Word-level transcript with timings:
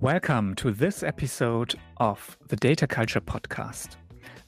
Welcome 0.00 0.54
to 0.56 0.70
this 0.70 1.02
episode 1.02 1.74
of 1.96 2.38
the 2.46 2.54
Data 2.54 2.86
Culture 2.86 3.20
Podcast. 3.20 3.96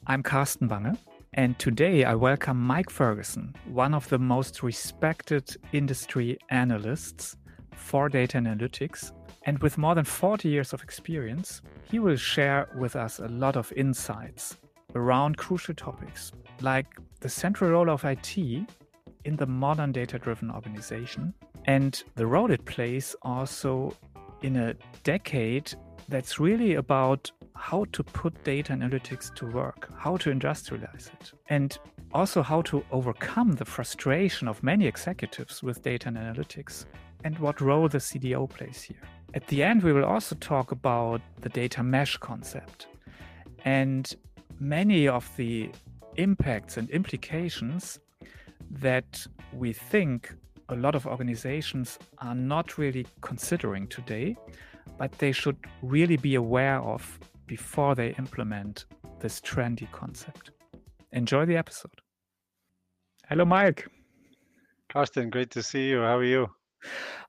I'm 0.07 0.23
Carsten 0.23 0.69
Bange, 0.69 0.97
and 1.33 1.59
today 1.59 2.05
I 2.05 2.15
welcome 2.15 2.57
Mike 2.57 2.89
Ferguson, 2.89 3.53
one 3.65 3.93
of 3.93 4.07
the 4.07 4.17
most 4.17 4.63
respected 4.63 5.53
industry 5.73 6.37
analysts 6.51 7.35
for 7.75 8.07
data 8.07 8.37
analytics. 8.37 9.11
And 9.45 9.59
with 9.59 9.77
more 9.77 9.93
than 9.93 10.05
40 10.05 10.47
years 10.47 10.71
of 10.71 10.83
experience, 10.83 11.61
he 11.83 11.99
will 11.99 12.15
share 12.15 12.69
with 12.77 12.95
us 12.95 13.19
a 13.19 13.27
lot 13.27 13.57
of 13.57 13.73
insights 13.75 14.55
around 14.95 15.35
crucial 15.35 15.75
topics 15.75 16.31
like 16.61 16.87
the 17.19 17.27
central 17.27 17.71
role 17.71 17.89
of 17.89 18.05
IT 18.05 18.37
in 18.37 19.35
the 19.35 19.47
modern 19.47 19.91
data 19.91 20.17
driven 20.17 20.49
organization 20.49 21.33
and 21.65 22.03
the 22.15 22.25
role 22.25 22.51
it 22.51 22.63
plays 22.63 23.15
also 23.21 23.93
in 24.41 24.55
a 24.55 24.75
decade 25.03 25.73
that's 26.09 26.39
really 26.39 26.75
about 26.75 27.31
how 27.55 27.85
to 27.91 28.03
put 28.03 28.43
data 28.43 28.73
analytics 28.73 29.33
to 29.35 29.45
work, 29.45 29.89
how 29.97 30.17
to 30.17 30.31
industrialize 30.31 31.07
it, 31.13 31.31
and 31.49 31.77
also 32.13 32.41
how 32.41 32.61
to 32.63 32.83
overcome 32.91 33.53
the 33.53 33.65
frustration 33.65 34.47
of 34.47 34.61
many 34.63 34.85
executives 34.87 35.61
with 35.61 35.81
data 35.83 36.07
and 36.07 36.17
analytics, 36.17 36.85
and 37.23 37.37
what 37.39 37.61
role 37.61 37.87
the 37.87 37.99
CDO 37.99 38.49
plays 38.49 38.81
here. 38.81 39.01
At 39.33 39.47
the 39.47 39.63
end, 39.63 39.83
we 39.83 39.93
will 39.93 40.05
also 40.05 40.35
talk 40.35 40.71
about 40.71 41.21
the 41.39 41.49
data 41.49 41.83
mesh 41.83 42.17
concept 42.17 42.87
and 43.63 44.13
many 44.59 45.07
of 45.07 45.29
the 45.37 45.69
impacts 46.15 46.77
and 46.77 46.89
implications 46.89 47.99
that 48.69 49.25
we 49.53 49.71
think 49.73 50.35
a 50.69 50.75
lot 50.75 50.95
of 50.95 51.05
organizations 51.05 51.99
are 52.19 52.35
not 52.35 52.77
really 52.77 53.05
considering 53.21 53.87
today, 53.87 54.35
but 54.97 55.11
they 55.13 55.31
should 55.31 55.57
really 55.81 56.17
be 56.17 56.35
aware 56.35 56.79
of 56.79 57.19
before 57.47 57.95
they 57.95 58.15
implement 58.17 58.85
this 59.19 59.41
trendy 59.41 59.91
concept. 59.91 60.51
Enjoy 61.11 61.45
the 61.45 61.57
episode. 61.57 62.01
Hello, 63.27 63.45
Mike. 63.45 63.87
Carsten, 64.91 65.29
great 65.29 65.51
to 65.51 65.63
see 65.63 65.89
you. 65.89 65.99
How 65.99 66.17
are 66.17 66.23
you? 66.23 66.47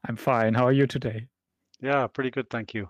I'm 0.08 0.16
fine. 0.16 0.54
How 0.54 0.64
are 0.66 0.72
you 0.72 0.86
today? 0.86 1.26
Yeah, 1.80 2.06
pretty 2.06 2.30
good. 2.30 2.48
Thank 2.50 2.74
you. 2.74 2.88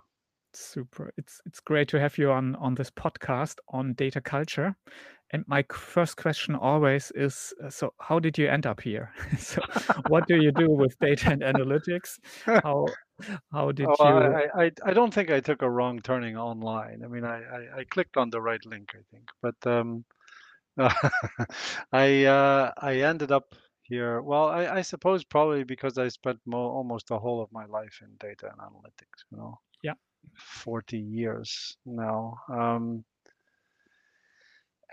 Super. 0.54 1.12
It's 1.16 1.40
it's 1.46 1.60
great 1.60 1.88
to 1.88 2.00
have 2.00 2.18
you 2.18 2.30
on 2.30 2.54
on 2.56 2.74
this 2.74 2.90
podcast 2.90 3.56
on 3.68 3.94
data 3.94 4.20
culture. 4.20 4.76
And 5.32 5.44
my 5.48 5.64
first 5.72 6.18
question 6.18 6.54
always 6.54 7.10
is 7.14 7.54
uh, 7.64 7.70
so 7.70 7.94
how 7.98 8.18
did 8.18 8.36
you 8.36 8.48
end 8.48 8.66
up 8.66 8.80
here? 8.80 9.12
so 9.38 9.62
what 10.08 10.28
do 10.28 10.36
you 10.36 10.52
do 10.52 10.68
with 10.68 10.98
data 10.98 11.30
and 11.30 11.42
analytics? 11.42 12.18
How 12.44 12.86
how 13.52 13.70
did 13.72 13.86
oh, 13.86 13.94
you 14.00 14.34
I, 14.34 14.64
I 14.64 14.70
I 14.84 14.92
don't 14.92 15.14
think 15.14 15.30
I 15.30 15.40
took 15.40 15.62
a 15.62 15.70
wrong 15.70 16.00
turning 16.00 16.36
online. 16.36 17.02
I 17.04 17.08
mean 17.08 17.24
I 17.24 17.38
I, 17.42 17.78
I 17.80 17.84
clicked 17.84 18.16
on 18.16 18.30
the 18.30 18.40
right 18.40 18.64
link, 18.66 18.94
I 18.94 19.02
think. 19.10 19.24
But 19.40 19.66
um 19.66 20.04
I 21.92 22.24
uh 22.24 22.72
I 22.76 22.96
ended 22.96 23.32
up 23.32 23.54
here. 23.82 24.20
Well, 24.20 24.48
I, 24.48 24.66
I 24.66 24.82
suppose 24.82 25.24
probably 25.24 25.64
because 25.64 25.98
I 25.98 26.08
spent 26.08 26.40
mo- 26.46 26.72
almost 26.78 27.08
the 27.08 27.18
whole 27.18 27.42
of 27.42 27.52
my 27.52 27.66
life 27.66 28.00
in 28.02 28.08
data 28.18 28.50
and 28.50 28.60
analytics, 28.60 29.24
you 29.30 29.38
know. 29.38 29.58
Yeah. 29.82 29.94
40 30.36 30.98
years 30.98 31.76
now. 31.86 32.36
Um 32.48 33.04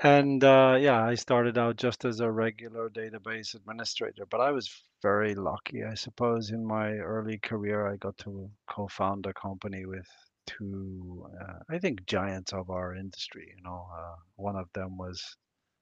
and 0.04 0.44
uh, 0.44 0.78
yeah, 0.80 1.04
I 1.04 1.16
started 1.16 1.58
out 1.58 1.76
just 1.78 2.06
as 2.06 2.20
a 2.20 2.32
regular 2.32 2.90
database 2.90 3.56
administrator, 3.56 4.26
but 4.30 4.42
I 4.42 4.52
was 4.52 4.70
very 5.02 5.36
lucky, 5.36 5.84
I 5.84 5.96
suppose. 5.96 6.52
In 6.52 6.66
my 6.66 6.92
early 6.94 7.38
career, 7.40 7.88
I 7.88 7.98
got 7.98 8.18
to 8.20 8.50
co-found 8.70 9.26
a 9.26 9.34
company 9.34 9.86
with 9.86 10.08
two, 10.48 11.28
uh, 11.42 11.60
I 11.70 11.80
think, 11.80 12.06
giants 12.06 12.54
of 12.54 12.70
our 12.70 12.96
industry. 12.96 13.54
You 13.56 13.64
know, 13.64 13.88
uh, 13.94 14.16
one 14.36 14.56
of 14.56 14.68
them 14.74 14.98
was 14.98 15.24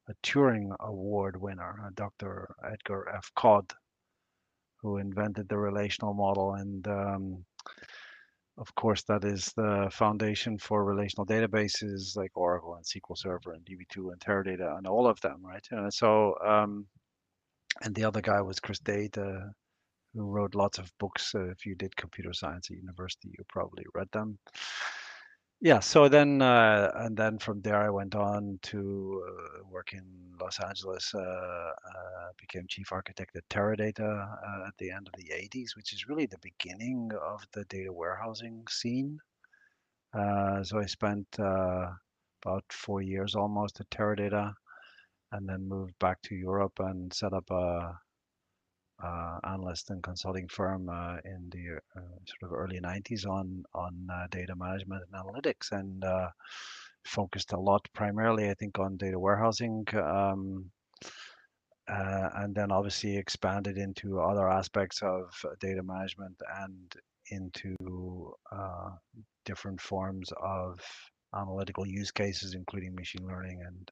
a 0.09 0.13
Turing 0.23 0.75
Award 0.79 1.39
winner, 1.39 1.79
uh, 1.85 1.89
Dr. 1.95 2.49
Edgar 2.63 3.09
F. 3.15 3.31
Codd, 3.35 3.73
who 4.81 4.97
invented 4.97 5.49
the 5.49 5.57
relational 5.57 6.13
model, 6.13 6.53
and 6.53 6.87
um, 6.87 7.45
of 8.57 8.73
course, 8.75 9.03
that 9.03 9.23
is 9.23 9.53
the 9.55 9.89
foundation 9.91 10.57
for 10.57 10.83
relational 10.83 11.25
databases 11.25 12.15
like 12.15 12.31
Oracle 12.35 12.75
and 12.75 12.83
SQL 12.83 13.17
Server 13.17 13.53
and 13.53 13.63
DB2 13.65 14.11
and 14.11 14.19
Teradata 14.19 14.77
and 14.77 14.87
all 14.87 15.07
of 15.07 15.19
them, 15.21 15.37
right? 15.43 15.65
And 15.71 15.93
so, 15.93 16.35
um, 16.45 16.87
and 17.83 17.93
the 17.93 18.03
other 18.03 18.21
guy 18.21 18.41
was 18.41 18.59
Chris 18.59 18.79
Date, 18.79 19.17
uh, 19.17 19.45
who 20.13 20.23
wrote 20.23 20.55
lots 20.55 20.79
of 20.79 20.91
books. 20.99 21.35
Uh, 21.35 21.49
if 21.49 21.65
you 21.65 21.75
did 21.75 21.95
computer 21.95 22.33
science 22.33 22.69
at 22.71 22.77
university, 22.77 23.29
you 23.37 23.43
probably 23.47 23.85
read 23.93 24.07
them 24.11 24.39
yeah 25.59 25.79
so 25.79 26.07
then 26.07 26.41
uh, 26.41 26.91
and 26.97 27.17
then 27.17 27.39
from 27.39 27.61
there 27.61 27.77
i 27.77 27.89
went 27.89 28.13
on 28.15 28.59
to 28.61 29.23
uh, 29.27 29.63
work 29.71 29.93
in 29.93 30.03
los 30.39 30.59
angeles 30.59 31.11
uh, 31.15 31.19
uh 31.19 32.29
became 32.37 32.65
chief 32.67 32.91
architect 32.91 33.35
at 33.35 33.47
teradata 33.49 34.27
uh, 34.47 34.67
at 34.67 34.77
the 34.77 34.91
end 34.91 35.07
of 35.07 35.13
the 35.17 35.31
80s 35.33 35.75
which 35.75 35.93
is 35.93 36.07
really 36.07 36.27
the 36.27 36.37
beginning 36.41 37.09
of 37.25 37.43
the 37.53 37.63
data 37.65 37.91
warehousing 37.91 38.63
scene. 38.69 39.17
Uh, 40.13 40.63
so 40.63 40.79
i 40.79 40.85
spent 40.85 41.27
about 41.39 42.63
four 42.69 43.01
years 43.01 43.33
almost 43.35 43.79
at 43.79 43.89
teradata 43.89 44.53
and 45.31 45.49
then 45.49 45.67
moved 45.67 45.97
back 45.99 46.21
to 46.21 46.35
europe 46.35 46.79
and 46.79 47.11
set 47.13 47.33
up 47.33 47.49
a 47.49 47.99
analyst 49.43 49.89
and 49.89 50.01
consulting 50.03 50.47
firm 50.47 50.89
uh, 50.89 51.17
in 51.25 51.49
the 51.51 51.77
uh, 51.95 52.01
sort 52.25 52.51
of 52.51 52.57
early 52.57 52.79
90s 52.79 53.27
on 53.27 53.63
on 53.73 54.07
uh, 54.11 54.27
data 54.31 54.55
management 54.55 55.03
and 55.11 55.23
analytics 55.23 55.71
and 55.71 56.03
uh, 56.03 56.29
focused 57.05 57.53
a 57.53 57.59
lot 57.59 57.87
primarily 57.93 58.49
I 58.49 58.53
think 58.55 58.79
on 58.79 58.97
data 58.97 59.19
warehousing 59.19 59.85
um, 59.93 60.69
uh, 61.89 62.29
and 62.35 62.53
then 62.53 62.71
obviously 62.71 63.15
expanded 63.15 63.77
into 63.77 64.19
other 64.19 64.49
aspects 64.49 65.01
of 65.01 65.33
data 65.59 65.83
management 65.83 66.35
and 66.61 66.93
into 67.29 67.75
different 69.45 69.79
forms 69.79 70.31
of 70.41 70.79
analytical 71.35 71.85
use 71.85 72.11
cases 72.11 72.55
including 72.55 72.95
machine 72.95 73.25
learning 73.25 73.61
and 73.65 73.91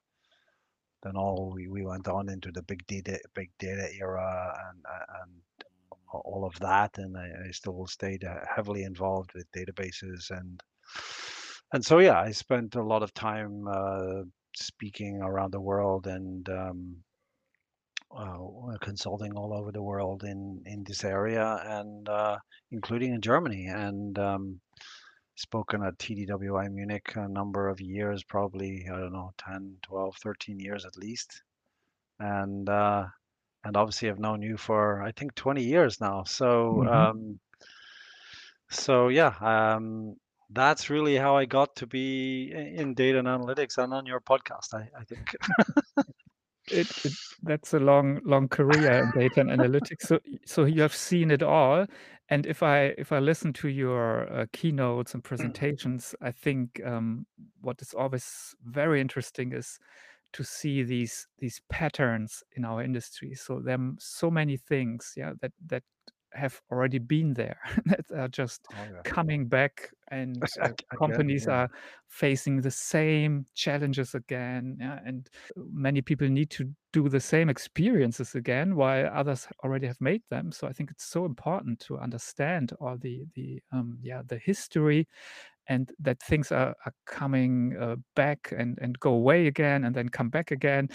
then 1.06 1.16
all 1.16 1.52
we, 1.54 1.68
we 1.68 1.84
went 1.84 2.08
on 2.08 2.28
into 2.28 2.50
the 2.50 2.62
big 2.62 2.84
data 2.86 3.18
big 3.34 3.50
data 3.58 3.88
era 3.98 4.54
and 4.68 4.84
and 5.22 5.32
all 6.12 6.44
of 6.44 6.58
that 6.60 6.98
and 6.98 7.16
I, 7.16 7.28
I 7.46 7.50
still 7.50 7.86
stayed 7.86 8.24
uh, 8.24 8.40
heavily 8.54 8.84
involved 8.84 9.32
with 9.34 9.50
databases 9.52 10.30
and 10.30 10.60
and 11.72 11.84
so 11.84 11.98
yeah 11.98 12.20
I 12.20 12.32
spent 12.32 12.74
a 12.74 12.82
lot 12.82 13.02
of 13.02 13.14
time 13.14 13.66
uh, 13.68 14.22
speaking 14.56 15.20
around 15.22 15.52
the 15.52 15.60
world 15.60 16.06
and 16.06 16.48
um, 16.48 16.96
uh, 18.16 18.38
consulting 18.80 19.32
all 19.34 19.52
over 19.52 19.70
the 19.72 19.82
world 19.82 20.24
in 20.24 20.62
in 20.66 20.84
this 20.84 21.04
area 21.04 21.60
and 21.64 22.08
uh, 22.08 22.38
including 22.70 23.14
in 23.14 23.20
Germany 23.20 23.66
and 23.66 24.18
um, 24.18 24.60
spoken 25.36 25.82
at 25.82 25.98
TDWI 25.98 26.70
Munich 26.72 27.12
a 27.14 27.28
number 27.28 27.68
of 27.68 27.80
years, 27.80 28.24
probably, 28.24 28.86
I 28.92 28.98
don't 28.98 29.12
know, 29.12 29.32
10, 29.38 29.76
12, 29.82 30.16
13 30.16 30.58
years 30.58 30.84
at 30.84 30.96
least. 30.96 31.42
And, 32.18 32.68
uh, 32.68 33.04
and 33.64 33.76
obviously 33.76 34.08
I've 34.08 34.18
known 34.18 34.42
you 34.42 34.56
for, 34.56 35.02
I 35.02 35.12
think 35.12 35.34
20 35.34 35.62
years 35.62 36.00
now. 36.00 36.24
So, 36.24 36.82
mm-hmm. 36.84 36.88
um, 36.88 37.40
so 38.70 39.08
yeah, 39.08 39.34
um, 39.40 40.16
that's 40.50 40.90
really 40.90 41.16
how 41.16 41.36
I 41.36 41.44
got 41.44 41.76
to 41.76 41.86
be 41.86 42.52
in 42.52 42.94
data 42.94 43.18
and 43.18 43.28
analytics 43.28 43.78
and 43.78 43.92
on 43.92 44.06
your 44.06 44.20
podcast, 44.20 44.74
I, 44.74 44.88
I 44.98 45.04
think. 45.04 45.36
it, 46.70 47.04
it, 47.04 47.12
that's 47.42 47.74
a 47.74 47.78
long 47.78 48.20
long 48.24 48.48
career 48.48 49.02
in 49.02 49.20
data 49.20 49.40
and 49.40 49.50
analytics 49.50 50.02
so 50.02 50.18
so 50.44 50.64
you 50.64 50.82
have 50.82 50.94
seen 50.94 51.30
it 51.30 51.40
all 51.40 51.86
and 52.28 52.46
if 52.46 52.62
i 52.62 52.94
if 52.98 53.12
i 53.12 53.18
listen 53.18 53.52
to 53.52 53.68
your 53.68 54.32
uh, 54.32 54.46
keynotes 54.52 55.14
and 55.14 55.22
presentations 55.22 56.14
i 56.20 56.30
think 56.30 56.80
um, 56.84 57.26
what 57.60 57.80
is 57.80 57.94
always 57.94 58.54
very 58.64 59.00
interesting 59.00 59.52
is 59.52 59.78
to 60.36 60.44
see 60.44 60.82
these 60.82 61.26
these 61.38 61.60
patterns 61.70 62.42
in 62.56 62.64
our 62.64 62.82
industry. 62.82 63.34
So 63.34 63.60
there 63.60 63.78
are 63.78 63.92
so 63.98 64.30
many 64.30 64.56
things 64.58 65.14
yeah 65.16 65.32
that 65.40 65.52
that 65.66 65.82
have 66.32 66.60
already 66.70 66.98
been 66.98 67.32
there 67.34 67.58
that 67.86 68.04
are 68.14 68.28
just 68.28 68.66
oh, 68.72 68.76
yeah. 68.92 69.00
coming 69.04 69.46
back 69.46 69.90
and 70.10 70.42
uh, 70.62 70.68
companies 70.96 71.46
yeah. 71.48 71.54
are 71.54 71.70
facing 72.08 72.60
the 72.60 72.70
same 72.70 73.44
challenges 73.54 74.14
again 74.14 74.76
yeah? 74.80 75.00
and 75.04 75.28
many 75.56 76.00
people 76.00 76.28
need 76.28 76.50
to 76.50 76.70
do 76.92 77.08
the 77.08 77.20
same 77.20 77.48
experiences 77.48 78.34
again 78.34 78.76
while 78.76 79.10
others 79.12 79.48
already 79.64 79.86
have 79.86 80.00
made 80.00 80.22
them 80.30 80.52
so 80.52 80.66
i 80.66 80.72
think 80.72 80.90
it's 80.90 81.06
so 81.06 81.24
important 81.24 81.78
to 81.80 81.98
understand 81.98 82.72
all 82.80 82.96
the 82.98 83.24
the 83.34 83.60
um, 83.72 83.98
yeah 84.02 84.22
the 84.26 84.38
history 84.38 85.08
and 85.68 85.90
that 85.98 86.22
things 86.22 86.52
are, 86.52 86.74
are 86.84 86.92
coming 87.06 87.76
uh, 87.80 87.96
back 88.14 88.52
and, 88.56 88.78
and 88.80 88.98
go 89.00 89.10
away 89.10 89.48
again 89.48 89.84
and 89.84 89.94
then 89.94 90.08
come 90.08 90.28
back 90.28 90.50
again 90.50 90.88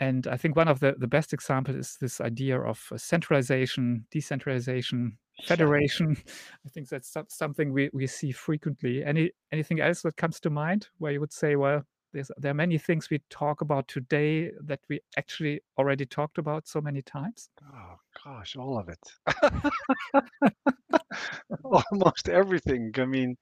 and 0.00 0.26
I 0.26 0.36
think 0.36 0.56
one 0.56 0.68
of 0.68 0.80
the, 0.80 0.94
the 0.98 1.06
best 1.06 1.32
examples 1.32 1.76
is 1.76 1.96
this 2.00 2.20
idea 2.20 2.60
of 2.60 2.92
centralization, 2.96 4.06
decentralization, 4.10 5.18
federation. 5.44 6.16
I 6.66 6.68
think 6.68 6.88
that's 6.88 7.16
something 7.28 7.72
we, 7.72 7.90
we 7.92 8.06
see 8.06 8.32
frequently. 8.32 9.04
Any 9.04 9.30
anything 9.52 9.80
else 9.80 10.02
that 10.02 10.16
comes 10.16 10.40
to 10.40 10.50
mind 10.50 10.88
where 10.98 11.12
you 11.12 11.20
would 11.20 11.32
say, 11.32 11.56
well, 11.56 11.84
there's, 12.14 12.30
there 12.38 12.52
are 12.52 12.54
many 12.54 12.78
things 12.78 13.10
we 13.10 13.20
talk 13.28 13.60
about 13.60 13.88
today 13.88 14.52
that 14.62 14.80
we 14.88 15.00
actually 15.18 15.60
already 15.76 16.06
talked 16.06 16.38
about 16.38 16.66
so 16.68 16.80
many 16.80 17.02
times? 17.02 17.50
Oh 17.74 17.96
gosh, 18.24 18.56
all 18.56 18.78
of 18.78 18.88
it. 18.88 20.22
Almost 21.92 22.28
everything. 22.28 22.92
I 22.96 23.04
mean, 23.04 23.36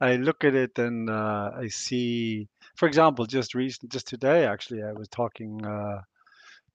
I 0.00 0.16
look 0.16 0.44
at 0.44 0.54
it 0.54 0.78
and 0.78 1.08
uh, 1.08 1.52
I 1.56 1.68
see, 1.68 2.48
for 2.76 2.86
example, 2.86 3.26
just 3.26 3.54
recent, 3.54 3.92
just 3.92 4.08
today 4.08 4.46
actually, 4.46 4.82
I 4.82 4.92
was 4.92 5.08
talking 5.08 5.64
uh, 5.64 6.00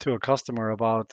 to 0.02 0.14
a 0.14 0.20
customer 0.20 0.72
about 0.72 1.12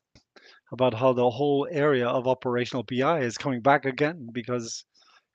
about 0.73 0.94
how 0.94 1.12
the 1.12 1.31
whole 1.31 1.67
area 1.70 2.08
of 2.08 2.26
operational 2.26 2.82
BI 2.82 3.20
is 3.20 3.38
coming 3.38 3.61
back 3.61 3.85
again 3.85 4.29
because 4.32 4.85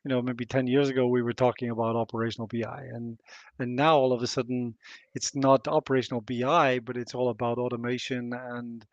you 0.04 0.10
know 0.10 0.22
maybe 0.22 0.46
10 0.46 0.68
years 0.68 0.90
ago 0.90 1.08
we 1.08 1.22
were 1.22 1.34
talking 1.34 1.70
about 1.70 1.96
operational 1.96 2.48
bi 2.48 2.84
and 2.92 3.20
and 3.60 3.76
now 3.76 3.98
all 3.98 4.14
of 4.14 4.24
a 4.24 4.28
sudden 4.28 4.76
it's 5.14 5.36
not 5.36 5.68
operational 5.68 6.22
bi 6.22 6.80
but 6.80 6.98
it's 6.98 7.14
all 7.14 7.30
about 7.30 7.60
automation 7.60 8.34
and 8.34 8.86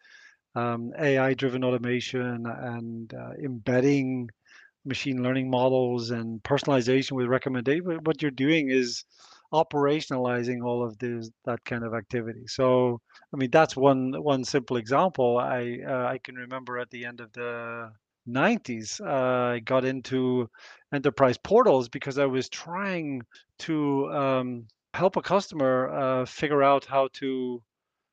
um, 0.55 0.93
ai 0.99 1.35
driven 1.35 1.65
automation 1.65 2.47
and 2.47 3.15
uh, 3.15 3.31
embedding 3.43 4.29
machine 4.85 5.23
learning 5.23 5.51
models 5.51 6.11
and 6.11 6.43
personalization 6.43 7.13
with 7.13 7.27
recommendation 7.27 7.99
what 8.05 8.23
you're 8.23 8.31
doing 8.31 8.71
is 8.71 9.05
operationalizing 9.53 10.63
all 10.65 10.85
of 10.85 10.99
this 10.99 11.31
that 11.45 11.65
kind 11.65 11.85
of 11.85 11.95
activity. 11.95 12.47
So 12.47 13.01
i 13.33 13.37
mean 13.37 13.51
that's 13.51 13.77
one 13.77 14.13
one 14.23 14.45
simple 14.45 14.77
example. 14.77 15.39
I 15.39 15.81
uh, 15.87 16.07
i 16.07 16.19
can 16.19 16.35
remember 16.37 16.79
at 16.79 16.91
the 16.91 17.05
end 17.05 17.21
of 17.21 17.33
the 17.33 17.91
90s, 18.29 19.01
uh, 19.01 19.55
I 19.55 19.59
got 19.61 19.85
into 19.85 20.51
enterprise 20.93 21.39
portals 21.39 21.89
because 21.89 22.19
I 22.19 22.27
was 22.27 22.49
trying 22.49 23.23
to 23.61 24.13
um, 24.13 24.67
help 24.95 25.17
a 25.17 25.23
customer 25.23 25.89
uh, 25.89 26.25
figure 26.27 26.63
out 26.63 26.85
how 26.85 27.09
to 27.15 27.63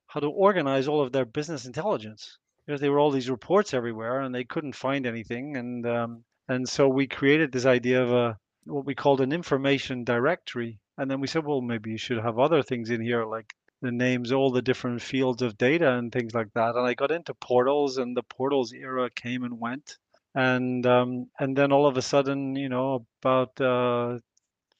how 0.07 0.19
to 0.21 0.27
organize 0.27 0.87
all 0.87 1.01
of 1.01 1.11
their 1.11 1.25
business 1.25 1.65
intelligence. 1.65 2.37
Because 2.65 2.81
there 2.81 2.91
were 2.91 2.99
all 2.99 3.11
these 3.11 3.29
reports 3.29 3.73
everywhere 3.73 4.21
and 4.21 4.33
they 4.33 4.43
couldn't 4.43 4.73
find 4.73 5.05
anything 5.05 5.57
and 5.57 5.85
um, 5.85 6.23
and 6.47 6.67
so 6.67 6.87
we 6.87 7.07
created 7.07 7.51
this 7.51 7.65
idea 7.65 8.03
of 8.03 8.11
a 8.11 8.37
what 8.65 8.85
we 8.85 8.95
called 8.95 9.21
an 9.21 9.31
information 9.31 10.03
directory. 10.03 10.79
And 10.97 11.09
then 11.09 11.19
we 11.19 11.27
said 11.27 11.45
well 11.45 11.61
maybe 11.61 11.91
you 11.91 11.97
should 11.97 12.19
have 12.19 12.39
other 12.39 12.63
things 12.63 12.89
in 12.89 13.01
here 13.01 13.25
like 13.25 13.53
the 13.81 13.91
names 13.91 14.31
all 14.31 14.51
the 14.51 14.61
different 14.61 15.01
fields 15.01 15.41
of 15.41 15.57
data 15.57 15.93
and 15.93 16.11
things 16.11 16.33
like 16.33 16.51
that. 16.53 16.75
And 16.75 16.85
i 16.87 16.93
got 16.93 17.11
into 17.11 17.33
portals 17.35 17.97
and 17.97 18.15
the 18.15 18.23
portals 18.23 18.73
era 18.73 19.09
came 19.09 19.43
and 19.43 19.59
went. 19.59 19.97
And 20.33 20.85
um, 20.85 21.29
and 21.39 21.55
then 21.55 21.71
all 21.71 21.87
of 21.87 21.97
a 21.97 22.01
sudden, 22.01 22.55
you 22.55 22.69
know, 22.69 23.05
about 23.21 23.59
uh, 23.61 24.19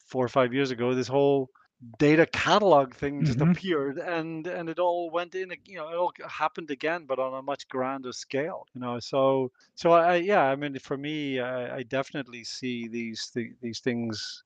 four 0.08 0.26
or 0.26 0.30
five 0.30 0.54
years 0.54 0.72
ago, 0.72 0.94
this 0.94 1.08
whole 1.08 1.50
data 1.98 2.26
catalog 2.26 2.94
thing 2.94 3.24
just 3.26 3.40
mm-hmm. 3.40 3.52
appeared, 3.52 3.98
and 3.98 4.48
and 4.48 4.70
it 4.70 4.80
all 4.80 5.10
went 5.10 5.36
in. 5.36 5.52
You 5.66 5.78
know, 5.78 5.90
it 5.90 5.96
all 5.96 6.14
happened 6.28 6.72
again, 6.72 7.06
but 7.06 7.20
on 7.20 7.34
a 7.34 7.42
much 7.42 7.68
grander 7.68 8.14
scale. 8.14 8.66
You 8.74 8.82
know, 8.82 9.00
so 9.00 9.52
so 9.76 9.92
I 9.92 10.16
yeah, 10.16 10.44
I 10.44 10.56
mean, 10.56 10.78
for 10.80 10.98
me, 10.98 11.40
I, 11.40 11.78
I 11.78 11.84
definitely 11.84 12.44
see 12.44 12.88
these 12.88 13.30
th- 13.34 13.56
these 13.62 13.80
things 13.80 14.44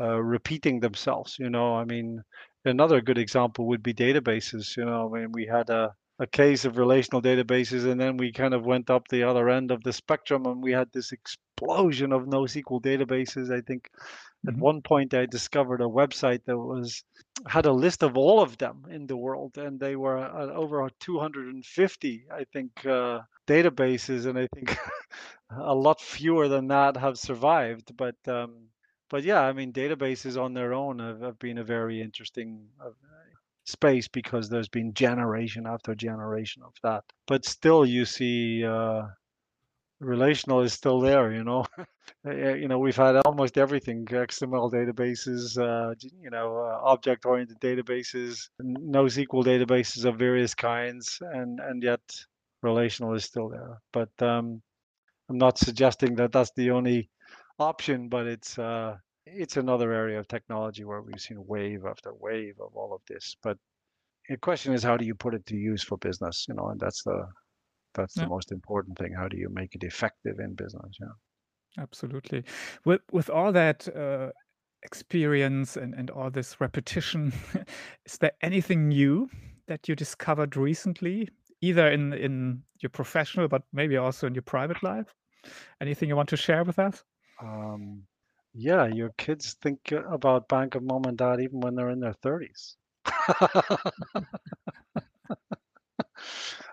uh, 0.00 0.20
repeating 0.22 0.80
themselves. 0.80 1.38
You 1.38 1.50
know, 1.50 1.74
I 1.76 1.84
mean, 1.84 2.22
another 2.64 3.00
good 3.00 3.18
example 3.18 3.66
would 3.66 3.82
be 3.82 3.94
databases. 3.94 4.76
You 4.76 4.84
know, 4.84 5.14
I 5.14 5.20
mean, 5.20 5.32
we 5.32 5.46
had 5.46 5.70
a 5.70 5.94
a 6.18 6.26
case 6.26 6.64
of 6.64 6.78
relational 6.78 7.20
databases, 7.20 7.90
and 7.90 8.00
then 8.00 8.16
we 8.16 8.32
kind 8.32 8.54
of 8.54 8.64
went 8.64 8.88
up 8.88 9.08
the 9.08 9.24
other 9.24 9.50
end 9.50 9.70
of 9.70 9.82
the 9.82 9.92
spectrum, 9.92 10.46
and 10.46 10.62
we 10.62 10.72
had 10.72 10.90
this 10.92 11.12
explosion 11.12 12.12
of 12.12 12.22
NoSQL 12.22 12.82
databases. 12.82 13.50
I 13.50 13.60
think 13.60 13.90
mm-hmm. 13.90 14.48
at 14.48 14.56
one 14.56 14.80
point 14.80 15.12
I 15.12 15.26
discovered 15.26 15.82
a 15.82 15.84
website 15.84 16.44
that 16.46 16.56
was 16.56 17.04
had 17.46 17.66
a 17.66 17.72
list 17.72 18.02
of 18.02 18.16
all 18.16 18.40
of 18.40 18.56
them 18.56 18.86
in 18.90 19.06
the 19.06 19.16
world, 19.16 19.58
and 19.58 19.78
they 19.78 19.94
were 19.94 20.18
uh, 20.18 20.54
over 20.54 20.88
250, 21.00 22.26
I 22.32 22.44
think, 22.44 22.86
uh, 22.86 23.20
databases, 23.46 24.24
and 24.26 24.38
I 24.38 24.48
think 24.54 24.76
a 25.50 25.74
lot 25.74 26.00
fewer 26.00 26.48
than 26.48 26.68
that 26.68 26.96
have 26.96 27.18
survived. 27.18 27.94
But 27.94 28.16
um, 28.26 28.68
but 29.08 29.22
yeah, 29.22 29.42
I 29.42 29.52
mean, 29.52 29.72
databases 29.72 30.40
on 30.40 30.54
their 30.54 30.72
own 30.72 30.98
have, 30.98 31.20
have 31.20 31.38
been 31.38 31.58
a 31.58 31.64
very 31.64 32.00
interesting 32.00 32.66
uh, 32.84 32.90
space 33.66 34.08
because 34.08 34.48
there's 34.48 34.68
been 34.68 34.94
generation 34.94 35.66
after 35.66 35.94
generation 35.94 36.62
of 36.64 36.72
that. 36.82 37.04
But 37.26 37.44
still, 37.44 37.84
you 37.84 38.04
see, 38.04 38.64
uh, 38.64 39.02
relational 40.00 40.60
is 40.62 40.72
still 40.72 41.00
there. 41.00 41.32
You 41.32 41.44
know, 41.44 41.66
you 42.24 42.68
know, 42.68 42.78
we've 42.78 42.96
had 42.96 43.16
almost 43.24 43.58
everything: 43.58 44.06
XML 44.06 44.72
databases, 44.72 45.58
uh, 45.58 45.94
you 46.00 46.30
know, 46.30 46.56
uh, 46.56 46.88
object-oriented 46.88 47.60
databases, 47.60 48.48
NoSQL 48.62 49.44
databases 49.44 50.04
of 50.04 50.18
various 50.18 50.54
kinds, 50.54 51.18
and 51.20 51.60
and 51.60 51.82
yet 51.82 52.00
relational 52.62 53.14
is 53.14 53.24
still 53.24 53.48
there. 53.48 53.80
But 53.92 54.10
um, 54.22 54.62
I'm 55.28 55.38
not 55.38 55.58
suggesting 55.58 56.14
that 56.16 56.32
that's 56.32 56.52
the 56.56 56.70
only 56.70 57.10
option, 57.58 58.08
but 58.08 58.26
it's 58.26 58.58
uh, 58.58 58.96
it's 59.26 59.56
another 59.56 59.92
area 59.92 60.18
of 60.18 60.28
technology 60.28 60.84
where 60.84 61.02
we've 61.02 61.20
seen 61.20 61.44
wave 61.46 61.84
after 61.84 62.12
wave 62.14 62.54
of 62.60 62.74
all 62.74 62.94
of 62.94 63.00
this. 63.08 63.36
But 63.42 63.58
the 64.28 64.36
question 64.36 64.72
is, 64.72 64.82
how 64.82 64.96
do 64.96 65.04
you 65.04 65.14
put 65.14 65.34
it 65.34 65.44
to 65.46 65.56
use 65.56 65.82
for 65.82 65.98
business? 65.98 66.46
You 66.48 66.54
know, 66.54 66.68
and 66.68 66.80
that's 66.80 67.02
the 67.02 67.26
that's 67.94 68.16
yeah. 68.16 68.24
the 68.24 68.28
most 68.28 68.52
important 68.52 68.98
thing. 68.98 69.12
How 69.12 69.28
do 69.28 69.36
you 69.36 69.48
make 69.50 69.74
it 69.74 69.84
effective 69.84 70.38
in 70.38 70.54
business? 70.54 70.96
Yeah, 71.00 71.82
absolutely. 71.82 72.44
With 72.84 73.02
with 73.12 73.28
all 73.30 73.52
that. 73.52 73.86
Uh, 73.94 74.30
experience 74.82 75.76
and, 75.76 75.94
and 75.94 76.10
all 76.10 76.30
this 76.30 76.60
repetition 76.60 77.32
is 78.06 78.18
there 78.18 78.30
anything 78.42 78.88
new 78.88 79.28
that 79.66 79.88
you 79.88 79.96
discovered 79.96 80.56
recently 80.56 81.28
either 81.60 81.88
in 81.88 82.12
in 82.12 82.62
your 82.82 82.90
professional 82.90 83.48
but 83.48 83.62
maybe 83.72 83.96
also 83.96 84.26
in 84.26 84.34
your 84.34 84.42
private 84.42 84.80
life 84.82 85.12
anything 85.80 86.08
you 86.08 86.14
want 86.14 86.28
to 86.28 86.36
share 86.36 86.62
with 86.62 86.78
us 86.78 87.02
um, 87.42 88.02
yeah, 88.56 88.86
your 88.86 89.10
kids 89.10 89.54
think 89.54 89.92
about 89.92 90.48
Bank 90.48 90.74
of 90.74 90.82
Mom 90.82 91.04
and 91.04 91.16
Dad 91.18 91.40
even 91.40 91.60
when 91.60 91.74
they're 91.74 91.90
in 91.90 92.00
their 92.00 92.14
30s. 92.14 92.76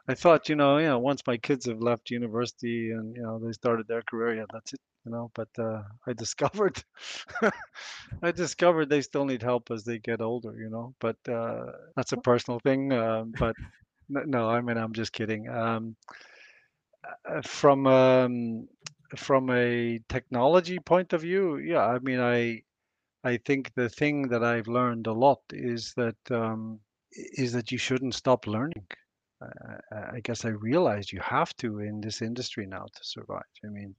I 0.08 0.14
thought, 0.16 0.50
you 0.50 0.56
know, 0.56 0.78
yeah, 0.78 0.96
once 0.96 1.22
my 1.28 1.38
kids 1.38 1.66
have 1.66 1.82
left 1.82 2.10
university 2.12 2.92
and 2.92 3.16
you 3.16 3.22
know 3.24 3.40
they 3.40 3.52
started 3.52 3.88
their 3.88 4.02
career, 4.02 4.36
yeah, 4.36 4.46
that's 4.52 4.74
it, 4.74 4.80
you 5.06 5.12
know. 5.12 5.32
But 5.34 5.50
uh, 5.58 5.84
I 6.08 6.14
discovered, 6.14 6.84
I 8.22 8.32
discovered 8.32 8.90
they 8.90 9.02
still 9.02 9.26
need 9.26 9.42
help 9.44 9.72
as 9.72 9.84
they 9.84 10.00
get 10.00 10.22
older, 10.22 10.56
you 10.58 10.70
know. 10.70 10.96
But 11.00 11.18
uh, 11.30 11.72
that's 11.96 12.12
a 12.14 12.18
personal 12.18 12.60
thing. 12.60 12.92
Uh, 12.94 13.26
but 13.38 13.56
no, 14.10 14.50
I 14.50 14.62
mean, 14.62 14.78
I'm 14.78 14.94
just 14.94 15.14
kidding. 15.14 15.50
Um, 15.50 15.96
uh, 17.30 17.42
from 17.42 17.88
um, 17.88 18.68
from 19.16 19.50
a 19.50 20.00
technology 20.10 20.80
point 20.80 21.14
of 21.14 21.22
view, 21.22 21.58
yeah, 21.58 21.86
I 21.86 22.00
mean, 22.00 22.20
I 22.20 22.64
I 23.24 23.38
think 23.38 23.74
the 23.76 23.90
thing 23.90 24.28
that 24.30 24.44
I've 24.44 24.68
learned 24.68 25.08
a 25.08 25.14
lot 25.14 25.42
is 25.52 25.94
that 25.96 26.18
um, 26.32 26.80
is 27.12 27.54
that 27.54 27.72
you 27.72 27.78
shouldn't 27.78 28.16
stop 28.16 28.48
learning. 28.48 28.88
Uh, 29.42 29.78
I 30.14 30.20
guess 30.22 30.46
I 30.46 30.50
realized 30.50 31.12
you 31.12 31.20
have 31.22 31.56
to 31.58 31.80
in 31.80 32.02
this 32.02 32.22
industry 32.22 32.66
now 32.66 32.86
to 32.86 33.04
survive. 33.04 33.44
I 33.66 33.68
mean, 33.68 33.96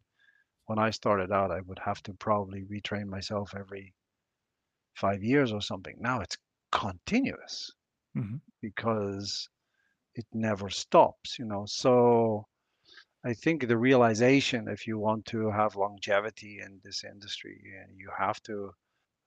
when 0.66 0.78
I 0.78 0.90
started 0.90 1.33
out, 1.33 1.50
I 1.50 1.61
would 1.61 1.78
have 1.78 2.02
to 2.04 2.14
probably 2.14 2.64
retrain 2.64 3.06
myself 3.06 3.54
every 3.56 3.94
five 4.94 5.23
years 5.23 5.52
or 5.52 5.61
something. 5.61 5.97
Now 6.00 6.21
it's 6.21 6.38
continuous 6.73 7.73
mm-hmm. 8.16 8.37
because 8.62 9.49
it 10.14 10.26
never 10.33 10.71
stops, 10.71 11.38
you 11.38 11.44
know. 11.44 11.64
So 11.66 12.47
I 13.25 13.33
think 13.33 13.66
the 13.66 13.76
realization, 13.76 14.69
if 14.69 14.87
you 14.87 14.99
want 14.99 15.25
to 15.26 15.50
have 15.50 15.76
longevity 15.76 16.61
in 16.64 16.81
this 16.85 17.04
industry, 17.04 17.59
you 17.97 18.11
have 18.16 18.43
to, 18.43 18.71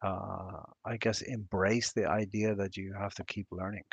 uh, 0.04 0.62
I 0.86 0.98
guess, 0.98 1.22
embrace 1.22 1.94
the 1.94 2.08
idea 2.08 2.54
that 2.56 2.77
you 2.77 2.94
have 2.94 3.16
to 3.16 3.24
keep 3.24 3.48
learning. 3.51 3.86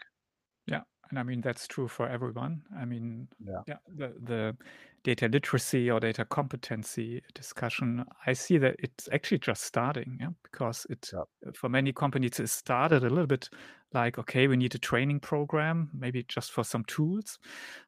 Yeah, 0.66 0.82
and 1.10 1.18
I 1.18 1.22
mean 1.22 1.40
that's 1.40 1.66
true 1.66 1.88
for 1.88 2.08
everyone. 2.08 2.62
I 2.76 2.84
mean, 2.84 3.28
yeah, 3.40 3.62
yeah 3.66 3.76
the 3.96 4.12
the 4.22 4.56
data 5.04 5.28
literacy 5.28 5.90
or 5.90 6.00
data 6.00 6.24
competency 6.24 7.22
discussion, 7.34 8.04
I 8.26 8.32
see 8.32 8.56
that 8.58 8.76
it's 8.78 9.08
actually 9.12 9.38
just 9.38 9.64
starting, 9.64 10.18
yeah, 10.20 10.30
because 10.42 10.86
it 10.88 11.10
yeah. 11.12 11.50
for 11.54 11.68
many 11.68 11.92
companies 11.92 12.40
it 12.40 12.48
started 12.48 13.04
a 13.04 13.10
little 13.10 13.26
bit 13.26 13.48
like 13.92 14.18
okay, 14.18 14.48
we 14.48 14.56
need 14.56 14.74
a 14.74 14.78
training 14.78 15.20
program, 15.20 15.90
maybe 15.92 16.24
just 16.24 16.52
for 16.52 16.64
some 16.64 16.84
tools, 16.84 17.38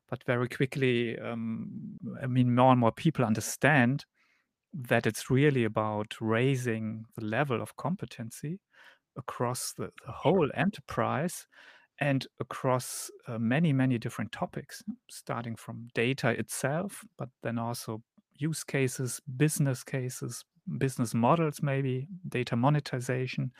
but 0.09 0.23
very 0.25 0.49
quickly, 0.49 1.19
um, 1.19 1.99
I 2.23 2.27
mean, 2.27 2.55
more 2.55 2.71
and 2.71 2.81
more 2.81 2.93
people 2.93 3.25
understand 3.25 4.05
that 4.73 5.07
it's 5.07 5.31
really 5.31 5.65
about 5.65 6.15
raising 6.21 7.05
the 7.17 7.25
level 7.25 7.63
of 7.63 7.77
competency 7.77 8.61
across 9.17 9.73
the, 9.77 9.91
the 10.05 10.13
whole 10.13 10.51
enterprise 10.55 11.47
and 11.99 12.27
across 12.41 13.11
uh, 13.27 13.39
many 13.39 13.73
many 13.73 13.97
different 13.97 14.31
topics 14.31 14.83
starting 15.11 15.57
from 15.57 15.89
data 15.95 16.29
itself 16.29 17.03
but 17.17 17.31
then 17.43 17.59
also 17.59 18.03
use 18.39 18.65
cases, 18.65 19.21
business 19.37 19.83
cases, 19.83 20.45
business 20.79 21.15
models, 21.15 21.63
maybe 21.63 22.09
data 22.29 22.57
monetization, 22.57 23.53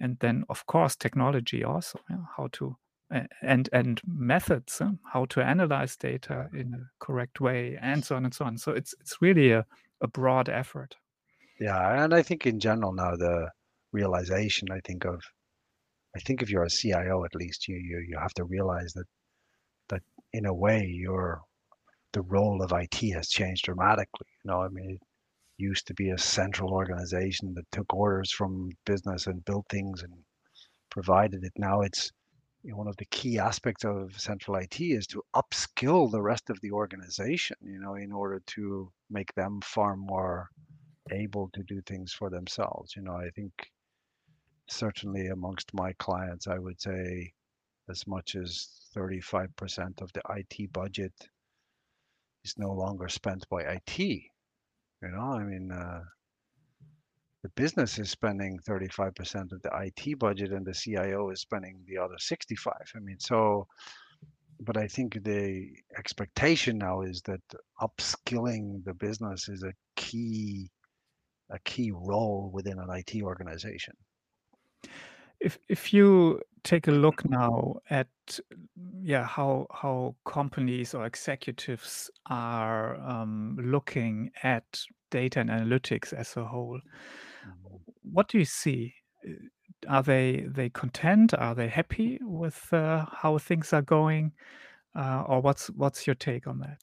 and 0.00 0.18
then 0.20 0.44
of 0.48 0.66
course 0.66 0.96
technology 0.96 1.64
also, 1.64 1.98
yeah, 2.10 2.24
how 2.36 2.48
to 2.52 2.76
and 3.42 3.68
and 3.72 4.00
methods, 4.06 4.78
huh, 4.78 4.92
how 5.12 5.24
to 5.26 5.40
analyze 5.40 5.96
data 5.96 6.48
in 6.52 6.74
a 6.74 7.04
correct 7.04 7.40
way, 7.40 7.78
and 7.80 8.04
so 8.04 8.16
on 8.16 8.24
and 8.24 8.34
so 8.34 8.44
on. 8.44 8.58
So 8.58 8.72
it's 8.72 8.94
it's 9.00 9.20
really 9.20 9.52
a, 9.52 9.64
a 10.00 10.08
broad 10.08 10.48
effort. 10.48 10.96
Yeah, 11.60 12.04
and 12.04 12.14
I 12.14 12.22
think 12.22 12.46
in 12.46 12.60
general 12.60 12.92
now 12.92 13.16
the 13.16 13.50
realization 13.92 14.68
I 14.70 14.80
think 14.84 15.04
of 15.04 15.20
I 16.14 16.20
think 16.20 16.42
if 16.42 16.50
you're 16.50 16.64
a 16.64 16.70
CIO 16.70 17.24
at 17.24 17.34
least 17.34 17.68
you 17.68 17.76
you, 17.76 18.04
you 18.08 18.18
have 18.18 18.34
to 18.34 18.44
realize 18.44 18.92
that 18.94 19.06
that 19.88 20.02
in 20.32 20.46
a 20.46 20.54
way 20.54 20.84
your 20.84 21.42
the 22.12 22.22
role 22.22 22.62
of 22.62 22.72
IT 22.72 22.98
has 23.14 23.28
changed 23.28 23.64
dramatically. 23.64 24.28
You 24.44 24.50
know, 24.50 24.62
I 24.62 24.68
mean 24.68 24.90
it 24.90 25.00
used 25.58 25.86
to 25.86 25.94
be 25.94 26.10
a 26.10 26.18
central 26.18 26.72
organization 26.72 27.54
that 27.54 27.70
took 27.72 27.94
orders 27.94 28.32
from 28.32 28.70
business 28.84 29.26
and 29.26 29.44
built 29.44 29.66
things 29.70 30.02
and 30.02 30.12
provided 30.90 31.44
it. 31.44 31.52
Now 31.56 31.82
it's 31.82 32.10
one 32.74 32.88
of 32.88 32.96
the 32.96 33.06
key 33.06 33.38
aspects 33.38 33.84
of 33.84 34.18
central 34.20 34.56
IT 34.56 34.80
is 34.80 35.06
to 35.08 35.22
upskill 35.34 36.10
the 36.10 36.22
rest 36.22 36.50
of 36.50 36.60
the 36.60 36.72
organization, 36.72 37.56
you 37.62 37.78
know, 37.78 37.94
in 37.94 38.12
order 38.12 38.42
to 38.46 38.90
make 39.10 39.32
them 39.34 39.60
far 39.62 39.96
more 39.96 40.48
able 41.10 41.48
to 41.54 41.62
do 41.62 41.80
things 41.82 42.12
for 42.12 42.30
themselves. 42.30 42.94
You 42.96 43.02
know, 43.02 43.16
I 43.16 43.30
think 43.30 43.52
certainly 44.68 45.28
amongst 45.28 45.72
my 45.74 45.92
clients, 45.94 46.46
I 46.48 46.58
would 46.58 46.80
say 46.80 47.32
as 47.88 48.06
much 48.06 48.34
as 48.34 48.68
35% 48.96 50.02
of 50.02 50.12
the 50.12 50.22
IT 50.30 50.72
budget 50.72 51.12
is 52.44 52.54
no 52.58 52.72
longer 52.72 53.08
spent 53.08 53.48
by 53.48 53.62
IT. 53.62 53.98
You 53.98 55.08
know, 55.08 55.32
I 55.32 55.44
mean, 55.44 55.70
uh, 55.70 56.02
the 57.46 57.62
business 57.62 58.00
is 58.00 58.10
spending 58.10 58.58
35% 58.68 59.52
of 59.52 59.62
the 59.62 59.70
IT 59.84 60.18
budget 60.18 60.50
and 60.50 60.66
the 60.66 60.74
CIO 60.74 61.30
is 61.30 61.40
spending 61.40 61.78
the 61.86 61.96
other 61.96 62.16
65. 62.18 62.74
I 62.96 62.98
mean, 62.98 63.20
so, 63.20 63.68
but 64.58 64.76
I 64.76 64.88
think 64.88 65.22
the 65.22 65.68
expectation 65.96 66.76
now 66.78 67.02
is 67.02 67.22
that 67.22 67.42
upskilling 67.80 68.84
the 68.84 68.94
business 68.94 69.48
is 69.48 69.62
a 69.62 69.72
key, 69.94 70.68
a 71.50 71.60
key 71.60 71.92
role 71.92 72.50
within 72.52 72.80
an 72.80 72.88
IT 72.90 73.22
organization. 73.22 73.94
If 75.38 75.56
if 75.68 75.92
you 75.94 76.40
take 76.64 76.88
a 76.88 76.98
look 77.06 77.28
now 77.28 77.76
at 77.90 78.08
yeah 79.02 79.24
how 79.24 79.66
how 79.70 80.16
companies 80.24 80.94
or 80.94 81.06
executives 81.06 82.10
are 82.28 82.96
um, 82.96 83.56
looking 83.62 84.32
at 84.42 84.64
data 85.10 85.40
and 85.40 85.50
analytics 85.50 86.12
as 86.12 86.36
a 86.36 86.44
whole. 86.44 86.80
What 88.12 88.28
do 88.28 88.38
you 88.38 88.44
see? 88.44 88.94
Uh, 89.26 89.32
Are 89.88 90.02
they 90.02 90.46
they 90.48 90.70
content? 90.70 91.34
Are 91.34 91.54
they 91.54 91.68
happy 91.68 92.18
with 92.22 92.72
uh, 92.72 93.06
how 93.10 93.38
things 93.38 93.72
are 93.72 93.82
going? 93.82 94.32
Uh, 94.94 95.24
or 95.26 95.40
what's 95.40 95.68
what's 95.68 96.06
your 96.06 96.14
take 96.14 96.46
on 96.46 96.58
that? 96.60 96.82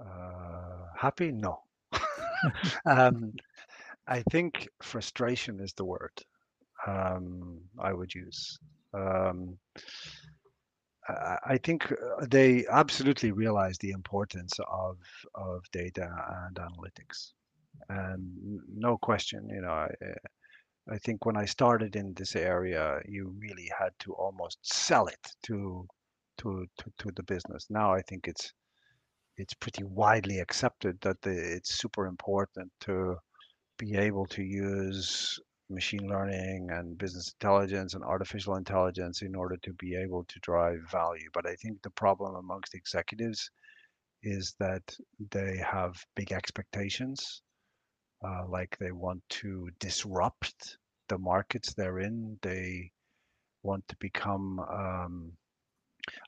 Uh, 0.00 0.86
happy? 0.96 1.32
No. 1.32 1.62
um, 2.86 3.32
I 4.06 4.22
think 4.30 4.68
frustration 4.82 5.60
is 5.60 5.72
the 5.74 5.84
word 5.84 6.12
um, 6.86 7.60
I 7.78 7.92
would 7.92 8.14
use. 8.14 8.58
Um, 8.92 9.58
I 11.46 11.58
think 11.62 11.90
uh, 11.90 12.26
they 12.28 12.66
absolutely 12.70 13.32
realize 13.32 13.78
the 13.78 13.90
importance 13.90 14.52
of 14.70 14.98
of 15.34 15.64
data 15.72 16.08
and 16.46 16.56
analytics, 16.56 17.32
and 17.88 18.60
no 18.74 18.98
question, 18.98 19.48
you 19.48 19.62
know, 19.62 19.70
I, 19.70 19.88
I 20.90 20.98
think 20.98 21.24
when 21.26 21.36
I 21.36 21.44
started 21.44 21.96
in 21.96 22.14
this 22.14 22.36
area, 22.36 23.00
you 23.06 23.34
really 23.38 23.70
had 23.78 23.90
to 24.00 24.12
almost 24.14 24.58
sell 24.62 25.06
it 25.06 25.24
to 25.44 25.86
to 26.38 26.66
to, 26.78 26.92
to 26.98 27.12
the 27.14 27.22
business. 27.22 27.66
Now 27.70 27.92
I 27.92 28.02
think 28.02 28.26
it's 28.26 28.52
it's 29.36 29.54
pretty 29.54 29.84
widely 29.84 30.38
accepted 30.38 30.98
that 31.00 31.20
the, 31.22 31.30
it's 31.30 31.74
super 31.74 32.06
important 32.06 32.70
to 32.80 33.16
be 33.78 33.96
able 33.96 34.26
to 34.26 34.42
use 34.42 35.38
machine 35.70 36.08
learning 36.08 36.68
and 36.72 36.98
business 36.98 37.32
intelligence 37.40 37.94
and 37.94 38.04
artificial 38.04 38.56
intelligence 38.56 39.22
in 39.22 39.34
order 39.34 39.56
to 39.62 39.72
be 39.74 39.94
able 39.94 40.24
to 40.24 40.38
drive 40.40 40.80
value. 40.90 41.28
But 41.32 41.46
I 41.46 41.54
think 41.54 41.80
the 41.82 41.90
problem 41.90 42.34
amongst 42.34 42.74
executives 42.74 43.50
is 44.22 44.54
that 44.58 44.82
they 45.30 45.56
have 45.58 45.94
big 46.16 46.32
expectations, 46.32 47.42
uh, 48.24 48.44
like 48.48 48.76
they 48.78 48.92
want 48.92 49.22
to 49.28 49.68
disrupt 49.78 50.78
the 51.08 51.18
markets 51.18 51.74
they're 51.74 52.00
in. 52.00 52.38
They 52.42 52.92
want 53.62 53.86
to 53.88 53.96
become, 53.96 54.60
um, 54.60 55.32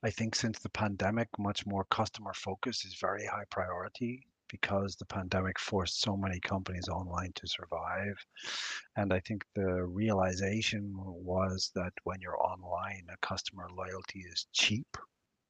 I 0.02 0.10
think, 0.10 0.34
since 0.34 0.58
the 0.58 0.70
pandemic, 0.70 1.28
much 1.38 1.66
more 1.66 1.84
customer 1.84 2.32
focus 2.34 2.84
is 2.84 2.96
very 3.00 3.26
high 3.26 3.44
priority 3.50 4.26
because 4.48 4.96
the 4.96 5.06
pandemic 5.06 5.58
forced 5.58 6.02
so 6.02 6.14
many 6.14 6.38
companies 6.40 6.88
online 6.88 7.32
to 7.34 7.46
survive. 7.46 8.14
And 8.96 9.12
I 9.12 9.20
think 9.20 9.44
the 9.54 9.84
realization 9.84 10.92
was 10.94 11.70
that 11.74 11.92
when 12.04 12.20
you're 12.20 12.40
online, 12.42 13.06
a 13.10 13.26
customer 13.26 13.68
loyalty 13.74 14.20
is 14.30 14.46
cheap. 14.52 14.86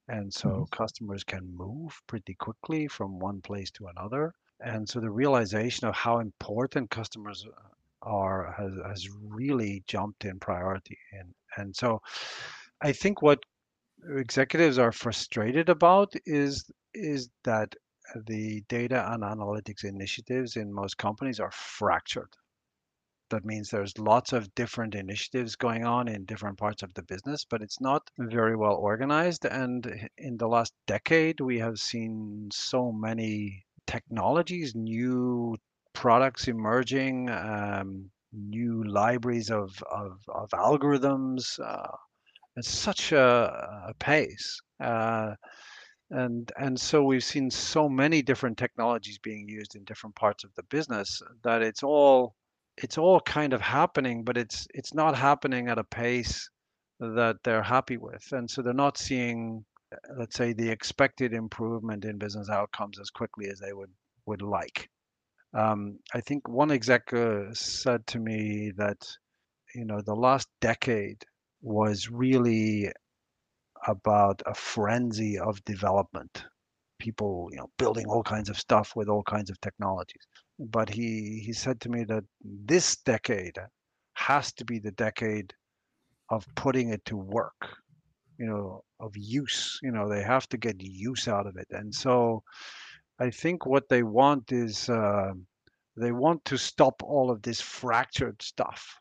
And 0.09 0.33
so 0.33 0.67
customers 0.71 1.25
can 1.25 1.57
move 1.57 2.01
pretty 2.07 2.35
quickly 2.35 2.87
from 2.87 3.19
one 3.19 3.41
place 3.41 3.71
to 3.73 3.89
another. 3.89 4.35
And 4.65 4.89
so 4.89 5.01
the 5.01 5.11
realization 5.11 5.89
of 5.89 5.95
how 5.95 6.19
important 6.19 6.91
customers 6.91 7.45
uh, 7.47 7.61
are 8.03 8.55
has, 8.57 8.73
has 8.87 9.09
really 9.29 9.83
jumped 9.87 10.25
in 10.25 10.39
priority. 10.39 10.99
And, 11.13 11.35
and 11.57 11.77
so 11.77 12.01
I 12.81 12.93
think 12.93 13.23
what 13.23 13.41
executives 14.17 14.79
are 14.79 14.93
frustrated 14.93 15.69
about 15.69 16.13
is 16.27 16.65
is 16.95 17.29
that 17.45 17.75
the 18.27 18.63
data 18.69 19.11
and 19.13 19.23
analytics 19.23 19.85
initiatives 19.85 20.57
in 20.57 20.73
most 20.73 20.99
companies 20.99 21.41
are 21.41 21.53
fractured. 21.53 22.29
That 23.31 23.45
means 23.45 23.71
there's 23.71 23.97
lots 23.97 24.33
of 24.35 24.55
different 24.55 24.95
initiatives 24.95 25.57
going 25.57 25.85
on 25.87 26.09
in 26.09 26.27
different 26.27 26.59
parts 26.59 26.83
of 26.83 26.93
the 26.95 27.03
business, 27.05 27.47
but 27.49 27.63
it's 27.63 27.81
not 27.81 28.03
very 28.19 28.57
well 28.57 28.75
organized. 28.75 29.47
And 29.47 30.11
in 30.19 30.37
the 30.37 30.49
last 30.49 30.75
decade, 30.87 31.41
we 31.41 31.59
have 31.61 31.79
seen 31.79 32.51
so 32.53 32.93
many 32.93 33.65
technologies, 33.87 34.75
new 34.75 35.57
products 35.93 36.49
emerging, 36.49 37.29
um, 37.31 38.11
new 38.33 38.85
libraries 38.85 39.51
of, 39.51 39.83
of, 39.91 40.19
of 40.29 40.51
algorithms. 40.51 41.59
Uh, 41.61 41.97
at 42.57 42.65
such 42.65 43.13
a, 43.13 43.87
a 43.89 43.95
pace. 43.95 44.61
Uh, 44.81 45.35
and 46.11 46.53
and 46.59 46.79
so 46.79 47.03
we've 47.03 47.25
seen 47.25 47.51
so 47.51 47.89
many 47.89 48.21
different 48.21 48.59
technologies 48.59 49.19
being 49.19 49.49
used 49.49 49.75
in 49.75 49.85
different 49.85 50.15
parts 50.15 50.45
of 50.45 50.55
the 50.57 50.63
business 50.65 51.23
that 51.43 51.63
it's 51.63 51.83
all 51.83 52.35
it's 52.77 52.99
all 52.99 53.21
kind 53.21 53.53
of 53.53 53.61
happening, 53.61 54.23
but 54.25 54.37
it's 54.37 54.67
it's 54.75 54.93
not 54.93 55.17
happening 55.17 55.69
at 55.69 55.79
a 55.79 55.85
pace 55.85 56.49
that 57.01 57.37
they're 57.45 57.63
happy 57.63 57.97
with, 57.97 58.25
and 58.33 58.49
so 58.51 58.63
they're 58.63 58.75
not 58.75 58.99
seeing, 58.99 59.65
let's 60.17 60.37
say, 60.37 60.53
the 60.53 60.71
expected 60.71 61.33
improvement 61.33 62.05
in 62.05 62.19
business 62.19 62.49
outcomes 62.49 62.99
as 62.99 63.11
quickly 63.11 63.49
as 63.49 63.59
they 63.59 63.73
would 63.73 63.91
would 64.27 64.43
like. 64.43 64.89
Um, 65.55 65.99
I 66.15 66.21
think 66.21 66.49
one 66.49 66.71
exec 66.71 67.13
uh, 67.13 67.53
said 67.53 68.07
to 68.09 68.19
me 68.19 68.73
that 68.77 69.07
you 69.75 69.85
know 69.85 70.01
the 70.01 70.15
last 70.15 70.49
decade 70.61 71.25
was 71.63 72.11
really 72.11 72.91
about 73.87 74.43
a 74.47 74.55
frenzy 74.55 75.39
of 75.39 75.65
development. 75.65 76.45
People, 76.99 77.49
you 77.51 77.59
know, 77.59 77.71
building 77.79 78.07
all 78.07 78.23
kinds 78.23 78.49
of 78.49 78.59
stuff 78.59 78.95
with 78.95 79.09
all 79.09 79.25
kinds 79.25 79.51
of 79.51 79.61
technologies. 79.61 80.27
But 80.59 80.89
he 80.89 81.43
he 81.45 81.53
said 81.53 81.81
to 81.81 81.89
me 81.89 82.05
that 82.05 82.25
this 82.41 82.97
decade 82.99 83.59
has 84.15 84.53
to 84.55 84.65
be 84.65 84.79
the 84.79 84.93
decade 84.93 85.53
of 86.31 86.47
putting 86.55 86.91
it 86.91 87.05
to 87.07 87.17
work, 87.17 87.77
you 88.39 88.47
know, 88.47 88.85
of 89.01 89.13
use. 89.17 89.79
You 89.83 89.93
know, 89.93 90.09
they 90.09 90.23
have 90.23 90.49
to 90.51 90.57
get 90.57 90.81
use 90.81 91.29
out 91.29 91.47
of 91.47 91.57
it. 91.57 91.69
And 91.71 91.95
so 91.95 92.43
I 93.19 93.31
think 93.31 93.67
what 93.67 93.89
they 93.89 94.03
want 94.03 94.53
is 94.53 94.89
uh, 94.89 95.33
they 95.97 96.13
want 96.13 96.45
to 96.47 96.57
stop 96.57 97.03
all 97.03 97.31
of 97.31 97.43
this 97.43 97.61
fractured 97.61 98.41
stuff, 98.43 98.99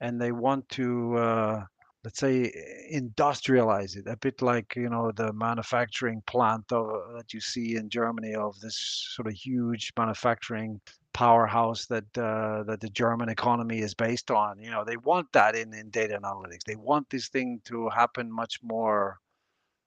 and 0.00 0.20
they 0.20 0.32
want 0.32 0.68
to 0.70 1.16
uh, 1.16 1.64
let's 2.04 2.20
say 2.20 2.52
industrialize 2.92 3.96
it 3.96 4.06
a 4.06 4.16
bit 4.16 4.40
like 4.42 4.76
you 4.76 4.88
know 4.88 5.10
the 5.12 5.32
manufacturing 5.32 6.22
plant 6.26 6.70
of, 6.72 6.86
that 7.16 7.32
you 7.32 7.40
see 7.40 7.76
in 7.76 7.88
Germany 7.88 8.34
of 8.34 8.58
this 8.60 8.78
sort 9.14 9.26
of 9.28 9.34
huge 9.34 9.92
manufacturing 9.98 10.80
powerhouse 11.18 11.86
that 11.86 12.10
uh, 12.16 12.62
that 12.68 12.80
the 12.80 12.90
German 12.90 13.28
economy 13.28 13.78
is 13.80 13.94
based 13.94 14.30
on 14.30 14.52
you 14.64 14.70
know 14.70 14.84
they 14.84 14.96
want 15.10 15.26
that 15.32 15.56
in 15.56 15.74
in 15.74 15.90
data 15.90 16.18
analytics 16.22 16.64
they 16.64 16.76
want 16.76 17.08
this 17.10 17.28
thing 17.28 17.60
to 17.64 17.88
happen 17.88 18.30
much 18.42 18.60
more 18.62 19.18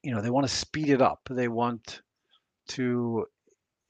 you 0.04 0.12
know 0.14 0.22
they 0.22 0.30
want 0.36 0.46
to 0.48 0.54
speed 0.54 0.90
it 0.90 1.02
up 1.02 1.22
they 1.30 1.48
want 1.48 2.02
to 2.68 3.26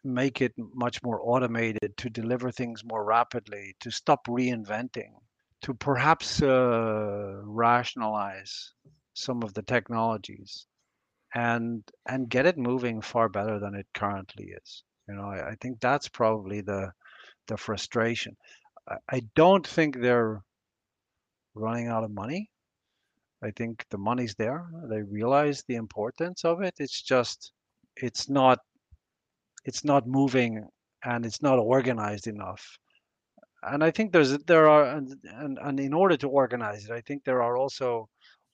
make 0.04 0.42
it 0.42 0.54
much 0.58 1.02
more 1.04 1.20
automated, 1.24 1.96
to 1.98 2.10
deliver 2.10 2.52
things 2.52 2.84
more 2.84 3.04
rapidly, 3.04 3.76
to 3.80 3.92
stop 3.92 4.26
reinventing, 4.28 5.12
to 5.62 5.74
perhaps 5.74 6.42
uh, 6.42 7.42
rationalize 7.44 8.74
some 9.14 9.44
of 9.44 9.54
the 9.54 9.62
technologies 9.64 10.68
and 11.34 11.84
and 12.08 12.30
get 12.30 12.46
it 12.46 12.58
moving 12.58 13.02
far 13.02 13.30
better 13.30 13.60
than 13.60 13.76
it 13.76 13.88
currently 13.94 14.54
is. 14.64 14.84
You 15.08 15.16
know, 15.16 15.26
I, 15.26 15.52
I 15.52 15.56
think 15.62 15.80
that's 15.80 16.10
probably 16.10 16.62
the 16.62 16.92
the 17.52 17.58
frustration. 17.58 18.36
I, 19.10 19.22
don't 19.36 19.68
think 19.68 20.00
they're 20.00 20.42
running 21.54 21.88
out 21.88 22.04
of 22.04 22.12
money. 22.12 22.50
I 23.44 23.52
think 23.52 23.86
the 23.92 23.98
money's 23.98 24.36
there. 24.36 24.66
They 24.90 25.02
realize 25.02 25.64
the 25.68 25.76
importance 25.76 26.46
of 26.46 26.62
it. 26.62 26.76
It's 26.80 27.02
just 27.02 27.52
it's 27.98 28.30
not 28.30 28.60
it's 29.66 29.84
not 29.84 30.08
moving 30.08 30.66
and 31.04 31.26
it's 31.26 31.42
not 31.42 31.60
organized 31.60 32.28
enough. 32.28 32.64
And 33.64 33.84
I 33.84 33.92
think 33.92 34.12
there's 34.12 34.38
there 34.46 34.68
are 34.70 34.86
and, 34.96 35.14
and, 35.24 35.60
and 35.62 35.80
in 35.80 35.94
order 35.94 36.18
to 36.18 36.28
organize 36.28 36.86
it, 36.86 36.92
I 36.92 37.02
think 37.02 37.24
there 37.24 37.44
are 37.44 37.58
also 37.58 38.08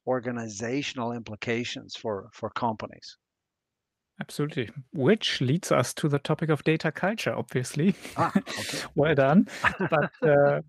organizational 0.07 1.11
implications 1.11 1.95
for 1.95 2.29
for 2.33 2.49
companies. 2.49 3.17
Absolutely. 4.19 4.69
Which 4.93 5.41
leads 5.41 5.71
us 5.71 5.93
to 5.95 6.09
the 6.09 6.17
topic 6.17 6.49
of 6.49 6.63
data 6.63 6.91
culture, 6.91 7.33
obviously. 7.35 7.93
Ah, 8.15 8.31
okay. 8.35 8.79
well 8.95 9.13
done. 9.13 9.47
But 9.89 10.11
uh, 10.27 10.61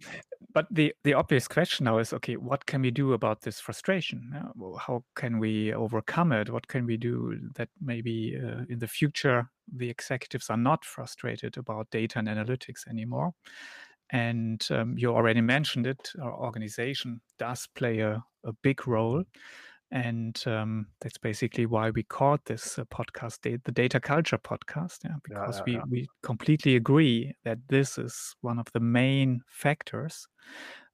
but 0.53 0.67
the 0.71 0.95
the 1.05 1.15
obvious 1.15 1.49
question 1.49 1.85
now 1.85 1.99
is, 1.99 2.13
okay, 2.13 2.37
what 2.37 2.67
can 2.67 2.83
we 2.83 2.91
do 2.91 3.15
about 3.15 3.41
this 3.41 3.59
frustration? 3.59 4.35
Uh, 4.37 4.77
how 4.77 5.03
can 5.17 5.39
we 5.39 5.73
overcome 5.73 6.33
it? 6.33 6.51
What 6.51 6.69
can 6.69 6.85
we 6.85 6.99
do 6.99 7.39
that 7.55 7.71
maybe 7.81 8.37
uh, 8.37 8.65
in 8.69 8.79
the 8.79 8.89
future 8.89 9.49
the 9.75 9.89
executives 9.89 10.51
are 10.51 10.57
not 10.57 10.85
frustrated 10.85 11.57
about 11.57 11.91
data 11.91 12.19
and 12.19 12.29
analytics 12.29 12.87
anymore? 12.87 13.33
And 14.11 14.67
um, 14.71 14.97
you 14.99 15.15
already 15.15 15.41
mentioned 15.41 15.87
it. 15.87 16.11
Our 16.23 16.35
organization 16.35 17.21
does 17.39 17.67
play 17.75 18.01
a, 18.01 18.23
a 18.45 18.53
big 18.63 18.87
role. 18.87 19.25
And 19.91 20.43
um, 20.47 20.89
that's 21.01 21.17
basically 21.17 21.65
why 21.65 21.91
we 21.91 22.03
called 22.03 22.41
this 22.45 22.79
uh, 22.79 22.85
podcast 22.85 23.41
the 23.43 23.73
Data 23.73 24.01
Culture 24.01 24.39
Podcast, 24.39 24.99
yeah, 25.05 25.17
because 25.25 25.59
yeah, 25.59 25.65
we, 25.65 25.73
yeah. 25.73 25.83
we 25.91 26.09
completely 26.23 26.77
agree 26.77 27.35
that 27.45 27.59
this 27.69 27.97
is 27.97 28.35
one 28.43 28.59
of 28.59 28.67
the 28.75 28.81
main 28.81 29.41
factors 29.49 30.29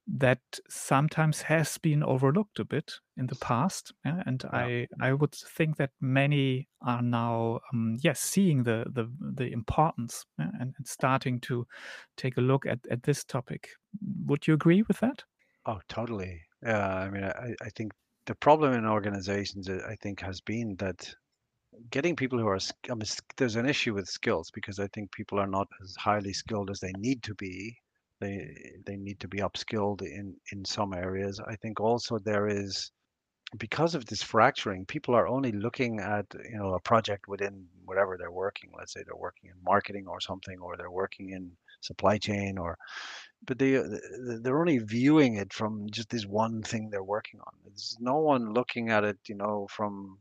that 0.07 0.39
sometimes 0.69 1.41
has 1.41 1.77
been 1.79 2.03
overlooked 2.03 2.59
a 2.59 2.63
bit 2.63 2.93
in 3.17 3.27
the 3.27 3.35
past. 3.35 3.91
Yeah? 4.05 4.21
And. 4.25 4.45
I, 4.53 4.87
I 5.01 5.13
would 5.13 5.33
think 5.33 5.77
that 5.77 5.89
many 5.99 6.69
are 6.81 7.01
now, 7.01 7.59
um, 7.73 7.97
yes, 8.01 8.19
seeing 8.19 8.63
the, 8.63 8.85
the, 8.93 9.11
the 9.19 9.51
importance 9.51 10.25
and, 10.37 10.73
and 10.77 10.87
starting 10.87 11.41
to 11.41 11.65
take 12.15 12.37
a 12.37 12.41
look 12.41 12.65
at, 12.65 12.79
at 12.89 13.03
this 13.03 13.23
topic. 13.23 13.69
Would 14.25 14.47
you 14.47 14.53
agree 14.53 14.83
with 14.83 14.99
that? 14.99 15.23
Oh, 15.65 15.79
totally. 15.89 16.43
Yeah, 16.63 16.87
I 16.87 17.09
mean, 17.09 17.23
I, 17.23 17.55
I 17.61 17.69
think 17.75 17.91
the 18.25 18.35
problem 18.35 18.73
in 18.73 18.85
organizations, 18.85 19.69
I 19.69 19.95
think, 20.01 20.19
has 20.21 20.41
been 20.41 20.75
that 20.77 21.13
getting 21.91 22.15
people 22.15 22.39
who 22.39 22.47
are, 22.47 22.59
I 22.89 22.93
mean, 22.93 23.07
there's 23.37 23.55
an 23.55 23.67
issue 23.67 23.93
with 23.93 24.07
skills 24.07 24.49
because 24.51 24.79
I 24.79 24.87
think 24.87 25.11
people 25.11 25.39
are 25.39 25.47
not 25.47 25.67
as 25.83 25.95
highly 25.97 26.33
skilled 26.33 26.69
as 26.69 26.79
they 26.79 26.93
need 26.97 27.23
to 27.23 27.35
be. 27.35 27.77
They 28.21 28.55
they 28.85 28.95
need 28.95 29.19
to 29.19 29.27
be 29.27 29.39
upskilled 29.39 30.01
in 30.01 30.35
in 30.53 30.63
some 30.63 30.93
areas. 30.93 31.41
I 31.45 31.55
think 31.57 31.81
also 31.81 32.17
there 32.17 32.47
is 32.47 32.91
because 33.57 33.95
of 33.95 34.05
this 34.05 34.23
fracturing, 34.23 34.85
people 34.85 35.15
are 35.15 35.27
only 35.27 35.51
looking 35.51 35.99
at 35.99 36.25
you 36.49 36.57
know 36.57 36.73
a 36.73 36.79
project 36.79 37.27
within 37.27 37.65
whatever 37.85 38.17
they're 38.17 38.31
working. 38.31 38.71
Let's 38.77 38.93
say 38.93 39.03
they're 39.05 39.15
working 39.15 39.49
in 39.49 39.63
marketing 39.63 40.07
or 40.07 40.19
something, 40.19 40.59
or 40.59 40.77
they're 40.77 40.91
working 40.91 41.31
in 41.31 41.51
supply 41.81 42.17
chain, 42.17 42.57
or 42.57 42.77
but 43.45 43.59
they 43.59 43.77
uh, 43.77 43.83
th- 43.83 44.41
they're 44.41 44.59
only 44.59 44.79
viewing 44.79 45.35
it 45.35 45.53
from 45.53 45.89
just 45.89 46.09
this 46.09 46.25
one 46.25 46.61
thing 46.63 46.89
they're 46.89 47.03
working 47.03 47.39
on. 47.41 47.53
There's 47.65 47.97
no 47.99 48.17
one 48.19 48.53
looking 48.53 48.89
at 48.89 49.03
it, 49.03 49.17
you 49.27 49.35
know, 49.35 49.67
from 49.69 50.19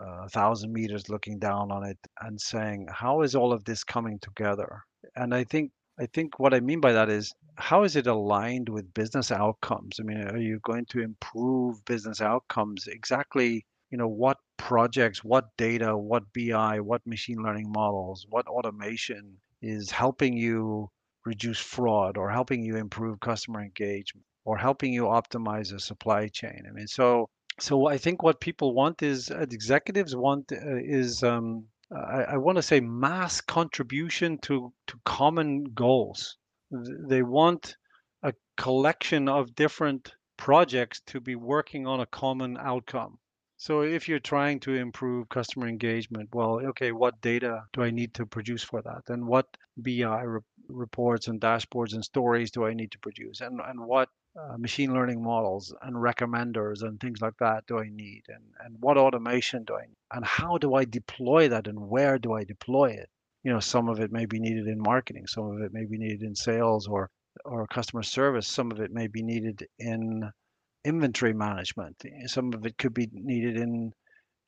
uh, 0.00 0.24
a 0.24 0.28
thousand 0.28 0.72
meters 0.72 1.08
looking 1.08 1.38
down 1.38 1.70
on 1.70 1.84
it 1.84 1.98
and 2.20 2.40
saying, 2.40 2.88
how 2.90 3.22
is 3.22 3.34
all 3.34 3.52
of 3.52 3.64
this 3.64 3.84
coming 3.84 4.18
together? 4.18 4.82
And 5.14 5.34
I 5.34 5.44
think 5.44 5.72
I 5.98 6.06
think 6.06 6.38
what 6.38 6.52
I 6.54 6.60
mean 6.60 6.80
by 6.80 6.92
that 6.92 7.08
is 7.08 7.32
how 7.56 7.84
is 7.84 7.96
it 7.96 8.06
aligned 8.06 8.68
with 8.68 8.92
business 8.92 9.32
outcomes? 9.32 9.98
I 9.98 10.02
mean, 10.02 10.18
are 10.28 10.38
you 10.38 10.60
going 10.62 10.84
to 10.90 11.00
improve 11.00 11.82
business 11.86 12.20
outcomes? 12.20 12.86
Exactly, 12.86 13.64
you 13.90 13.96
know, 13.98 14.08
what 14.08 14.36
projects, 14.58 15.24
what 15.24 15.46
data, 15.56 15.96
what 15.96 16.24
BI, 16.34 16.80
what 16.80 17.06
machine 17.06 17.38
learning 17.38 17.70
models, 17.70 18.26
what 18.28 18.46
automation 18.46 19.38
is 19.62 19.90
helping 19.90 20.36
you 20.36 20.90
reduce 21.26 21.58
fraud 21.58 22.16
or 22.16 22.30
helping 22.30 22.62
you 22.62 22.76
improve 22.76 23.20
customer 23.20 23.60
engagement 23.60 24.24
or 24.44 24.56
helping 24.56 24.92
you 24.92 25.04
optimize 25.04 25.74
a 25.74 25.80
supply 25.80 26.28
chain. 26.28 26.62
I 26.68 26.72
mean, 26.72 26.86
so 26.86 27.28
so 27.58 27.86
I 27.86 27.98
think 27.98 28.22
what 28.22 28.40
people 28.40 28.74
want 28.74 29.02
is 29.02 29.30
uh, 29.30 29.46
executives 29.50 30.14
want 30.14 30.52
uh, 30.52 30.76
is 30.76 31.22
um, 31.22 31.66
I, 31.90 32.22
I 32.34 32.36
want 32.36 32.56
to 32.56 32.62
say 32.62 32.80
mass 32.80 33.40
contribution 33.40 34.38
to 34.42 34.72
to 34.86 35.00
common 35.04 35.64
goals. 35.74 36.36
They 36.70 37.22
want 37.22 37.76
a 38.22 38.32
collection 38.56 39.28
of 39.28 39.54
different 39.54 40.14
projects 40.36 41.00
to 41.06 41.20
be 41.20 41.34
working 41.34 41.86
on 41.86 42.00
a 42.00 42.06
common 42.06 42.56
outcome. 42.58 43.18
So 43.58 43.80
if 43.80 44.06
you're 44.06 44.18
trying 44.18 44.60
to 44.60 44.74
improve 44.74 45.30
customer 45.30 45.66
engagement, 45.66 46.28
well, 46.34 46.60
okay, 46.66 46.92
what 46.92 47.20
data 47.22 47.64
do 47.72 47.82
I 47.82 47.90
need 47.90 48.12
to 48.14 48.26
produce 48.26 48.62
for 48.62 48.82
that? 48.82 49.04
And 49.08 49.26
what 49.26 49.46
BI 49.78 50.24
reports 50.68 51.28
and 51.28 51.40
dashboards 51.40 51.94
and 51.94 52.04
stories 52.04 52.50
do 52.50 52.64
I 52.64 52.74
need 52.74 52.90
to 52.92 52.98
produce? 52.98 53.40
And 53.40 53.60
and 53.60 53.80
what 53.80 54.08
uh, 54.38 54.56
machine 54.58 54.92
learning 54.92 55.22
models 55.22 55.74
and 55.82 55.96
recommenders 55.96 56.82
and 56.82 57.00
things 57.00 57.20
like 57.20 57.36
that 57.40 57.66
do 57.66 57.78
I 57.78 57.88
need? 57.88 58.22
And 58.28 58.44
and 58.64 58.76
what 58.80 58.98
automation 58.98 59.64
do 59.64 59.76
I 59.76 59.86
need? 59.86 59.96
And 60.12 60.24
how 60.24 60.58
do 60.58 60.74
I 60.74 60.84
deploy 60.84 61.48
that? 61.48 61.66
And 61.66 61.88
where 61.88 62.18
do 62.18 62.32
I 62.32 62.44
deploy 62.44 62.90
it? 62.90 63.08
You 63.42 63.52
know, 63.52 63.60
some 63.60 63.88
of 63.88 64.00
it 64.00 64.12
may 64.12 64.26
be 64.26 64.40
needed 64.40 64.66
in 64.66 64.80
marketing, 64.80 65.26
some 65.26 65.46
of 65.50 65.62
it 65.62 65.72
may 65.72 65.84
be 65.84 65.98
needed 65.98 66.22
in 66.22 66.34
sales 66.34 66.86
or 66.86 67.10
or 67.44 67.66
customer 67.66 68.02
service, 68.02 68.48
some 68.48 68.70
of 68.72 68.80
it 68.80 68.90
may 68.92 69.06
be 69.06 69.22
needed 69.22 69.66
in 69.78 70.30
inventory 70.84 71.34
management. 71.34 72.02
Some 72.26 72.52
of 72.52 72.64
it 72.64 72.78
could 72.78 72.94
be 72.94 73.08
needed 73.12 73.56
in 73.56 73.92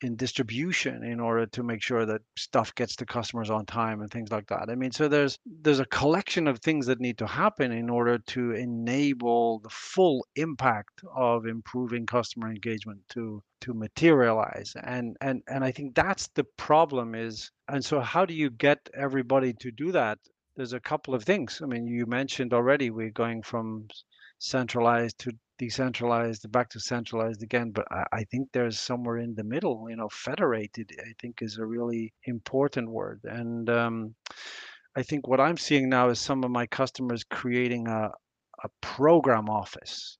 in 0.01 0.15
distribution 0.15 1.03
in 1.03 1.19
order 1.19 1.45
to 1.45 1.63
make 1.63 1.81
sure 1.81 2.05
that 2.05 2.21
stuff 2.37 2.73
gets 2.75 2.95
to 2.97 3.05
customers 3.05 3.49
on 3.49 3.65
time 3.65 4.01
and 4.01 4.11
things 4.11 4.31
like 4.31 4.47
that. 4.47 4.69
I 4.69 4.75
mean, 4.75 4.91
so 4.91 5.07
there's 5.07 5.37
there's 5.45 5.79
a 5.79 5.85
collection 5.85 6.47
of 6.47 6.59
things 6.59 6.85
that 6.85 6.99
need 6.99 7.17
to 7.17 7.27
happen 7.27 7.71
in 7.71 7.89
order 7.89 8.17
to 8.17 8.51
enable 8.51 9.59
the 9.59 9.69
full 9.69 10.25
impact 10.35 11.01
of 11.15 11.45
improving 11.45 12.05
customer 12.05 12.49
engagement 12.49 13.01
to 13.09 13.43
to 13.61 13.73
materialize. 13.73 14.73
And 14.83 15.17
and 15.21 15.41
and 15.47 15.63
I 15.63 15.71
think 15.71 15.95
that's 15.95 16.27
the 16.35 16.45
problem 16.57 17.15
is 17.15 17.51
and 17.67 17.83
so 17.83 17.99
how 17.99 18.25
do 18.25 18.33
you 18.33 18.49
get 18.49 18.79
everybody 18.93 19.53
to 19.53 19.71
do 19.71 19.91
that? 19.91 20.19
There's 20.55 20.73
a 20.73 20.79
couple 20.79 21.13
of 21.13 21.23
things. 21.23 21.61
I 21.63 21.67
mean, 21.67 21.87
you 21.87 22.05
mentioned 22.05 22.53
already 22.53 22.89
we're 22.89 23.11
going 23.11 23.43
from 23.43 23.87
centralized 24.39 25.19
to 25.19 25.31
decentralized 25.59 26.49
back 26.51 26.69
to 26.69 26.79
centralized 26.79 27.43
again 27.43 27.69
but 27.69 27.85
I, 27.91 28.05
I 28.13 28.23
think 28.23 28.47
there's 28.51 28.79
somewhere 28.79 29.17
in 29.17 29.35
the 29.35 29.43
middle 29.43 29.87
you 29.89 29.97
know 29.97 30.09
federated 30.09 30.89
i 31.01 31.11
think 31.21 31.41
is 31.41 31.57
a 31.57 31.65
really 31.65 32.13
important 32.23 32.89
word. 32.89 33.19
And 33.25 33.69
um, 33.69 34.15
i 34.95 35.03
think 35.03 35.27
what 35.27 35.41
i'm 35.41 35.57
seeing 35.57 35.89
now 35.89 36.09
is 36.09 36.19
some 36.19 36.43
of 36.43 36.49
my 36.49 36.65
customers 36.65 37.23
creating 37.23 37.87
a, 37.87 38.09
a 38.63 38.69
program 38.81 39.49
office. 39.49 40.17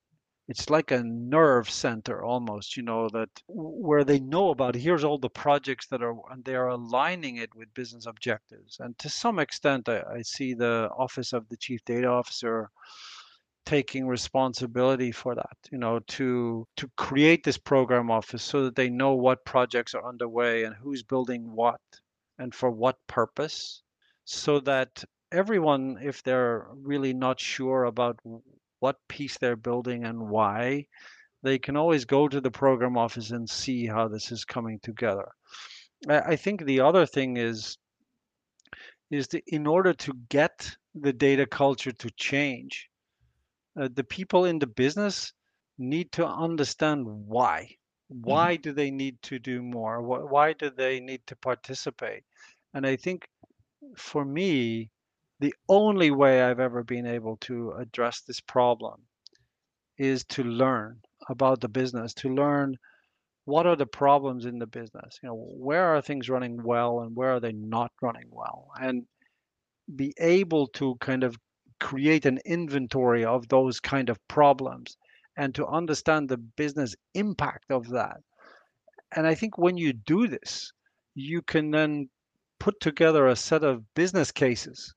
It's 0.50 0.70
like 0.70 0.90
a 0.92 1.04
nerve 1.04 1.70
center 1.70 2.24
almost 2.24 2.76
you 2.76 2.84
know 2.84 3.08
that 3.14 3.30
where 3.48 4.04
they 4.04 4.20
know 4.20 4.50
about 4.50 4.76
here's 4.76 5.06
all 5.06 5.20
the 5.20 5.30
projects 5.30 5.88
that 5.88 6.04
are 6.04 6.16
and 6.32 6.44
they 6.44 6.56
are 6.56 6.70
aligning 6.70 7.38
it 7.38 7.54
with 7.56 7.74
business 7.74 8.06
objectives. 8.08 8.78
And 8.80 8.98
to 8.98 9.10
some 9.10 9.40
extent 9.40 9.88
i, 9.88 10.02
I 10.18 10.22
see 10.24 10.54
the 10.54 10.90
office 10.98 11.32
of 11.34 11.48
the 11.48 11.58
chief 11.58 11.82
data 11.86 12.08
officer 12.08 12.72
taking 13.66 14.08
responsibility 14.08 15.12
for 15.12 15.36
that 15.36 15.58
you 15.72 15.78
know 15.78 16.00
to 16.08 16.66
to 16.76 16.90
create 16.98 17.44
this 17.44 17.58
program 17.58 18.10
office 18.10 18.42
so 18.42 18.64
that 18.64 18.76
they 18.76 18.90
know 18.90 19.14
what 19.14 19.46
projects 19.46 19.94
are 19.94 20.08
underway 20.08 20.64
and 20.64 20.76
who's 20.76 21.04
building 21.04 21.52
what 21.52 21.80
and 22.40 22.56
for 22.56 22.72
what 22.72 22.96
purpose. 23.08 23.84
So 24.26 24.60
that 24.62 25.04
everyone 25.32 26.00
if 26.02 26.24
they're 26.24 26.68
really 26.82 27.14
not 27.14 27.40
sure 27.40 27.84
about 27.84 28.18
what 28.80 28.96
piece 29.08 29.38
they're 29.38 29.56
building 29.56 30.06
and 30.06 30.30
why 30.30 30.88
they 31.44 31.60
can 31.60 31.78
always 31.78 32.06
go 32.06 32.28
to 32.28 32.42
the 32.42 32.52
program 32.52 32.98
office 32.98 33.32
and 33.32 33.50
see 33.50 33.86
how 33.86 34.08
this 34.08 34.32
is 34.32 34.44
coming 34.44 34.80
together. 34.82 35.28
I, 36.10 36.36
think 36.36 36.64
the 36.64 36.80
other 36.80 37.06
thing 37.06 37.38
is 37.38 37.78
is 39.12 39.28
that 39.30 39.44
in 39.48 39.68
order 39.68 39.94
to 39.94 40.14
get 40.30 40.70
the 40.96 41.12
data 41.12 41.46
culture 41.46 41.92
to 41.92 42.10
change 42.12 42.90
uh, 43.80 43.90
the 43.94 44.04
people 44.04 44.46
in 44.46 44.60
the 44.60 44.68
business 44.68 45.34
need 45.78 46.12
to 46.14 46.28
understand 46.28 47.06
why. 47.08 47.78
Mhm. 48.12 48.20
Why 48.26 48.56
do 48.58 48.74
they 48.74 48.92
need 48.92 49.22
to 49.24 49.40
do 49.40 49.62
more? 49.64 50.02
Wh- 50.02 50.32
Why 50.32 50.54
do 50.54 50.70
they 50.70 51.00
need 51.00 51.26
to 51.28 51.36
participate? 51.38 52.24
And 52.74 52.86
I 52.88 52.96
think 52.98 53.28
for 53.98 54.26
me, 54.26 54.92
the 55.40 55.56
only 55.70 56.12
way 56.12 56.42
I've 56.44 56.60
ever 56.60 56.84
been 56.84 57.08
able 57.08 57.38
to 57.38 57.74
address 57.74 58.22
this 58.22 58.42
problem 58.42 59.08
is 59.98 60.24
to 60.26 60.44
learn 60.44 61.02
about 61.30 61.62
the 61.62 61.70
business, 61.70 62.14
to 62.16 62.30
learn 62.34 62.78
what 63.46 63.68
are 63.68 63.76
the 63.78 63.88
problems 63.88 64.46
in 64.46 64.60
the 64.60 64.68
business, 64.68 65.20
you 65.24 65.30
know, 65.30 65.36
where 65.36 65.86
are 65.96 66.02
things 66.02 66.30
running 66.30 66.64
well 66.64 67.02
and 67.02 67.16
where 67.16 67.32
are 67.34 67.40
they 67.42 67.54
not 67.54 67.92
running 68.02 68.30
well, 68.32 68.72
and 68.82 69.08
be 69.96 70.14
able 70.20 70.68
to 70.68 70.96
kind 71.02 71.24
of 71.24 71.38
create 71.80 72.26
an 72.26 72.40
inventory 72.46 73.26
of 73.26 73.48
those 73.48 73.80
kind 73.80 74.10
of 74.10 74.20
problems 74.28 74.98
and 75.38 75.56
to 75.56 75.68
understand 75.68 76.28
the 76.28 76.38
business 76.38 76.96
impact 77.14 77.72
of 77.72 77.90
that. 77.90 78.18
And 79.16 79.26
I 79.26 79.36
think 79.36 79.58
when 79.58 79.78
you 79.78 79.94
do 79.94 80.28
this, 80.28 80.72
you 81.16 81.42
can 81.42 81.72
then 81.72 82.10
put 82.60 82.80
together 82.80 83.28
a 83.28 83.36
set 83.36 83.64
of 83.64 83.84
business 83.96 84.32
cases 84.32 84.94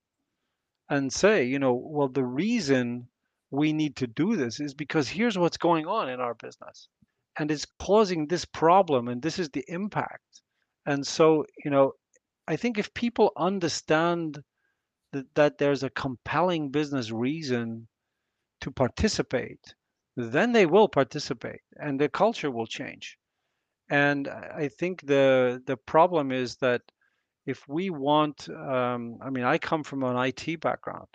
and 0.88 1.12
say, 1.12 1.45
you 1.45 1.59
know, 1.59 1.73
well, 1.73 2.09
the 2.09 2.25
reason 2.25 3.09
we 3.51 3.73
need 3.73 3.97
to 3.97 4.07
do 4.07 4.37
this 4.37 4.61
is 4.61 4.75
because 4.75 5.09
here's 5.09 5.38
what's 5.38 5.57
going 5.57 5.87
on 5.87 6.09
in 6.09 6.21
our 6.21 6.35
business 6.35 6.88
and 7.38 7.51
it's 7.51 7.66
causing 7.79 8.27
this 8.27 8.45
problem 8.45 9.09
and 9.09 9.23
this 9.23 9.38
is 9.38 9.49
the 9.51 9.64
impact. 9.68 10.42
And 10.87 11.07
so, 11.07 11.45
you 11.64 11.71
know, 11.71 11.92
I 12.49 12.57
think 12.57 12.79
if 12.79 12.92
people 12.95 13.33
understand 13.37 14.42
that, 15.12 15.35
that 15.35 15.59
there's 15.59 15.83
a 15.83 15.90
compelling 15.90 16.70
business 16.70 17.11
reason 17.11 17.88
to 18.61 18.70
participate, 18.70 19.75
then 20.16 20.53
they 20.53 20.66
will 20.66 20.88
participate 20.88 21.61
and 21.81 22.01
the 22.01 22.09
culture 22.09 22.51
will 22.51 22.66
change. 22.66 23.16
And 23.90 24.29
I 24.29 24.68
think 24.68 25.07
the 25.07 25.62
the 25.66 25.77
problem 25.77 26.33
is 26.33 26.57
that 26.57 26.81
if 27.46 27.66
we 27.68 27.90
want, 27.90 28.48
um, 28.48 29.18
I 29.20 29.31
mean, 29.31 29.44
I 29.44 29.59
come 29.59 29.83
from 29.83 30.05
an 30.05 30.16
IT 30.16 30.61
background, 30.61 31.09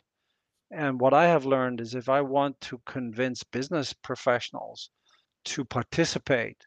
and 0.71 0.99
what 0.99 1.13
I 1.13 1.25
have 1.27 1.45
learned 1.45 1.81
is 1.81 1.95
if 1.95 2.09
I 2.09 2.21
want 2.21 2.59
to 2.61 2.81
convince 2.85 3.43
business 3.43 3.93
professionals 3.93 4.89
to 5.45 5.63
participate, 5.63 6.57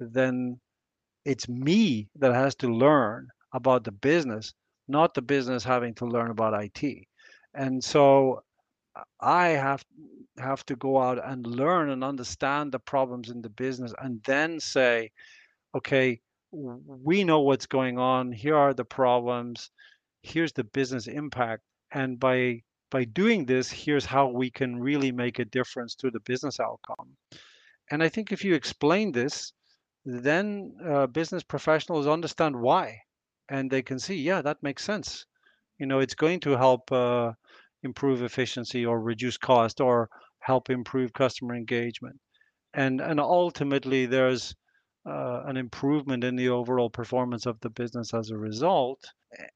then 0.00 0.60
it's 1.24 1.48
me 1.48 2.08
that 2.16 2.34
has 2.34 2.54
to 2.56 2.68
learn 2.68 3.28
about 3.52 3.84
the 3.84 3.92
business, 3.92 4.52
not 4.88 5.14
the 5.14 5.22
business 5.22 5.64
having 5.64 5.94
to 5.94 6.06
learn 6.06 6.30
about 6.30 6.62
IT. 6.62 7.06
And 7.54 7.82
so 7.82 8.42
I 9.20 9.48
have 9.48 9.84
have 10.38 10.64
to 10.66 10.76
go 10.76 11.00
out 11.00 11.18
and 11.24 11.46
learn 11.46 11.90
and 11.90 12.04
understand 12.04 12.72
the 12.72 12.78
problems 12.78 13.30
in 13.30 13.40
the 13.40 13.48
business 13.48 13.92
and 14.02 14.22
then 14.24 14.60
say, 14.60 15.10
okay, 15.74 16.20
we 16.52 17.24
know 17.24 17.40
what's 17.40 17.66
going 17.66 17.98
on. 17.98 18.32
Here 18.32 18.56
are 18.56 18.74
the 18.74 18.84
problems. 18.84 19.70
Here's 20.22 20.52
the 20.52 20.64
business 20.64 21.06
impact. 21.06 21.62
And 21.92 22.18
by 22.20 22.62
by 22.90 23.04
doing 23.04 23.46
this, 23.46 23.70
here's 23.70 24.04
how 24.04 24.28
we 24.28 24.50
can 24.50 24.78
really 24.80 25.10
make 25.10 25.38
a 25.38 25.44
difference 25.44 25.94
to 25.96 26.10
the 26.10 26.20
business 26.20 26.60
outcome. 26.60 27.16
And 27.90 28.02
I 28.02 28.08
think 28.08 28.32
if 28.32 28.44
you 28.44 28.54
explain 28.54 29.12
this, 29.12 29.52
then 30.04 30.74
uh, 30.84 31.06
business 31.08 31.42
professionals 31.42 32.06
understand 32.06 32.54
why, 32.54 33.00
and 33.48 33.70
they 33.70 33.82
can 33.82 33.98
see, 33.98 34.16
yeah, 34.16 34.42
that 34.42 34.62
makes 34.62 34.84
sense. 34.84 35.26
You 35.78 35.86
know, 35.86 36.00
it's 36.00 36.14
going 36.14 36.40
to 36.40 36.56
help 36.56 36.90
uh, 36.92 37.32
improve 37.82 38.22
efficiency 38.22 38.84
or 38.86 39.00
reduce 39.00 39.36
cost 39.36 39.80
or 39.80 40.08
help 40.40 40.70
improve 40.70 41.12
customer 41.12 41.54
engagement. 41.54 42.18
And 42.74 43.00
and 43.00 43.20
ultimately, 43.20 44.06
there's 44.06 44.54
uh, 45.06 45.42
an 45.46 45.56
improvement 45.56 46.24
in 46.24 46.36
the 46.36 46.48
overall 46.48 46.90
performance 46.90 47.46
of 47.46 47.58
the 47.60 47.70
business 47.70 48.12
as 48.14 48.30
a 48.30 48.36
result. 48.36 49.00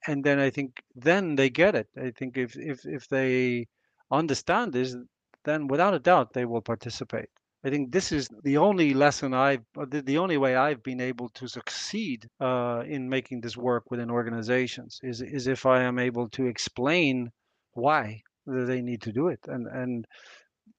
And 0.06 0.24
then 0.24 0.38
I 0.38 0.50
think 0.50 0.82
then 0.94 1.36
they 1.36 1.50
get 1.50 1.74
it. 1.74 1.88
I 1.96 2.10
think 2.12 2.36
if 2.36 2.56
if 2.56 2.86
if 2.86 3.08
they 3.08 3.66
understand 4.10 4.72
this, 4.72 4.96
then 5.44 5.68
without 5.68 5.94
a 5.94 5.98
doubt 5.98 6.32
they 6.32 6.44
will 6.44 6.62
participate. 6.62 7.30
I 7.62 7.68
think 7.68 7.92
this 7.92 8.10
is 8.10 8.28
the 8.42 8.56
only 8.56 8.94
lesson 8.94 9.34
I've, 9.34 9.64
the, 9.74 10.00
the 10.00 10.16
only 10.18 10.38
way 10.38 10.56
I've 10.56 10.82
been 10.82 11.00
able 11.00 11.28
to 11.30 11.46
succeed 11.46 12.26
uh, 12.40 12.84
in 12.86 13.08
making 13.08 13.42
this 13.42 13.56
work 13.56 13.90
within 13.90 14.10
organizations 14.10 14.98
is 15.02 15.20
is 15.20 15.46
if 15.46 15.66
I 15.66 15.82
am 15.82 15.98
able 15.98 16.28
to 16.30 16.46
explain 16.46 17.30
why 17.72 18.22
they 18.46 18.80
need 18.80 19.02
to 19.02 19.12
do 19.12 19.28
it. 19.28 19.40
And 19.46 19.66
and 19.66 20.06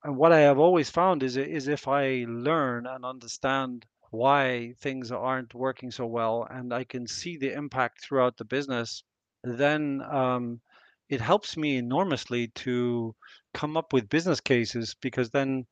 and 0.04 0.18
what 0.18 0.32
I 0.32 0.40
have 0.40 0.58
always 0.58 0.90
found 0.90 1.24
is 1.24 1.38
is 1.38 1.68
if 1.68 1.88
I 1.88 2.26
learn 2.28 2.88
and 2.88 3.06
understand 3.06 3.86
why 4.10 4.74
things 4.82 5.12
aren't 5.12 5.54
working 5.54 5.92
so 5.92 6.06
well 6.08 6.48
and 6.50 6.74
I 6.74 6.84
can 6.84 7.08
see 7.08 7.38
the 7.38 7.54
impact 7.54 8.02
throughout 8.04 8.38
the 8.38 8.46
business, 8.46 9.04
then 9.44 10.02
um, 10.12 10.62
it 11.10 11.22
helps 11.22 11.56
me 11.58 11.78
enormously 11.78 12.48
to 12.66 13.16
come 13.54 13.78
up 13.78 13.94
with 13.94 14.10
business 14.10 14.42
cases 14.42 14.96
because 15.02 15.30
then 15.30 15.66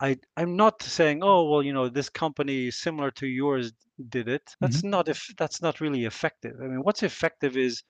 I 0.00 0.18
I'm 0.36 0.56
not 0.56 0.82
saying, 0.82 1.20
oh 1.22 1.48
well, 1.48 1.62
you 1.62 1.72
know, 1.72 1.88
this 1.88 2.08
company 2.08 2.70
similar 2.70 3.10
to 3.12 3.26
yours 3.26 3.72
did 4.08 4.28
it. 4.28 4.54
That's 4.60 4.78
mm-hmm. 4.78 4.90
not 4.90 5.08
if 5.08 5.28
that's 5.38 5.62
not 5.62 5.80
really 5.80 6.04
effective. 6.04 6.56
I 6.60 6.66
mean, 6.66 6.82
what's 6.82 7.02
effective 7.02 7.56
is, 7.56 7.82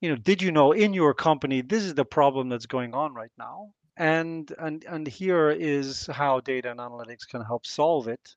you 0.00 0.08
know, 0.10 0.16
did 0.16 0.42
you 0.42 0.52
know 0.52 0.72
in 0.72 0.92
your 0.94 1.14
company 1.14 1.60
this 1.62 1.82
is 1.82 1.94
the 1.94 2.04
problem 2.04 2.48
that's 2.48 2.66
going 2.66 2.94
on 2.94 3.14
right 3.14 3.32
now, 3.38 3.70
and 3.96 4.52
and 4.58 4.84
and 4.84 5.06
here 5.06 5.50
is 5.50 6.06
how 6.06 6.40
data 6.40 6.70
and 6.70 6.80
analytics 6.80 7.26
can 7.28 7.42
help 7.42 7.66
solve 7.66 8.08
it. 8.08 8.34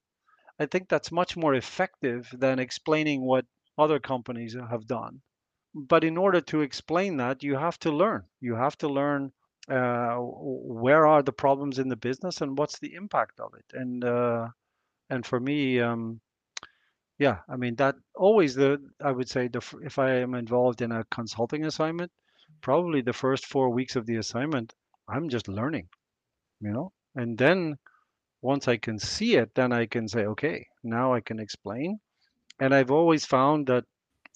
I 0.60 0.66
think 0.66 0.90
that's 0.90 1.12
much 1.12 1.38
more 1.38 1.54
effective 1.54 2.28
than 2.34 2.58
explaining 2.58 3.22
what 3.22 3.46
other 3.78 4.00
companies 4.00 4.56
have 4.70 4.88
done. 4.88 5.22
But 5.76 6.04
in 6.04 6.18
order 6.18 6.42
to 6.42 6.62
explain 6.62 7.18
that, 7.18 7.44
you 7.44 7.56
have 7.56 7.78
to 7.80 7.92
learn. 7.92 8.24
You 8.42 8.56
have 8.56 8.76
to 8.80 8.88
learn 8.88 9.32
uh, 9.70 10.16
where 10.18 11.06
are 11.08 11.24
the 11.24 11.34
problems 11.34 11.80
in 11.80 11.90
the 11.90 11.96
business 11.96 12.42
and 12.42 12.58
what's 12.58 12.80
the 12.80 12.94
impact 12.96 13.40
of 13.40 13.54
it? 13.54 13.66
And 13.74 14.04
uh, 14.04 14.48
and 15.10 15.26
for 15.26 15.40
me 15.40 15.80
um, 15.80 16.20
yeah 17.20 17.38
i 17.50 17.56
mean 17.56 17.76
that 17.76 17.96
always 18.16 18.56
the 18.56 18.78
i 19.04 19.12
would 19.12 19.30
say 19.30 19.48
the 19.48 19.62
if 19.84 20.00
i 20.00 20.12
am 20.12 20.36
involved 20.36 20.82
in 20.82 20.92
a 20.92 21.04
consulting 21.06 21.66
assignment 21.66 22.12
probably 22.62 23.02
the 23.02 23.14
first 23.14 23.46
four 23.46 23.70
weeks 23.70 23.96
of 23.96 24.06
the 24.06 24.18
assignment 24.18 24.74
i'm 25.10 25.30
just 25.30 25.48
learning 25.48 25.88
you 26.62 26.72
know? 26.72 26.92
And 27.16 27.38
then 27.38 27.78
once 28.42 28.68
i 28.68 28.78
can 28.78 29.00
see 29.00 29.36
it 29.36 29.54
then 29.56 29.72
i 29.72 29.86
can 29.86 30.08
say 30.08 30.26
okay 30.26 30.66
now 30.84 31.14
i 31.14 31.22
can 31.22 31.40
explain. 31.40 32.00
And 32.60 32.74
i've 32.74 32.92
always 32.92 33.26
found 33.26 33.68
that 33.68 33.86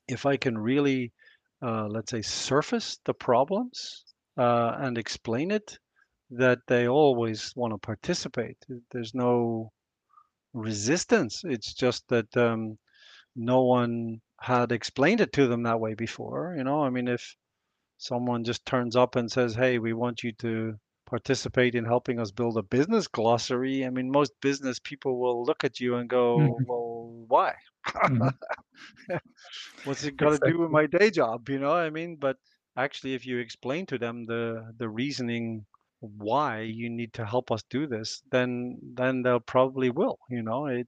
if 0.08 0.26
i 0.26 0.38
can 0.38 0.58
really 0.58 1.12
uh, 1.62 1.88
let's 1.88 2.12
say 2.12 2.22
surface 2.22 3.00
the 3.06 3.14
problems 3.14 4.04
uh, 4.38 4.76
and 4.80 4.98
explain 4.98 5.52
it, 5.52 5.78
that 6.32 6.60
they 6.68 6.88
always 6.88 7.54
want 7.56 7.74
to 7.74 7.78
participate. 7.78 8.58
There's 8.92 9.14
no 9.14 9.72
resistance. 10.54 11.42
It's 11.44 11.74
just 11.74 12.08
that 12.10 12.36
um, 12.38 12.78
no 13.36 13.64
one 13.64 14.22
had 14.40 14.72
explained 14.72 15.22
it 15.22 15.34
to 15.34 15.48
them 15.48 15.64
that 15.64 15.80
way 15.80 15.94
before. 15.94 16.56
You 16.58 16.64
know, 16.64 16.84
I 16.84 16.90
mean, 16.90 17.08
if 17.08 17.36
someone 17.98 18.44
just 18.44 18.66
turns 18.66 18.96
up 18.96 19.16
and 19.16 19.32
says, 19.32 19.56
"Hey, 19.56 19.80
we 19.80 19.94
want 19.94 20.24
you 20.24 20.32
to 20.40 20.76
participate 21.06 21.76
in 21.76 21.86
helping 21.86 22.20
us 22.20 22.32
build 22.32 22.58
a 22.58 22.64
business 22.64 23.08
glossary," 23.08 23.86
I 23.86 23.90
mean, 23.90 24.10
most 24.12 24.34
business 24.42 24.80
people 24.80 25.20
will 25.20 25.44
look 25.44 25.64
at 25.64 25.80
you 25.80 25.96
and 25.96 26.10
go, 26.10 26.38
mm-hmm. 26.38 26.64
"Well, 26.68 27.26
why? 27.28 27.54
Mm-hmm. 27.88 29.16
What's 29.84 30.04
it 30.04 30.18
got 30.18 30.30
to 30.30 30.36
exactly. 30.36 30.54
do 30.54 30.60
with 30.60 30.72
my 30.72 30.86
day 30.88 31.12
job?" 31.12 31.50
You 31.50 31.60
know, 31.60 31.74
I 31.74 31.90
mean, 31.90 32.16
but 32.16 32.38
actually 32.78 33.14
if 33.14 33.26
you 33.26 33.40
explain 33.40 33.86
to 33.86 33.98
them 33.98 34.26
the 34.26 34.74
the 34.78 34.90
reasoning 34.90 35.66
why 36.00 36.62
you 36.62 36.90
need 36.90 37.14
to 37.14 37.26
help 37.26 37.52
us 37.52 37.64
do 37.70 37.86
this 37.88 38.24
then 38.32 38.78
then 38.96 39.22
they'll 39.22 39.40
probably 39.40 39.90
will 39.90 40.18
you 40.30 40.42
know 40.42 40.66
it, 40.66 40.88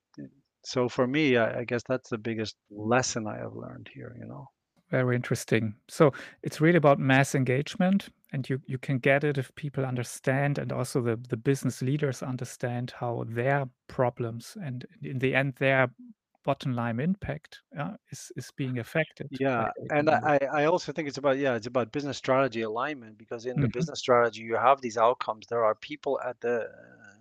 so 0.64 0.90
for 0.90 1.06
me 1.06 1.38
I, 1.38 1.60
I, 1.60 1.64
guess 1.66 1.84
that's 1.88 2.10
the 2.10 2.18
biggest 2.18 2.56
lesson 2.72 3.28
i 3.28 3.38
have 3.38 3.54
learned 3.54 3.90
here 3.94 4.16
you 4.20 4.26
know. 4.26 4.48
Very 4.94 5.16
interesting. 5.16 5.74
So 5.88 6.14
it's 6.44 6.62
really 6.62 6.78
about 6.78 7.00
mass 7.00 7.34
engagement 7.34 8.10
and 8.32 8.48
you 8.48 8.62
you 8.68 8.78
can 8.78 9.00
get 9.00 9.24
it 9.24 9.40
if 9.40 9.54
people 9.56 9.86
understand 9.86 10.60
and 10.60 10.72
also 10.72 11.02
the 11.02 11.20
the 11.30 11.38
business 11.38 11.82
leaders 11.82 12.22
understand 12.22 12.94
how 13.00 13.26
their 13.28 13.68
problems 13.88 14.56
and 14.64 14.86
in 15.02 15.18
the 15.18 15.34
end 15.34 15.56
their 15.56 15.90
bottom 16.44 16.74
line 16.74 17.00
impact 17.00 17.62
uh, 17.78 17.94
is 18.12 18.32
is 18.36 18.52
being 18.56 18.80
affected. 18.80 19.28
Yeah, 19.32 19.70
and 19.90 20.10
I 20.10 20.40
I 20.52 20.66
also 20.66 20.92
think 20.92 21.08
it's 21.08 21.18
about 21.18 21.38
yeah 21.38 21.56
it's 21.56 21.68
about 21.68 21.92
business 21.92 22.18
strategy 22.18 22.62
alignment 22.62 23.18
because 23.18 23.46
in 23.46 23.54
mm-hmm. 23.54 23.64
the 23.64 23.68
business 23.70 24.00
strategy 24.00 24.42
you 24.42 24.56
have 24.56 24.82
these 24.82 24.98
outcomes. 24.98 25.48
There 25.48 25.64
are 25.64 25.76
people 25.76 26.20
at 26.26 26.40
the 26.42 26.68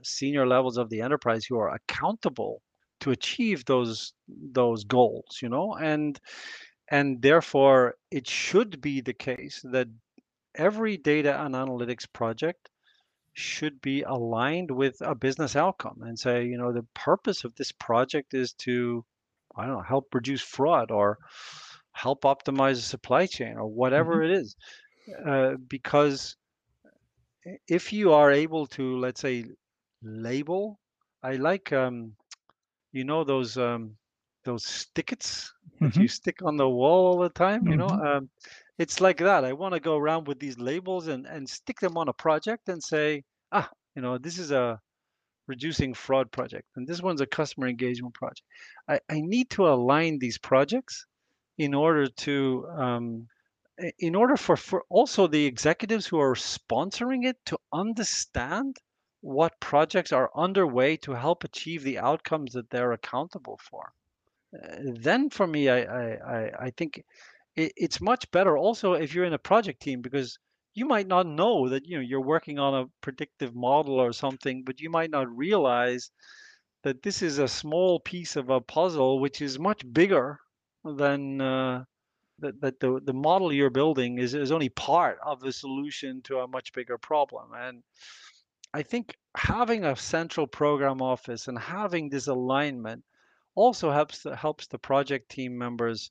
senior 0.02 0.46
levels 0.46 0.78
of 0.78 0.90
the 0.90 1.00
enterprise 1.00 1.44
who 1.44 1.58
are 1.58 1.74
accountable 1.74 2.62
to 3.00 3.11
achieve 3.11 3.64
those 3.64 4.12
those 4.28 4.85
goals. 4.85 5.38
You 5.40 5.48
know, 5.48 5.74
and 5.74 6.18
and 6.90 7.22
therefore 7.22 7.94
it 8.11 8.28
should 8.28 8.80
be 8.80 9.00
the 9.00 9.14
case 9.14 9.64
that 9.64 9.88
every 10.54 10.96
data 10.96 11.42
and 11.42 11.54
analytics 11.54 12.06
project 12.12 12.68
should 13.35 13.80
be 13.80 14.02
aligned 14.02 14.70
with 14.70 14.96
a 15.00 15.14
business 15.14 15.56
outcome 15.56 16.02
and 16.02 16.18
say, 16.18 16.44
you 16.44 16.58
know, 16.58 16.72
the 16.72 16.87
purpose 16.94 17.44
of 17.44 17.54
this 17.54 17.72
project 17.72 18.35
is 18.35 18.52
to 18.52 19.04
I 19.56 19.66
don't 19.66 19.76
know, 19.76 19.82
help 19.82 20.14
reduce 20.14 20.42
fraud 20.42 20.90
or 20.90 21.18
help 21.92 22.22
optimize 22.22 22.76
the 22.76 22.82
supply 22.82 23.26
chain 23.26 23.56
or 23.56 23.66
whatever 23.66 24.20
Mhm. 24.20 24.22
it 24.22 24.30
is. 24.30 24.54
Uh, 25.26 25.54
because 25.68 26.36
if 27.68 27.92
you 27.92 28.12
are 28.12 28.30
able 28.30 28.66
to, 28.66 28.96
let's 28.98 29.20
say, 29.20 29.44
label, 30.02 30.78
I 31.22 31.32
like, 31.34 31.72
um, 31.72 32.14
you 32.92 33.04
know, 33.04 33.24
those 33.24 33.56
um, 33.58 33.96
those 34.44 34.64
stickets 34.64 35.52
that 35.82 35.98
you 35.98 36.08
stick 36.08 36.36
on 36.44 36.56
the 36.56 36.68
wall 36.68 37.06
all 37.06 37.18
the 37.18 37.28
time. 37.30 37.66
You 37.68 37.76
know, 37.76 37.90
Mhm. 37.90 38.06
um, 38.06 38.30
it's 38.78 39.00
like 39.00 39.18
that. 39.18 39.44
I 39.44 39.52
want 39.52 39.74
to 39.74 39.80
go 39.80 39.96
around 39.96 40.26
with 40.26 40.38
these 40.40 40.58
labels 40.58 41.08
and 41.08 41.26
and 41.26 41.48
stick 41.48 41.80
them 41.80 41.96
on 41.96 42.08
a 42.08 42.12
project 42.14 42.68
and 42.68 42.82
say, 42.82 43.22
ah, 43.52 43.70
you 43.94 44.02
know, 44.02 44.18
this 44.18 44.38
is 44.38 44.50
a 44.50 44.80
reducing 45.46 45.94
fraud 45.94 46.31
project, 46.31 46.68
and 46.76 46.87
this 46.87 47.02
one's 47.02 47.20
a 47.20 47.26
customer 47.26 47.68
engagement 47.68 48.14
project. 48.14 48.42
I, 48.88 49.00
I 49.09 49.20
need 49.20 49.50
to 49.50 49.68
align 49.68 50.18
these 50.18 50.38
projects 50.38 51.07
in 51.59 51.74
order 51.74 52.07
to 52.07 52.66
um, 52.76 53.28
in 53.98 54.14
order 54.14 54.37
for, 54.37 54.57
for 54.57 54.85
also 54.88 55.26
the 55.26 55.44
executives 55.44 56.07
who 56.07 56.20
are 56.20 56.35
sponsoring 56.35 57.24
it 57.24 57.37
to 57.46 57.59
understand 57.72 58.76
what 59.20 59.59
projects 59.61 60.12
are 60.12 60.31
underway 60.35 60.96
to 60.96 61.12
help 61.12 61.44
achieve 61.44 61.83
the 61.83 61.98
outcomes 61.98 62.52
that 62.52 62.68
they're 62.70 62.92
accountable 62.92 63.59
for. 63.62 63.92
Uh, 64.55 64.76
then 65.00 65.31
for 65.31 65.46
me, 65.46 65.68
I, 65.68 65.81
I, 65.83 66.50
I, 66.66 66.70
think 66.76 67.02
it, 67.57 67.72
it's 67.76 68.00
much 68.00 68.31
better 68.31 68.59
also 68.59 68.94
if 68.94 69.14
you're 69.14 69.24
in 69.24 69.33
a 69.33 69.38
project 69.38 69.81
team 69.81 70.02
because 70.02 70.38
you 70.74 70.87
might 70.87 71.06
not 71.06 71.26
know 71.26 71.68
that 71.68 71.87
you 71.87 71.96
know 71.96 72.02
you're 72.02 72.20
working 72.20 72.58
on 72.58 72.74
a 72.74 72.87
predictive 73.00 73.54
model 73.54 74.00
or 74.00 74.12
something, 74.12 74.62
but 74.64 74.80
you 74.80 74.90
might 74.90 75.11
not 75.11 75.35
realize 75.37 76.11
that 76.82 77.02
this 77.02 77.22
is 77.22 77.38
a 77.38 77.48
small 77.48 78.00
piece 78.00 78.37
of 78.37 78.50
a 78.50 78.61
puzzle 78.61 79.20
which 79.20 79.40
is 79.40 79.58
much 79.58 79.82
bigger 79.92 80.38
than 80.85 81.40
uh, 81.40 81.85
that, 82.40 82.61
that 82.61 82.80
the, 82.80 83.00
the 83.04 83.12
model 83.12 83.52
you're 83.52 83.70
building 83.70 84.18
is, 84.18 84.35
is 84.35 84.52
only 84.52 84.68
part 84.70 85.18
of 85.24 85.40
the 85.40 85.52
solution 85.52 86.20
to 86.22 86.38
a 86.38 86.48
much 86.48 86.72
bigger 86.72 86.98
problem. 86.98 87.50
And 87.54 87.82
I 88.74 88.82
think 88.82 89.16
having 89.37 89.85
a 89.85 89.96
central 89.96 90.46
program 90.46 91.00
office 91.00 91.48
and 91.48 91.58
having 91.58 92.08
this 92.08 92.26
alignment 92.26 93.04
also 93.54 93.90
helps 93.90 94.22
the, 94.22 94.35
helps 94.35 94.66
the 94.66 94.78
project 94.78 95.30
team 95.30 95.56
members 95.56 96.11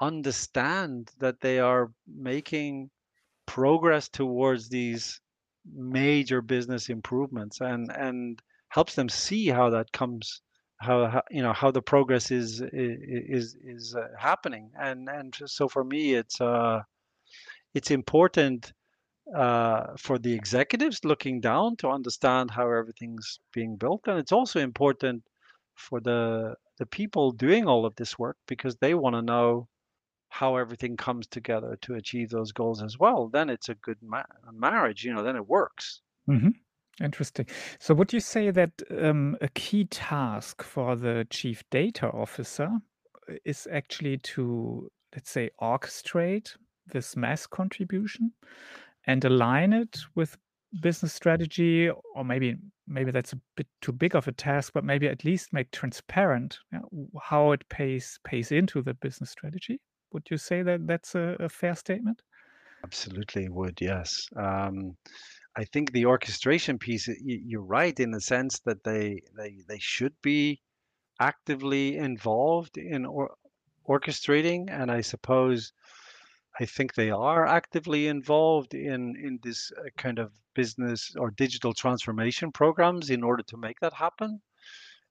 understand 0.00 1.10
that 1.18 1.40
they 1.40 1.58
are 1.60 1.92
making 2.08 2.90
progress 3.50 4.08
towards 4.08 4.68
these 4.68 5.20
major 5.74 6.40
business 6.40 6.88
improvements 6.88 7.60
and 7.60 7.90
and 7.90 8.40
helps 8.68 8.94
them 8.94 9.08
see 9.08 9.48
how 9.48 9.68
that 9.68 9.90
comes 9.90 10.40
how, 10.80 11.06
how 11.06 11.22
you 11.32 11.42
know 11.42 11.52
how 11.52 11.70
the 11.72 11.82
progress 11.82 12.30
is 12.30 12.62
is 12.72 13.56
is 13.64 13.96
uh, 13.96 14.06
happening. 14.16 14.70
And 14.78 15.08
and 15.08 15.34
so 15.46 15.68
for 15.68 15.82
me 15.82 16.14
it's 16.14 16.40
uh 16.40 16.82
it's 17.74 17.90
important 17.90 18.72
uh, 19.36 19.96
for 19.98 20.16
the 20.18 20.32
executives 20.32 21.04
looking 21.04 21.40
down 21.40 21.76
to 21.76 21.88
understand 21.88 22.50
how 22.50 22.70
everything's 22.70 23.40
being 23.52 23.76
built. 23.76 24.02
And 24.06 24.18
it's 24.18 24.32
also 24.32 24.60
important 24.60 25.24
for 25.74 26.00
the 26.00 26.54
the 26.78 26.86
people 26.86 27.32
doing 27.32 27.66
all 27.66 27.84
of 27.84 27.96
this 27.96 28.16
work 28.16 28.36
because 28.46 28.76
they 28.76 28.94
want 28.94 29.16
to 29.16 29.22
know 29.22 29.66
how 30.30 30.56
everything 30.56 30.96
comes 30.96 31.26
together 31.26 31.76
to 31.82 31.94
achieve 31.94 32.30
those 32.30 32.52
goals 32.52 32.82
as 32.82 32.98
well, 32.98 33.28
then 33.28 33.50
it's 33.50 33.68
a 33.68 33.74
good 33.76 33.98
ma- 34.02 34.24
marriage. 34.52 35.04
You 35.04 35.14
know, 35.14 35.22
then 35.22 35.36
it 35.36 35.46
works. 35.48 36.02
Mhm. 36.28 36.54
Interesting. 37.02 37.46
So 37.78 37.94
would 37.94 38.12
you 38.12 38.20
say 38.20 38.50
that 38.50 38.82
um, 38.90 39.36
a 39.40 39.48
key 39.48 39.86
task 39.86 40.62
for 40.62 40.96
the 40.96 41.26
chief 41.30 41.68
data 41.70 42.10
officer 42.10 42.68
uh, 43.28 43.34
is 43.44 43.66
actually 43.72 44.18
to, 44.18 44.90
let's 45.14 45.30
say, 45.30 45.50
orchestrate 45.60 46.56
this 46.86 47.16
mass 47.16 47.46
contribution 47.46 48.32
and 49.06 49.24
align 49.24 49.72
it 49.72 50.00
with 50.14 50.38
business 50.80 51.12
strategy, 51.14 51.90
or 51.90 52.24
maybe 52.24 52.56
maybe 52.86 53.10
that's 53.12 53.32
a 53.32 53.40
bit 53.56 53.68
too 53.82 53.92
big 53.92 54.14
of 54.16 54.28
a 54.28 54.32
task, 54.32 54.72
but 54.74 54.84
maybe 54.84 55.08
at 55.08 55.24
least 55.24 55.52
make 55.52 55.70
transparent 55.72 56.58
yeah, 56.72 56.80
w- 56.80 57.10
how 57.22 57.52
it 57.52 57.68
pays 57.68 58.18
pays 58.24 58.52
into 58.52 58.82
the 58.82 58.94
business 58.94 59.30
strategy? 59.30 59.80
Would 60.12 60.30
you 60.30 60.38
say 60.38 60.62
that 60.62 60.86
that's 60.86 61.14
a, 61.14 61.36
a 61.40 61.48
fair 61.48 61.74
statement? 61.74 62.22
Absolutely 62.84 63.48
would, 63.48 63.80
yes. 63.80 64.26
Um, 64.36 64.96
I 65.56 65.64
think 65.64 65.92
the 65.92 66.06
orchestration 66.06 66.78
piece, 66.78 67.08
you're 67.22 67.62
right 67.62 67.98
in 67.98 68.10
the 68.10 68.20
sense 68.20 68.60
that 68.60 68.84
they 68.84 69.20
they 69.36 69.56
they 69.68 69.78
should 69.78 70.14
be 70.22 70.62
actively 71.20 71.96
involved 71.96 72.78
in 72.78 73.04
or, 73.04 73.34
orchestrating, 73.88 74.70
and 74.70 74.90
I 74.90 75.00
suppose 75.00 75.72
I 76.58 76.64
think 76.64 76.94
they 76.94 77.10
are 77.10 77.46
actively 77.46 78.06
involved 78.06 78.74
in 78.74 79.16
in 79.16 79.40
this 79.42 79.72
uh, 79.72 79.90
kind 79.96 80.18
of 80.18 80.32
business 80.54 81.14
or 81.16 81.30
digital 81.30 81.74
transformation 81.74 82.52
programs 82.52 83.10
in 83.10 83.22
order 83.22 83.42
to 83.42 83.56
make 83.56 83.80
that 83.80 83.92
happen. 83.92 84.40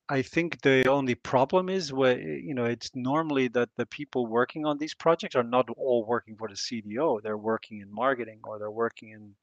I 0.10 0.24
think 0.24 0.62
the 0.62 0.88
only 0.90 1.16
problem 1.16 1.70
is 1.70 1.94
where, 1.94 2.20
eh, 2.20 2.40
you 2.44 2.54
know, 2.56 2.66
it's 2.66 2.90
normally 2.96 3.48
that 3.50 3.70
the 3.76 3.86
people 3.86 4.26
working 4.28 4.66
on 4.66 4.78
these 4.78 4.96
projects 4.96 5.36
are 5.36 5.44
not 5.44 5.70
all 5.78 6.04
working 6.06 6.36
for 6.36 6.48
the 6.48 6.56
CDO. 6.56 7.22
They're 7.22 7.38
working 7.38 7.80
in 7.82 7.94
marketing 7.94 8.42
or 8.44 8.58
they're 8.60 8.72
working 8.72 9.12
in 9.12 9.36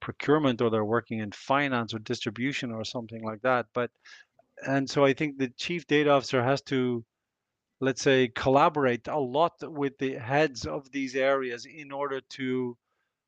procurement 0.00 0.60
or 0.62 0.70
they're 0.70 0.84
working 0.84 1.20
in 1.20 1.32
finance 1.32 1.94
or 1.94 1.98
distribution 1.98 2.72
or 2.72 2.84
something 2.84 3.22
like 3.22 3.42
that. 3.42 3.66
But 3.74 3.90
and 4.66 4.88
so 4.90 5.04
I 5.04 5.14
think 5.14 5.38
the 5.38 5.48
chief 5.50 5.86
data 5.86 6.10
officer 6.10 6.42
has 6.42 6.62
to, 6.62 7.04
let's 7.80 8.02
say, 8.02 8.28
collaborate 8.28 9.08
a 9.08 9.18
lot 9.18 9.54
with 9.62 9.96
the 9.98 10.14
heads 10.14 10.66
of 10.66 10.90
these 10.92 11.16
areas 11.16 11.66
in 11.66 11.92
order 11.92 12.20
to 12.38 12.76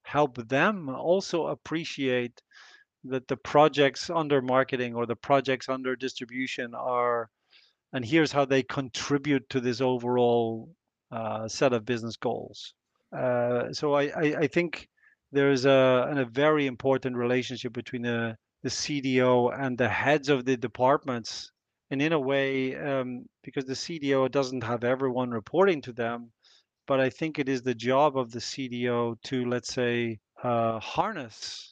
help 0.05 0.37
them 0.49 0.89
also 0.91 1.47
appreciate 1.47 2.43
that 3.05 3.27
the 3.29 3.37
projects 3.37 4.11
under 4.11 4.41
marketing 4.41 4.95
or 4.95 5.07
the 5.07 5.17
projects 5.17 5.69
under 5.69 5.97
distribution 5.97 6.75
are 6.75 7.29
and 7.93 8.05
here's 8.05 8.33
how 8.33 8.45
they 8.45 8.63
contribute 8.63 9.49
to 9.51 9.61
this 9.61 9.81
overall 9.81 10.69
uh, 11.11 11.47
set 11.47 11.73
of 11.73 11.85
business 11.85 12.17
goals. 12.17 12.75
Uh, 13.15 13.73
so 13.73 13.95
I, 13.95 14.05
I, 14.05 14.35
I 14.41 14.47
think 14.47 14.89
there's 15.31 15.67
a, 15.67 16.13
a 16.17 16.25
very 16.25 16.67
important 16.67 17.17
relationship 17.17 17.73
between 17.73 18.03
the, 18.03 18.37
the 18.63 18.71
CDO 18.71 19.59
and 19.59 19.77
the 19.77 19.89
heads 19.89 20.31
of 20.31 20.45
the 20.45 20.57
departments. 20.57 21.51
And 21.91 22.01
in 22.01 22.15
a 22.15 22.19
way, 22.19 22.75
um, 22.77 23.27
because 23.45 23.67
the 23.67 23.75
CDO 23.75 24.31
doesn't 24.31 24.65
have 24.65 24.85
everyone 24.85 25.31
reporting 25.31 25.83
to 25.83 25.93
them, 25.93 26.33
but 26.87 26.99
I 26.99 27.11
think 27.11 27.39
it 27.39 27.51
is 27.51 27.63
the 27.63 27.75
job 27.75 28.17
of 28.17 28.31
the 28.31 28.39
CDO 28.39 29.17
to, 29.25 29.45
let's 29.45 29.73
say, 29.73 30.19
uh, 30.43 30.81
harness 30.81 31.72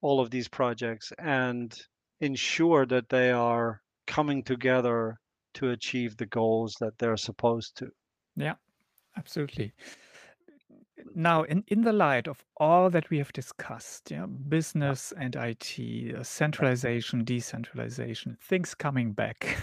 all 0.00 0.20
of 0.20 0.30
these 0.30 0.48
projects 0.48 1.12
and 1.18 1.78
ensure 2.20 2.86
that 2.86 3.08
they 3.08 3.30
are 3.30 3.80
coming 4.06 4.42
together 4.42 5.18
to 5.54 5.70
achieve 5.70 6.16
the 6.16 6.26
goals 6.26 6.76
that 6.80 6.98
they're 6.98 7.16
supposed 7.16 7.76
to. 7.78 7.88
Yeah, 8.36 8.54
absolutely. 9.16 9.72
Now, 11.14 11.44
in, 11.44 11.64
in 11.68 11.82
the 11.82 11.92
light 11.92 12.28
of 12.28 12.44
all 12.58 12.90
that 12.90 13.08
we 13.08 13.18
have 13.18 13.32
discussed, 13.32 14.10
yeah, 14.10 14.26
business 14.26 15.12
and 15.18 15.34
IT, 15.34 15.78
uh, 16.14 16.22
centralization, 16.22 17.24
decentralization, 17.24 18.36
things 18.42 18.74
coming 18.74 19.12
back, 19.12 19.56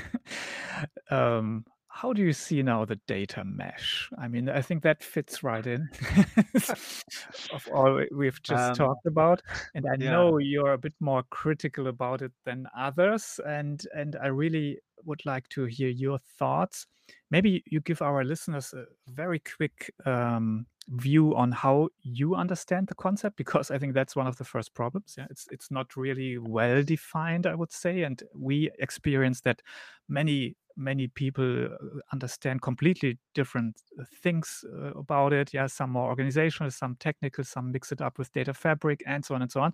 um, 1.11 1.65
how 1.95 2.11
do 2.11 2.21
you 2.23 2.33
see 2.33 2.63
now 2.63 2.85
the 2.85 2.99
data 3.07 3.43
mesh? 3.45 4.09
I 4.17 4.27
mean, 4.27 4.49
I 4.49 4.61
think 4.61 4.81
that 4.83 5.03
fits 5.03 5.43
right 5.43 5.65
in 5.65 5.89
of 7.53 7.67
all 7.73 7.95
we- 7.95 8.09
we've 8.11 8.41
just 8.41 8.69
Um, 8.69 8.75
talked 8.75 9.05
about. 9.05 9.41
And 9.75 9.85
I 9.85 9.95
yeah. 10.03 10.11
know 10.11 10.37
you're 10.39 10.73
a 10.73 10.77
bit 10.77 10.95
more 10.99 11.23
critical 11.29 11.87
about 11.87 12.21
it 12.21 12.31
than 12.45 12.67
others, 12.77 13.39
and 13.45 13.85
and 13.95 14.15
I 14.21 14.27
really 14.27 14.79
would 15.05 15.25
like 15.25 15.47
to 15.49 15.65
hear 15.65 15.89
your 15.89 16.17
thoughts. 16.39 16.87
Maybe 17.29 17.61
you 17.65 17.81
give 17.81 18.01
our 18.01 18.23
listeners 18.23 18.73
a 18.73 18.85
very 19.07 19.39
quick 19.39 19.91
um, 20.05 20.65
view 20.87 21.35
on 21.35 21.51
how 21.51 21.89
you 22.01 22.35
understand 22.35 22.87
the 22.87 22.95
concept 22.95 23.35
because 23.35 23.69
I 23.71 23.77
think 23.77 23.93
that's 23.93 24.15
one 24.15 24.27
of 24.27 24.37
the 24.37 24.45
first 24.45 24.73
problems. 24.73 25.15
Yeah, 25.17 25.27
it's 25.29 25.47
it's 25.51 25.69
not 25.71 25.95
really 25.97 26.37
well 26.37 26.83
defined, 26.83 27.45
I 27.45 27.55
would 27.55 27.71
say, 27.71 28.03
and 28.03 28.23
we 28.33 28.71
experience 28.79 29.41
that 29.41 29.61
many 30.07 30.55
many 30.75 31.07
people 31.07 31.65
uh, 31.65 31.69
understand 32.11 32.61
completely 32.61 33.19
different 33.33 33.81
uh, 33.99 34.03
things 34.21 34.63
uh, 34.73 34.93
about 34.93 35.33
it. 35.33 35.53
Yeah, 35.53 35.67
some 35.67 35.91
more 35.91 36.09
organizational, 36.09 36.71
some 36.71 36.95
technical, 36.95 37.43
some 37.43 37.71
mix 37.71 37.91
it 37.91 38.01
up 38.01 38.17
with 38.17 38.31
data 38.31 38.53
fabric, 38.53 39.03
and 39.05 39.23
so 39.25 39.35
on 39.35 39.41
and 39.41 39.51
so 39.51 39.61
on. 39.61 39.73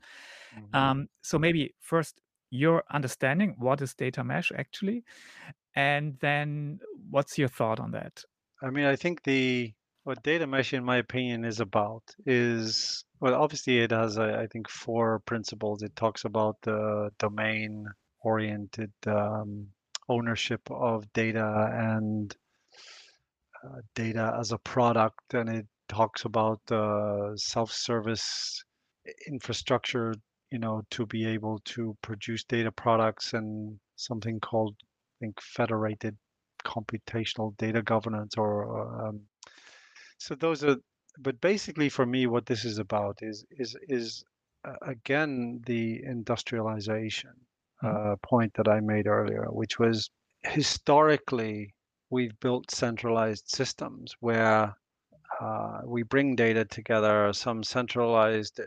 Mhm. 0.56 0.76
Um, 0.76 1.10
so 1.22 1.40
maybe 1.40 1.76
first 1.80 2.22
your 2.52 2.84
understanding 2.92 3.56
what 3.60 3.82
is 3.82 3.94
data 3.96 4.24
mesh 4.24 4.52
actually, 4.52 5.04
and 5.76 6.18
then 6.20 6.80
what's 7.10 7.38
your 7.38 7.50
thought 7.50 7.80
on 7.80 7.92
that? 7.92 8.24
I 8.62 8.70
mean, 8.72 8.86
I 8.86 8.96
think 8.96 9.24
the 9.24 9.74
what 10.04 10.24
data 10.24 10.48
mesh, 10.48 10.74
in 10.74 10.84
my 10.84 10.98
opinion, 10.98 11.46
is 11.46 11.60
about 11.60 12.04
is 12.26 13.04
well, 13.20 13.36
obviously 13.36 13.80
it 13.80 13.92
has, 13.92 14.18
I 14.18 14.44
I 14.44 14.48
think, 14.48 14.70
four 14.70 15.20
principles. 15.20 15.84
It 15.84 15.96
talks 15.96 16.26
about 16.26 16.58
the 16.62 17.12
domain-oriented 17.20 18.92
um, 19.08 19.68
ownership 20.10 20.62
of 20.70 21.12
data 21.14 21.70
and 21.74 22.36
uh, 23.64 23.82
data 23.96 24.36
as 24.40 24.52
a 24.52 24.58
product, 24.58 25.34
and 25.34 25.50
it 25.50 25.68
talks 25.88 26.26
about 26.26 26.60
uh, 26.72 27.36
self-service 27.36 28.64
infrastructure, 29.28 30.14
you 30.52 30.60
know, 30.60 30.82
to 30.92 31.06
be 31.06 31.26
able 31.26 31.60
to 31.66 31.96
produce 32.02 32.44
data 32.44 32.72
products 32.72 33.34
and 33.34 33.80
something 33.96 34.40
called, 34.40 34.76
I 34.82 35.26
think, 35.26 35.42
federated 35.42 36.18
computational 36.66 37.56
data 37.58 37.82
governance 37.82 38.36
or 38.38 39.08
um, 39.08 39.22
so 40.18 40.36
those 40.36 40.64
are 40.64 40.76
but 41.18 41.40
basically 41.42 41.90
for 41.90 42.06
me 42.06 42.28
what 42.28 42.46
this 42.46 42.66
is 42.66 42.78
about 42.78 43.18
is 43.22 43.46
is 43.52 43.76
is 43.88 44.24
uh, 44.66 44.76
again 44.82 45.62
the 45.66 46.02
industrialization. 46.04 47.32
Uh, 47.84 48.16
point 48.24 48.54
that 48.56 48.68
I 48.68 48.80
made 48.80 49.08
earlier, 49.08 49.46
which 49.50 49.80
was 49.80 50.10
historically 50.44 51.74
we've 52.10 52.38
built 52.40 52.72
centralized 52.72 53.50
systems 53.50 54.16
where 54.20 54.76
uh, 55.40 55.82
we 55.86 56.04
bring 56.04 56.36
data 56.36 56.66
together, 56.66 57.32
some 57.34 57.64
centralized 57.64 58.60
uh, 58.60 58.64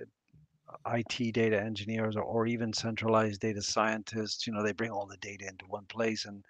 IT 0.95 1.33
data 1.35 1.61
engineers 1.61 2.17
or, 2.17 2.23
or, 2.23 2.47
even 2.47 2.73
centralized 2.73 3.41
data 3.41 3.61
scientists, 3.61 4.47
you 4.47 4.53
know, 4.53 4.63
they 4.63 4.73
bring 4.73 4.91
all 4.91 5.07
the 5.07 5.19
data 5.19 5.47
into 5.47 5.67
one 5.67 5.85
place 5.87 6.25
and 6.25 6.45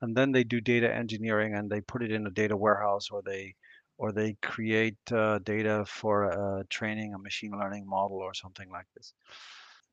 and 0.00 0.16
then 0.16 0.32
they 0.32 0.42
do 0.42 0.60
data 0.60 0.92
engineering 0.92 1.54
and 1.54 1.70
they 1.70 1.80
put 1.80 2.02
it 2.02 2.10
in 2.10 2.26
a 2.26 2.30
data 2.30 2.56
warehouse 2.56 3.08
or 3.10 3.22
they 3.22 3.54
or 3.98 4.10
they 4.10 4.36
create 4.42 4.96
uh, 5.12 5.38
data 5.40 5.84
for 5.86 6.32
uh, 6.32 6.62
training 6.70 7.14
a 7.14 7.18
machine 7.18 7.52
learning 7.52 7.86
model 7.86 8.16
or 8.18 8.34
something 8.34 8.68
like 8.70 8.86
this. 8.96 9.14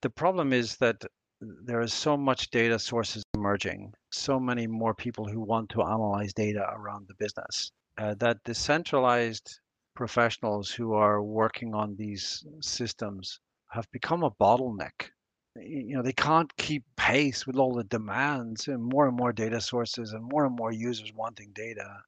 The 0.02 0.10
problem 0.10 0.52
is 0.52 0.78
that 0.78 1.04
there 1.42 1.82
is 1.82 1.94
so 1.94 2.18
much 2.18 2.50
data 2.50 2.78
sources 2.80 3.24
emerging, 3.34 3.94
so 4.12 4.40
many 4.40 4.68
more 4.68 4.94
people 4.94 5.26
who 5.26 5.42
want 5.42 5.70
to 5.70 5.84
analyze 5.84 6.34
data 6.34 6.68
around 6.74 7.08
the 7.08 7.14
business, 7.16 7.72
uh, 7.98 8.16
that 8.20 8.38
the 8.44 8.54
centralized 8.54 9.60
professionals 9.96 10.72
who 10.72 10.94
are 10.94 11.24
working 11.24 11.74
on 11.74 11.96
these 11.96 12.46
systems 12.62 13.40
have 13.72 13.90
become 13.92 14.24
a 14.24 14.32
bottleneck. 14.32 15.10
You 15.56 15.96
know, 15.96 16.04
they 16.04 16.14
can't 16.14 16.56
keep 16.58 16.84
pace 16.96 17.46
with 17.46 17.58
all 17.58 17.74
the 17.74 17.84
demands 17.84 18.68
and 18.68 18.84
more 18.84 19.08
and 19.08 19.18
more 19.18 19.34
data 19.34 19.60
sources 19.60 20.14
and 20.14 20.24
more 20.24 20.46
and 20.46 20.56
more 20.56 20.72
users 20.72 21.12
wanting 21.14 21.52
data 21.54 22.02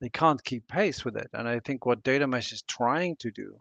they 0.00 0.08
can't 0.08 0.42
keep 0.44 0.66
pace 0.68 1.04
with 1.04 1.16
it. 1.16 1.28
And 1.32 1.48
I 1.48 1.60
think 1.60 1.86
what 1.86 2.02
data 2.02 2.26
mesh 2.26 2.52
is 2.52 2.62
trying 2.62 3.16
to 3.16 3.30
do 3.30 3.58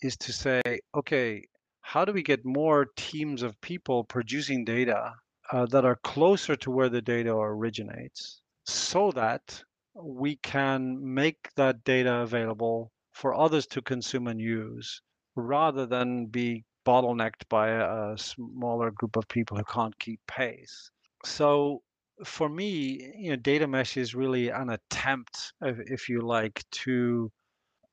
is 0.00 0.16
to 0.18 0.32
say, 0.32 0.62
okay, 0.94 1.44
how 1.86 2.02
do 2.02 2.12
we 2.12 2.22
get 2.22 2.46
more 2.46 2.86
teams 2.96 3.42
of 3.42 3.60
people 3.60 4.04
producing 4.04 4.64
data 4.64 5.12
uh, 5.52 5.66
that 5.66 5.84
are 5.84 5.98
closer 6.02 6.56
to 6.56 6.70
where 6.70 6.88
the 6.88 7.02
data 7.02 7.30
originates 7.30 8.40
so 8.64 9.12
that 9.12 9.62
we 9.94 10.36
can 10.36 10.98
make 11.14 11.50
that 11.56 11.84
data 11.84 12.22
available 12.22 12.90
for 13.12 13.34
others 13.34 13.66
to 13.66 13.82
consume 13.82 14.26
and 14.28 14.40
use 14.40 15.02
rather 15.36 15.84
than 15.84 16.24
be 16.24 16.64
bottlenecked 16.86 17.46
by 17.50 17.68
a 17.68 18.16
smaller 18.16 18.90
group 18.90 19.16
of 19.16 19.28
people 19.28 19.58
who 19.58 19.64
can't 19.64 19.98
keep 19.98 20.20
pace. 20.26 20.90
So 21.22 21.82
for 22.24 22.48
me, 22.48 23.12
you 23.18 23.30
know, 23.30 23.36
data 23.36 23.68
mesh 23.68 23.98
is 23.98 24.14
really 24.14 24.48
an 24.48 24.70
attempt, 24.70 25.52
if, 25.60 25.78
if 25.86 26.08
you 26.08 26.22
like, 26.22 26.64
to 26.84 27.30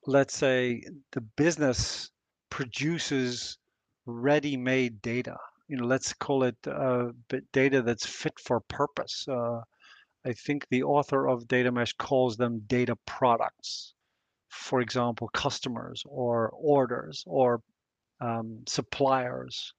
let's 0.07 0.35
say 0.35 0.81
the 1.11 1.21
business 1.35 2.09
produces 2.49 3.57
ready-made 4.05 5.01
data. 5.01 5.37
You 5.67 5.77
know, 5.77 5.85
let's 5.85 6.13
call 6.13 6.43
it 6.43 6.55
uh, 6.67 7.11
data 7.53 7.81
that's 7.81 8.05
fit 8.05 8.39
for 8.39 8.59
purpose. 8.61 9.25
Uh, 9.27 9.61
I 10.25 10.33
think 10.33 10.67
the 10.69 10.83
author 10.83 11.27
of 11.27 11.47
Data 11.47 11.71
Mesh 11.71 11.93
calls 11.93 12.37
them 12.37 12.61
data 12.67 12.95
products. 13.05 13.93
For 14.49 14.81
example, 14.81 15.29
customers 15.29 16.03
or 16.05 16.49
orders 16.53 17.23
or 17.25 17.61
um, 18.19 18.63
suppliers 18.67 19.73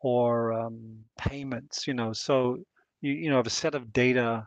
or 0.00 0.52
um, 0.52 1.04
payments. 1.18 1.86
You 1.86 1.94
know, 1.94 2.12
so 2.12 2.58
you, 3.00 3.12
you 3.12 3.30
know 3.30 3.36
have 3.36 3.46
a 3.46 3.50
set 3.50 3.74
of 3.74 3.92
data 3.92 4.46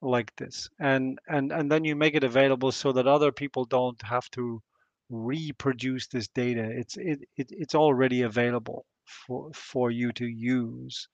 like 0.00 0.34
this 0.36 0.68
and 0.78 1.18
and 1.28 1.52
and 1.52 1.70
then 1.70 1.84
you 1.84 1.96
make 1.96 2.14
it 2.14 2.22
available 2.24 2.70
so 2.70 2.92
that 2.92 3.06
other 3.06 3.32
people 3.32 3.64
don't 3.64 4.00
have 4.02 4.30
to 4.30 4.62
reproduce 5.10 6.06
this 6.08 6.28
data 6.28 6.68
it's 6.70 6.96
it, 6.98 7.20
it 7.36 7.48
it's 7.50 7.74
already 7.74 8.22
available 8.22 8.84
for 9.08 9.50
for 9.54 9.90
you 9.90 10.12
to 10.12 10.26
use. 10.26 11.08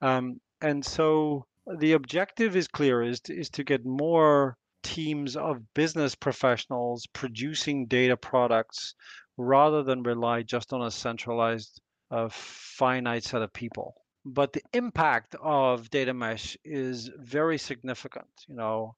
Um, 0.00 0.40
and 0.60 0.84
so 0.84 1.46
the 1.78 1.92
objective 1.92 2.56
is 2.56 2.68
clear 2.68 3.02
is 3.02 3.20
to, 3.20 3.38
is 3.38 3.50
to 3.50 3.64
get 3.64 3.84
more 3.84 4.56
teams 4.82 5.36
of 5.36 5.62
business 5.74 6.14
professionals 6.14 7.06
producing 7.12 7.86
data 7.86 8.16
products 8.16 8.94
rather 9.36 9.82
than 9.82 10.02
rely 10.02 10.42
just 10.42 10.72
on 10.72 10.82
a 10.82 10.90
centralized 10.90 11.80
uh, 12.10 12.28
finite 12.30 13.24
set 13.24 13.42
of 13.42 13.52
people. 13.52 13.94
But 14.24 14.52
the 14.52 14.62
impact 14.72 15.34
of 15.40 15.90
data 15.90 16.14
mesh 16.14 16.56
is 16.64 17.10
very 17.18 17.58
significant 17.58 18.26
you 18.48 18.56
know. 18.56 18.96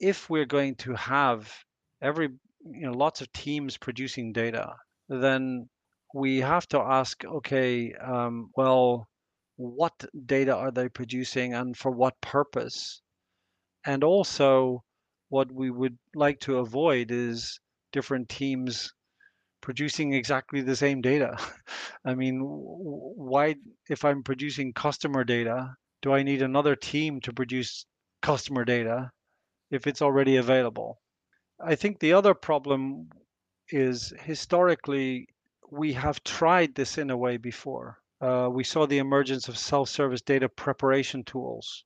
If 0.00 0.28
we're 0.28 0.46
going 0.46 0.74
to 0.76 0.94
have 0.94 1.52
every 2.00 2.30
you 2.64 2.86
know 2.86 2.92
lots 2.92 3.20
of 3.20 3.32
teams 3.32 3.76
producing 3.76 4.32
data 4.32 4.74
then 5.08 5.68
we 6.14 6.40
have 6.40 6.66
to 6.68 6.78
ask 6.78 7.24
okay 7.24 7.92
um, 7.94 8.50
well 8.56 9.08
what 9.56 9.92
data 10.26 10.54
are 10.54 10.70
they 10.70 10.88
producing 10.88 11.54
and 11.54 11.76
for 11.76 11.90
what 11.90 12.20
purpose 12.20 13.02
and 13.86 14.04
also 14.04 14.82
what 15.28 15.50
we 15.52 15.70
would 15.70 15.98
like 16.14 16.40
to 16.40 16.58
avoid 16.58 17.10
is 17.10 17.60
different 17.92 18.28
teams 18.28 18.92
producing 19.62 20.14
exactly 20.14 20.62
the 20.62 20.76
same 20.76 21.00
data. 21.02 21.36
I 22.04 22.14
mean, 22.14 22.40
why, 22.42 23.56
if 23.88 24.04
I'm 24.04 24.22
producing 24.24 24.72
customer 24.72 25.24
data, 25.24 25.76
do 26.02 26.12
I 26.12 26.22
need 26.22 26.42
another 26.42 26.76
team 26.76 27.20
to 27.22 27.32
produce 27.32 27.86
customer 28.22 28.64
data 28.64 29.12
if 29.70 29.86
it's 29.86 30.02
already 30.02 30.36
available? 30.36 31.01
I 31.64 31.74
think 31.74 31.98
the 31.98 32.12
other 32.12 32.34
problem 32.34 33.08
is 33.70 34.12
historically 34.20 35.28
we 35.70 35.92
have 35.94 36.22
tried 36.24 36.74
this 36.74 36.98
in 36.98 37.10
a 37.10 37.16
way 37.16 37.36
before. 37.36 37.98
Uh, 38.20 38.48
we 38.50 38.64
saw 38.64 38.86
the 38.86 38.98
emergence 38.98 39.48
of 39.48 39.56
self-service 39.58 40.22
data 40.22 40.48
preparation 40.48 41.24
tools 41.24 41.84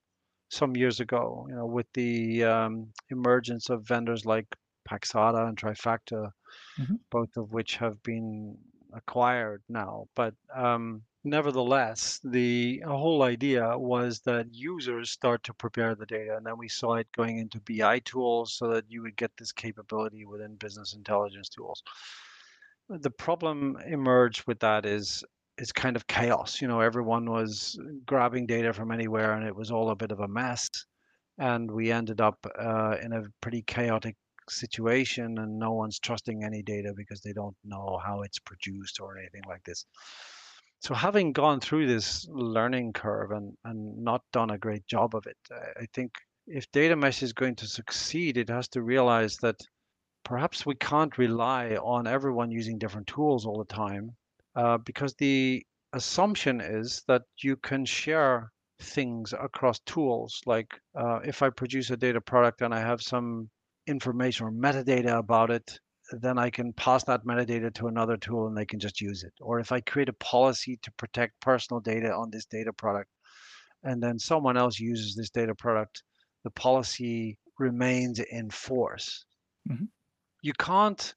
some 0.49 0.77
years 0.77 1.01
ago, 1.01 1.47
you 1.49 1.55
know, 1.55 1.67
with 1.67 1.87
the 1.95 2.45
um, 2.45 2.89
emergence 3.11 3.71
of 3.71 3.87
vendors 3.87 4.27
like 4.27 4.47
Paxata 4.89 5.49
and 5.49 5.57
Trifacta 5.57 6.31
mm-hmm. 6.79 6.95
both 7.11 7.37
of 7.37 7.53
which 7.53 7.77
have 7.77 8.03
been 8.03 8.57
acquired 8.95 9.63
now. 9.69 10.07
But 10.15 10.35
um, 10.55 11.03
nevertheless, 11.27 12.21
the 12.25 12.83
whole 12.87 13.23
idea 13.23 13.77
was 13.77 14.21
that 14.21 14.47
users 14.55 15.11
start 15.11 15.43
to 15.45 15.55
prepare 15.55 15.95
the 15.95 16.07
data, 16.07 16.37
and 16.37 16.47
then 16.47 16.57
we 16.57 16.69
saw 16.69 16.95
it 16.95 17.09
going 17.17 17.39
into 17.39 17.61
BI 17.61 17.99
tools 18.01 18.55
so 18.55 18.69
that 18.69 18.85
you 18.89 19.03
would 19.03 19.17
get 19.17 19.33
this 19.37 19.53
capability 19.53 20.25
within 20.25 20.55
business 20.55 20.95
intelligence 20.95 21.49
tools. 21.49 21.83
The 22.89 23.11
problem 23.11 23.77
emerged 23.85 24.47
with 24.47 24.61
that 24.61 24.87
is 24.87 25.25
it's 25.59 25.73
kind 25.73 25.97
of 25.97 26.07
chaos. 26.07 26.63
You 26.63 26.69
know, 26.69 26.81
everyone 26.81 27.29
was 27.31 27.79
grabbing 28.07 28.47
data 28.47 28.73
from 28.73 28.93
anywhere, 28.93 29.35
and 29.35 29.47
it 29.47 29.55
was 29.55 29.71
all 29.71 29.91
a 29.91 29.97
bit 29.97 30.13
of 30.13 30.21
a 30.21 30.29
mess. 30.29 30.69
And 31.39 31.71
we 31.71 31.91
ended 31.91 32.21
up 32.21 32.47
uh, 32.59 32.97
in 33.03 33.13
a 33.13 33.25
pretty 33.43 33.63
chaotic 33.63 34.17
situation 34.49 35.39
and 35.39 35.59
no 35.59 35.73
one's 35.73 35.99
trusting 35.99 36.45
any 36.45 36.63
data 36.63 36.93
because 36.97 37.21
they 37.21 37.33
don't 37.33 37.57
know 37.65 38.01
how 38.05 38.23
it's 38.23 38.39
produced 38.39 39.01
or 39.01 39.19
anything 39.19 39.43
like 39.49 39.63
this. 39.65 39.85
So 40.81 40.95
having 40.95 41.33
gone 41.33 41.61
through 41.61 41.87
this 41.87 42.27
learning 42.31 42.93
curve 42.93 43.31
and, 43.33 43.57
and 43.65 43.99
not 44.03 44.23
done 44.33 44.51
a 44.51 44.59
great 44.59 44.87
job 44.87 45.15
of 45.15 45.27
it, 45.27 45.37
I 45.51 45.87
think 45.93 46.13
if 46.47 46.71
data 46.71 46.95
mesh 46.95 47.23
is 47.23 47.33
going 47.33 47.57
to 47.57 47.67
succeed, 47.67 48.37
it 48.37 48.49
has 48.49 48.69
to 48.69 48.83
realize 48.83 49.37
that 49.39 49.57
perhaps 50.25 50.67
we 50.67 50.75
can't 50.75 51.19
rely 51.19 51.77
on 51.77 52.07
everyone 52.07 52.51
using 52.51 52.79
different 52.79 53.07
tools 53.07 53.47
all 53.47 53.59
the 53.59 53.75
time 53.75 54.11
uh, 54.55 54.79
because 54.79 55.15
the 55.15 55.65
assumption 55.93 56.61
is 56.61 57.03
that 57.09 57.23
you 57.43 57.57
can 57.57 57.85
share 57.85 58.51
things 58.81 59.33
across 59.33 59.79
tools. 59.81 60.41
Like 60.47 60.79
uh, 60.95 61.21
if 61.25 61.43
I 61.43 61.51
produce 61.51 61.91
a 61.91 61.97
data 61.97 62.21
product 62.21 62.63
and 62.63 62.75
I 62.75 62.81
have 62.81 63.01
some 63.03 63.49
information 63.87 64.47
or 64.47 64.53
metadata 64.53 65.19
about 65.19 65.51
it, 65.51 65.79
then 66.13 66.39
I 66.39 66.51
can 66.51 66.73
pass 66.73 67.05
that 67.05 67.25
metadata 67.25 67.73
to 67.75 67.89
another 67.89 68.17
tool 68.17 68.47
and 68.47 68.57
they 68.57 68.67
can 68.67 68.79
just 68.79 69.01
use 69.01 69.25
it. 69.25 69.33
Or 69.41 69.59
if 69.59 69.73
I 69.73 69.81
create 69.81 70.09
a 70.09 70.15
policy 70.15 70.79
to 70.83 70.93
protect 70.93 71.41
personal 71.41 71.81
data 71.81 72.13
on 72.13 72.31
this 72.31 72.47
data 72.47 72.73
product, 72.73 73.11
and 73.83 74.03
then 74.03 74.19
someone 74.19 74.57
else 74.57 74.79
uses 74.79 75.15
this 75.15 75.31
data 75.31 75.55
product, 75.55 76.03
the 76.45 76.51
policy 76.51 77.39
remains 77.59 78.21
in 78.21 78.51
force. 78.51 79.25
Mm-hmm. 79.69 79.85
You 80.43 80.53
can't 80.59 81.15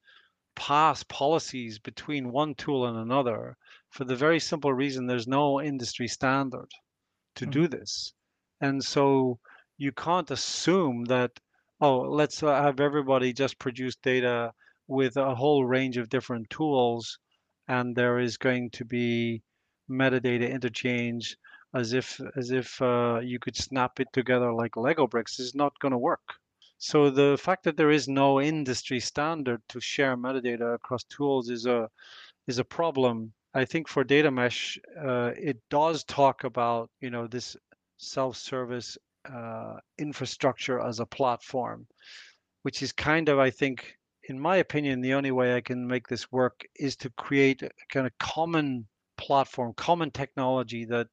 pass 0.56 1.04
policies 1.04 1.80
between 1.80 2.32
one 2.32 2.54
tool 2.56 2.88
and 2.88 2.98
another 2.98 3.56
for 3.92 4.04
the 4.04 4.16
very 4.16 4.40
simple 4.40 4.74
reason 4.74 5.08
there's 5.08 5.28
no 5.28 5.62
industry 5.62 6.08
standard 6.08 6.70
to 7.36 7.46
mm-hmm. 7.46 7.52
do 7.52 7.68
this. 7.68 8.14
And 8.62 8.84
so 8.84 9.40
you 9.78 9.92
can't 9.92 10.30
assume 10.32 11.06
that 11.06 11.32
oh, 11.82 12.00
let's 12.02 12.44
uh, 12.44 12.62
have 12.62 12.80
everybody 12.80 13.34
just 13.34 13.58
produce 13.60 13.96
data 13.96 14.52
with 14.90 15.16
a 15.16 15.36
whole 15.36 15.64
range 15.66 15.98
of 15.98 16.10
different 16.10 16.50
tools, 16.50 17.20
and 17.68 17.96
there 17.96 18.20
is 18.20 18.38
going 18.38 18.72
to 18.72 18.84
be 18.84 19.42
metadata 19.90 20.52
interchange 20.52 21.38
as 21.74 21.94
if 21.94 22.20
as 22.36 22.52
if 22.52 22.82
uh, 22.82 23.20
you 23.24 23.40
could 23.40 23.56
snap 23.56 24.00
it 24.00 24.08
together 24.12 24.52
like 24.52 24.76
Lego 24.76 25.08
bricks 25.08 25.40
is 25.40 25.54
not 25.56 25.80
going 25.80 25.92
to 25.92 25.98
work. 25.98 26.28
So 26.80 27.10
the 27.10 27.38
fact 27.38 27.64
that 27.66 27.78
there 27.78 27.92
is 27.92 28.08
no 28.08 28.42
industry 28.42 29.00
standard 29.00 29.62
to 29.70 29.80
share 29.80 30.18
metadata 30.18 30.76
across 30.76 31.04
tools 31.04 31.50
is 31.50 31.66
a 31.66 31.90
is 32.48 32.58
a 32.58 32.64
problem. 32.64 33.34
I 33.54 33.66
think 33.66 33.88
for 33.88 34.04
data 34.04 34.32
mesh, 34.32 34.80
uh, 35.00 35.32
it 35.38 35.58
does 35.70 36.04
talk 36.06 36.44
about 36.46 36.90
you 37.02 37.12
know 37.12 37.28
this 37.28 37.56
self-service 37.98 38.98
uh, 39.32 39.76
infrastructure 39.98 40.80
as 40.80 41.00
a 41.00 41.06
platform, 41.06 41.86
which 42.64 42.82
is 42.82 42.92
kind 42.92 43.30
of 43.30 43.38
I 43.40 43.50
think, 43.52 43.94
in 44.30 44.40
my 44.40 44.58
opinion, 44.58 45.02
the 45.02 45.16
only 45.16 45.32
way 45.32 45.56
I 45.56 45.62
can 45.62 45.88
make 45.88 46.08
this 46.08 46.32
work 46.32 46.62
is 46.76 46.96
to 46.98 47.10
create 47.10 47.64
a 47.64 47.72
kind 47.90 48.06
of 48.06 48.16
common 48.20 48.88
platform, 49.18 49.74
common 49.74 50.12
technology 50.12 50.86
that 50.86 51.08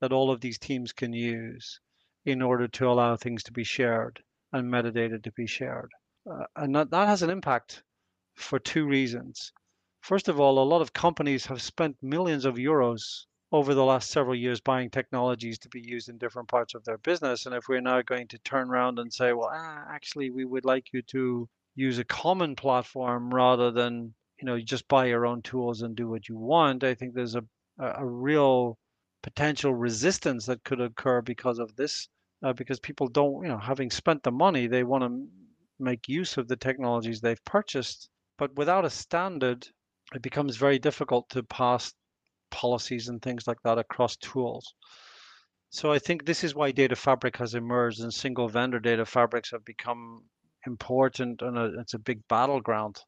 that 0.00 0.12
all 0.12 0.30
of 0.30 0.40
these 0.40 0.58
teams 0.58 0.92
can 0.92 1.12
use 1.12 1.80
in 2.24 2.40
order 2.40 2.68
to 2.68 2.88
allow 2.88 3.16
things 3.16 3.42
to 3.42 3.52
be 3.52 3.64
shared 3.64 4.22
and 4.52 4.72
metadata 4.72 5.22
to 5.22 5.32
be 5.32 5.46
shared. 5.46 5.90
Uh, 6.30 6.44
and 6.56 6.74
that, 6.74 6.90
that 6.90 7.08
has 7.08 7.22
an 7.22 7.28
impact 7.28 7.82
for 8.34 8.58
two 8.58 8.86
reasons. 8.86 9.52
First 10.00 10.28
of 10.28 10.38
all, 10.38 10.62
a 10.62 10.70
lot 10.70 10.80
of 10.80 10.92
companies 10.92 11.44
have 11.46 11.60
spent 11.60 11.96
millions 12.00 12.44
of 12.44 12.54
euros 12.54 13.26
over 13.52 13.74
the 13.74 13.84
last 13.84 14.10
several 14.10 14.36
years 14.36 14.60
buying 14.60 14.90
technologies 14.90 15.58
to 15.58 15.68
be 15.68 15.80
used 15.80 16.08
in 16.08 16.18
different 16.18 16.48
parts 16.48 16.74
of 16.74 16.84
their 16.84 16.98
business. 16.98 17.46
And 17.46 17.54
if 17.54 17.68
we're 17.68 17.80
now 17.80 18.00
going 18.00 18.28
to 18.28 18.38
turn 18.38 18.70
around 18.70 18.98
and 19.00 19.12
say, 19.12 19.32
well, 19.32 19.50
ah, 19.52 19.84
actually, 19.88 20.30
we 20.30 20.44
would 20.44 20.64
like 20.64 20.92
you 20.92 21.02
to 21.02 21.48
use 21.74 21.98
a 21.98 22.04
common 22.04 22.56
platform 22.56 23.32
rather 23.32 23.70
than 23.70 24.14
you 24.38 24.46
know 24.46 24.58
just 24.60 24.88
buy 24.88 25.06
your 25.06 25.26
own 25.26 25.42
tools 25.42 25.82
and 25.82 25.96
do 25.96 26.08
what 26.08 26.28
you 26.28 26.36
want, 26.36 26.84
I 26.84 26.94
think 26.94 27.14
there's 27.14 27.36
a 27.36 27.44
a 27.80 28.04
real 28.04 28.78
potential 29.22 29.74
resistance 29.74 30.46
that 30.46 30.64
could 30.64 30.80
occur 30.80 31.22
because 31.22 31.58
of 31.58 31.74
this, 31.76 32.08
uh, 32.42 32.52
because 32.52 32.80
people 32.80 33.08
don't, 33.08 33.42
you 33.42 33.48
know, 33.48 33.58
having 33.58 33.90
spent 33.90 34.22
the 34.22 34.30
money, 34.30 34.66
they 34.66 34.84
want 34.84 35.04
to 35.04 35.26
make 35.78 36.08
use 36.08 36.36
of 36.36 36.48
the 36.48 36.56
technologies 36.56 37.20
they've 37.20 37.44
purchased. 37.44 38.10
But 38.38 38.54
without 38.56 38.84
a 38.84 38.90
standard, 38.90 39.66
it 40.14 40.22
becomes 40.22 40.56
very 40.56 40.78
difficult 40.78 41.28
to 41.30 41.42
pass 41.42 41.92
policies 42.50 43.08
and 43.08 43.20
things 43.22 43.46
like 43.46 43.62
that 43.62 43.78
across 43.78 44.16
tools. 44.16 44.74
So 45.70 45.92
I 45.92 45.98
think 45.98 46.24
this 46.24 46.42
is 46.42 46.54
why 46.54 46.72
data 46.72 46.96
fabric 46.96 47.36
has 47.36 47.54
emerged 47.54 48.00
and 48.00 48.12
single 48.12 48.48
vendor 48.48 48.80
data 48.80 49.06
fabrics 49.06 49.50
have 49.52 49.64
become 49.64 50.24
important 50.66 51.42
and 51.42 51.58
a, 51.58 51.80
it's 51.80 51.94
a 51.94 51.98
big 51.98 52.20
battleground. 52.28 53.00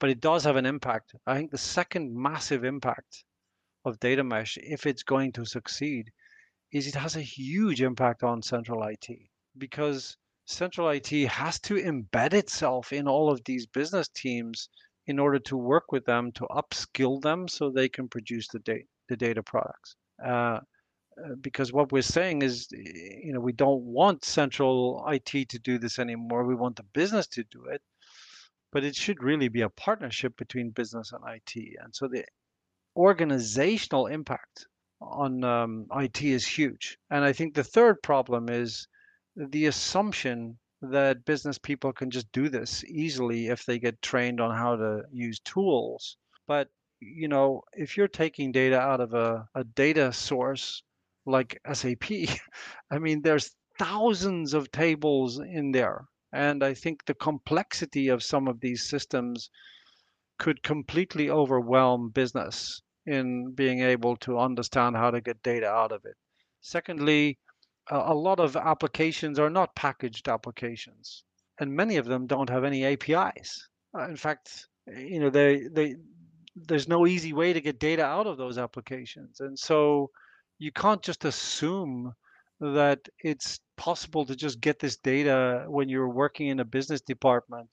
But 0.00 0.10
it 0.10 0.20
does 0.20 0.44
have 0.44 0.56
an 0.56 0.66
impact. 0.66 1.14
I 1.26 1.36
think 1.36 1.50
the 1.50 1.58
second 1.58 2.14
massive 2.14 2.64
impact 2.64 3.24
of 3.84 4.00
data 4.00 4.24
mesh, 4.24 4.58
if 4.60 4.86
it's 4.86 5.02
going 5.02 5.32
to 5.32 5.44
succeed, 5.44 6.10
is 6.72 6.86
it 6.86 6.94
has 6.94 7.16
a 7.16 7.22
huge 7.22 7.82
impact 7.82 8.22
on 8.22 8.42
central 8.42 8.82
IT 8.84 9.06
because 9.58 10.16
central 10.46 10.88
IT 10.88 11.10
has 11.28 11.60
to 11.60 11.74
embed 11.74 12.32
itself 12.32 12.92
in 12.92 13.06
all 13.06 13.30
of 13.30 13.42
these 13.44 13.66
business 13.66 14.08
teams 14.08 14.68
in 15.06 15.18
order 15.18 15.38
to 15.38 15.56
work 15.56 15.92
with 15.92 16.04
them 16.04 16.32
to 16.32 16.46
upskill 16.50 17.20
them 17.20 17.48
so 17.48 17.70
they 17.70 17.88
can 17.88 18.08
produce 18.08 18.48
the 18.48 18.58
data 18.60 18.84
the 19.08 19.16
data 19.16 19.42
products. 19.42 19.96
Uh, 20.24 20.60
because 21.40 21.72
what 21.72 21.92
we're 21.92 22.02
saying 22.02 22.42
is, 22.42 22.68
you 22.72 23.32
know, 23.32 23.40
we 23.40 23.52
don't 23.52 23.82
want 23.82 24.24
central 24.24 25.04
IT 25.08 25.48
to 25.48 25.58
do 25.58 25.78
this 25.78 25.98
anymore. 25.98 26.44
We 26.44 26.54
want 26.54 26.76
the 26.76 26.82
business 26.82 27.26
to 27.28 27.44
do 27.44 27.64
it, 27.66 27.82
but 28.72 28.84
it 28.84 28.96
should 28.96 29.22
really 29.22 29.48
be 29.48 29.62
a 29.62 29.68
partnership 29.68 30.36
between 30.36 30.70
business 30.70 31.12
and 31.12 31.22
IT. 31.26 31.76
And 31.82 31.94
so 31.94 32.08
the 32.08 32.24
organizational 32.96 34.06
impact 34.06 34.66
on 35.00 35.44
um, 35.44 35.86
IT 35.94 36.22
is 36.22 36.46
huge. 36.46 36.98
And 37.10 37.24
I 37.24 37.32
think 37.32 37.54
the 37.54 37.64
third 37.64 38.02
problem 38.02 38.48
is 38.48 38.86
the 39.36 39.66
assumption 39.66 40.58
that 40.80 41.24
business 41.24 41.58
people 41.58 41.92
can 41.92 42.10
just 42.10 42.30
do 42.32 42.48
this 42.48 42.84
easily 42.84 43.48
if 43.48 43.64
they 43.64 43.78
get 43.78 44.02
trained 44.02 44.40
on 44.40 44.56
how 44.56 44.76
to 44.76 45.02
use 45.12 45.38
tools. 45.40 46.16
But 46.46 46.68
you 47.00 47.28
know, 47.28 47.62
if 47.72 47.96
you're 47.96 48.08
taking 48.08 48.52
data 48.52 48.78
out 48.78 49.00
of 49.00 49.12
a, 49.12 49.46
a 49.54 49.64
data 49.64 50.12
source 50.12 50.82
like 51.26 51.60
SAP, 51.72 52.10
I 52.90 52.98
mean, 52.98 53.22
there's 53.22 53.54
thousands 53.78 54.54
of 54.54 54.70
tables 54.72 55.38
in 55.38 55.72
there. 55.72 56.04
And 56.32 56.64
I 56.64 56.74
think 56.74 57.04
the 57.04 57.14
complexity 57.14 58.08
of 58.08 58.22
some 58.22 58.48
of 58.48 58.60
these 58.60 58.82
systems 58.82 59.50
could 60.38 60.62
completely 60.62 61.30
overwhelm 61.30 62.10
business 62.10 62.80
in 63.06 63.52
being 63.52 63.80
able 63.80 64.16
to 64.16 64.38
understand 64.38 64.96
how 64.96 65.10
to 65.10 65.20
get 65.20 65.42
data 65.42 65.68
out 65.68 65.92
of 65.92 66.04
it. 66.04 66.16
Secondly, 66.60 67.38
a 67.90 68.14
lot 68.14 68.38
of 68.38 68.56
applications 68.56 69.38
are 69.38 69.50
not 69.50 69.74
packaged 69.74 70.28
applications, 70.28 71.24
and 71.58 71.74
many 71.74 71.96
of 71.96 72.06
them 72.06 72.26
don't 72.26 72.48
have 72.48 72.64
any 72.64 72.84
APIs. 72.84 73.68
Uh, 73.96 74.08
in 74.08 74.16
fact, 74.16 74.68
you 74.86 75.18
know, 75.18 75.30
they 75.30 75.66
they 75.72 75.96
there's 76.54 76.86
no 76.86 77.06
easy 77.06 77.32
way 77.32 77.52
to 77.52 77.60
get 77.60 77.80
data 77.80 78.04
out 78.04 78.26
of 78.26 78.36
those 78.36 78.56
applications, 78.56 79.40
and 79.40 79.58
so 79.58 80.10
you 80.62 80.70
can't 80.70 81.02
just 81.02 81.24
assume 81.24 82.14
that 82.60 83.00
it's 83.18 83.58
possible 83.76 84.24
to 84.24 84.36
just 84.36 84.60
get 84.60 84.78
this 84.78 84.96
data 84.96 85.64
when 85.66 85.88
you're 85.88 86.08
working 86.08 86.46
in 86.46 86.60
a 86.60 86.64
business 86.64 87.00
department 87.00 87.68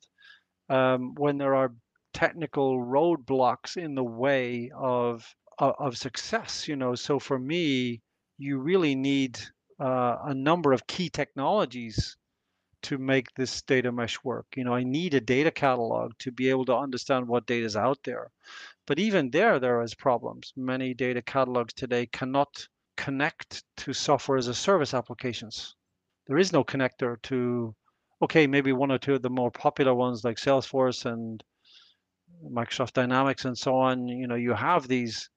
um, 0.70 1.14
when 1.16 1.38
there 1.38 1.54
are 1.54 1.72
technical 2.16 2.80
roadblocks 2.80 3.78
in 3.78 3.94
the 3.94 4.04
way 4.04 4.72
of 4.76 5.24
of, 5.60 5.98
success. 5.98 6.68
You 6.68 6.78
know, 6.78 6.96
so 6.96 7.20
for 7.20 7.38
me, 7.38 8.02
you 8.40 8.58
really 8.58 8.96
need 8.96 9.40
uh, 9.80 10.16
a 10.26 10.34
number 10.34 10.74
of 10.74 10.88
key 10.88 11.10
technologies 11.10 12.18
to 12.82 12.98
make 12.98 13.28
this 13.36 13.62
data 13.62 13.92
mesh 13.92 14.18
work. 14.24 14.48
You 14.56 14.64
know, 14.64 14.74
I 14.74 14.84
need 14.84 15.14
a 15.14 15.22
data 15.22 15.52
catalog 15.52 16.14
to 16.20 16.32
be 16.32 16.50
able 16.50 16.66
to 16.66 16.76
understand 16.76 17.28
what 17.28 17.46
data 17.46 17.66
is 17.66 17.76
out 17.76 18.00
there. 18.04 18.32
But 18.88 18.98
even 18.98 19.30
there, 19.30 19.60
there 19.60 19.80
is 19.84 19.94
problems. 19.94 20.54
Many 20.56 20.96
data 20.96 21.22
catalogs 21.22 21.74
today 21.74 22.08
cannot 22.08 22.68
connect 23.06 23.64
to 23.78 23.94
software 23.94 24.38
as 24.38 24.50
a 24.50 24.54
service 24.54 24.94
applications. 24.94 25.76
There 26.28 26.38
is 26.38 26.52
no 26.52 26.64
connector 26.66 27.22
to, 27.24 27.74
okay, 28.22 28.46
maybe 28.46 28.74
one 28.74 28.92
or 28.92 29.00
two 29.00 29.16
of 29.16 29.22
the 29.22 29.30
more 29.30 29.52
popular 29.52 29.94
ones 29.94 30.26
like 30.26 30.38
Salesforce 30.38 31.06
and 31.06 31.42
Microsoft 32.60 32.94
Dynamics 32.94 33.46
and 33.46 33.58
so 33.58 33.76
on, 33.76 34.08
you 34.08 34.28
know, 34.28 34.36
you 34.36 34.54
have 34.54 34.88
these 34.88 35.30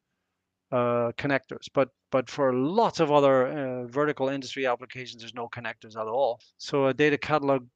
uh, 0.73 1.13
connectors, 1.17 1.67
but 1.73 1.89
but 2.11 2.29
for 2.29 2.53
lots 2.53 3.01
of 3.01 3.11
other 3.11 3.37
uh, 3.47 3.87
vertical 3.87 4.29
industry 4.29 4.67
applications, 4.67 5.23
there's 5.23 5.35
no 5.43 5.49
connectors 5.49 5.97
at 5.97 6.07
all. 6.07 6.41
So 6.59 6.87
a 6.89 6.95
data 6.95 7.17
catalog 7.17 7.67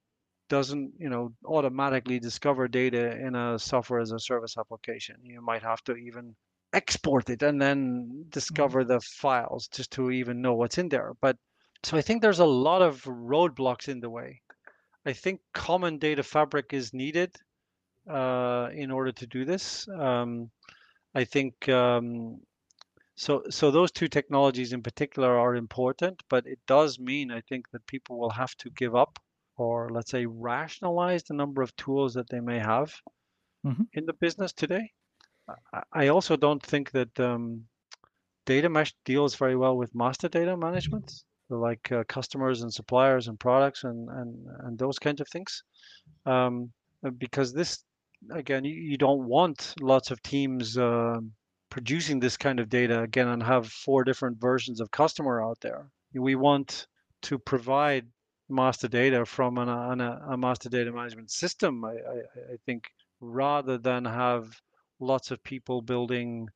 doesn't, 0.49 0.93
you 0.99 1.09
know, 1.09 1.33
automatically 1.45 2.19
discover 2.19 2.69
data 2.69 3.17
in 3.27 3.35
a 3.35 3.59
software 3.59 4.01
as 4.01 4.13
a 4.13 4.19
service 4.19 4.59
application. 4.59 5.17
You 5.23 5.41
might 5.41 5.63
have 5.63 5.83
to 5.85 5.95
even 5.97 6.35
export 6.73 7.31
it 7.31 7.43
and 7.43 7.61
then 7.61 8.09
mm-hmm. 8.09 8.23
discover 8.31 8.85
the 8.85 9.01
files 9.01 9.69
just 9.69 9.93
to 9.93 10.11
even 10.11 10.41
know 10.41 10.55
what's 10.55 10.79
in 10.79 10.89
there. 10.89 11.13
But 11.21 11.37
so 11.83 11.97
I 11.97 12.03
think 12.03 12.23
there's 12.23 12.41
a 12.41 12.45
lot 12.45 12.83
of 12.83 13.03
roadblocks 13.05 13.89
in 13.89 14.01
the 14.01 14.11
way. 14.11 14.41
I 15.05 15.13
think 15.13 15.41
common 15.55 15.99
data 15.99 16.23
fabric 16.23 16.73
is 16.73 16.93
needed 16.93 17.37
uh, 18.11 18.71
in 18.75 18.91
order 18.91 19.13
to 19.13 19.27
do 19.27 19.45
this. 19.45 19.87
Um, 19.89 20.51
I 21.15 21.25
think 21.25 21.69
um, 21.69 22.41
so. 23.15 23.45
So 23.49 23.71
those 23.71 23.93
two 23.93 24.09
technologies 24.09 24.73
in 24.73 24.83
particular 24.83 25.39
are 25.39 25.55
important, 25.55 26.23
but 26.29 26.47
it 26.47 26.59
does 26.67 26.99
mean 26.99 27.31
I 27.31 27.41
think 27.41 27.71
that 27.71 27.87
people 27.87 28.19
will 28.19 28.31
have 28.31 28.55
to 28.57 28.71
give 28.71 28.95
up 28.95 29.19
or 29.57 29.89
let's 29.91 30.11
say 30.11 30.27
rationalize 30.27 31.23
the 31.23 31.35
number 31.35 31.63
of 31.63 31.75
tools 31.77 32.15
that 32.15 32.29
they 32.29 32.41
may 32.41 32.59
have 32.59 32.95
mm-hmm. 33.65 33.85
in 33.95 34.07
the 34.07 34.13
business 34.13 34.53
today. 34.53 34.91
I 35.93 36.09
also 36.09 36.37
don't 36.37 36.63
think 36.63 36.91
that 36.93 37.21
um, 37.21 37.63
data 38.47 38.69
mesh 38.69 38.95
deals 39.05 39.35
very 39.37 39.57
well 39.57 39.77
with 39.77 39.95
master 39.95 40.29
data 40.29 40.57
management, 40.57 41.13
like 41.51 41.93
uh, 41.93 42.05
customers 42.09 42.63
and 42.63 42.73
suppliers 42.73 43.29
and 43.29 43.39
products 43.39 43.85
and 43.85 44.09
and 44.09 44.47
and 44.65 44.79
those 44.79 44.99
kinds 44.99 45.21
of 45.21 45.29
things, 45.29 45.63
um, 46.25 46.73
because 47.19 47.53
this 47.53 47.85
again, 48.31 48.65
you, 48.65 48.75
you 48.75 48.97
don't 48.97 49.25
want 49.27 49.75
lots 49.81 50.11
of 50.11 50.23
teams 50.23 50.77
uh, 50.79 51.19
producing 51.71 52.21
this 52.21 52.37
kind 52.37 52.61
of 52.61 52.69
data 52.69 53.03
again 53.03 53.29
and 53.29 53.43
have 53.43 53.69
four 53.69 54.05
different 54.05 54.39
versions 54.41 54.81
of 54.81 54.91
customer 54.91 55.43
out 55.43 55.59
there. 55.61 55.87
We 56.15 56.35
want 56.35 56.87
to 57.23 57.39
provide 57.39 58.07
master 58.49 58.89
data 58.89 59.25
from 59.27 59.59
an, 59.59 59.69
an, 59.69 60.01
a 60.01 60.37
master 60.37 60.69
data 60.69 60.93
management 60.93 61.31
system. 61.31 61.85
I, 61.85 61.91
I, 61.91 62.53
I 62.55 62.57
think 62.65 62.85
rather 63.21 63.79
than 63.79 64.05
have 64.05 64.61
lots 65.01 65.31
of 65.31 65.43
people 65.43 65.83
building 65.83 66.49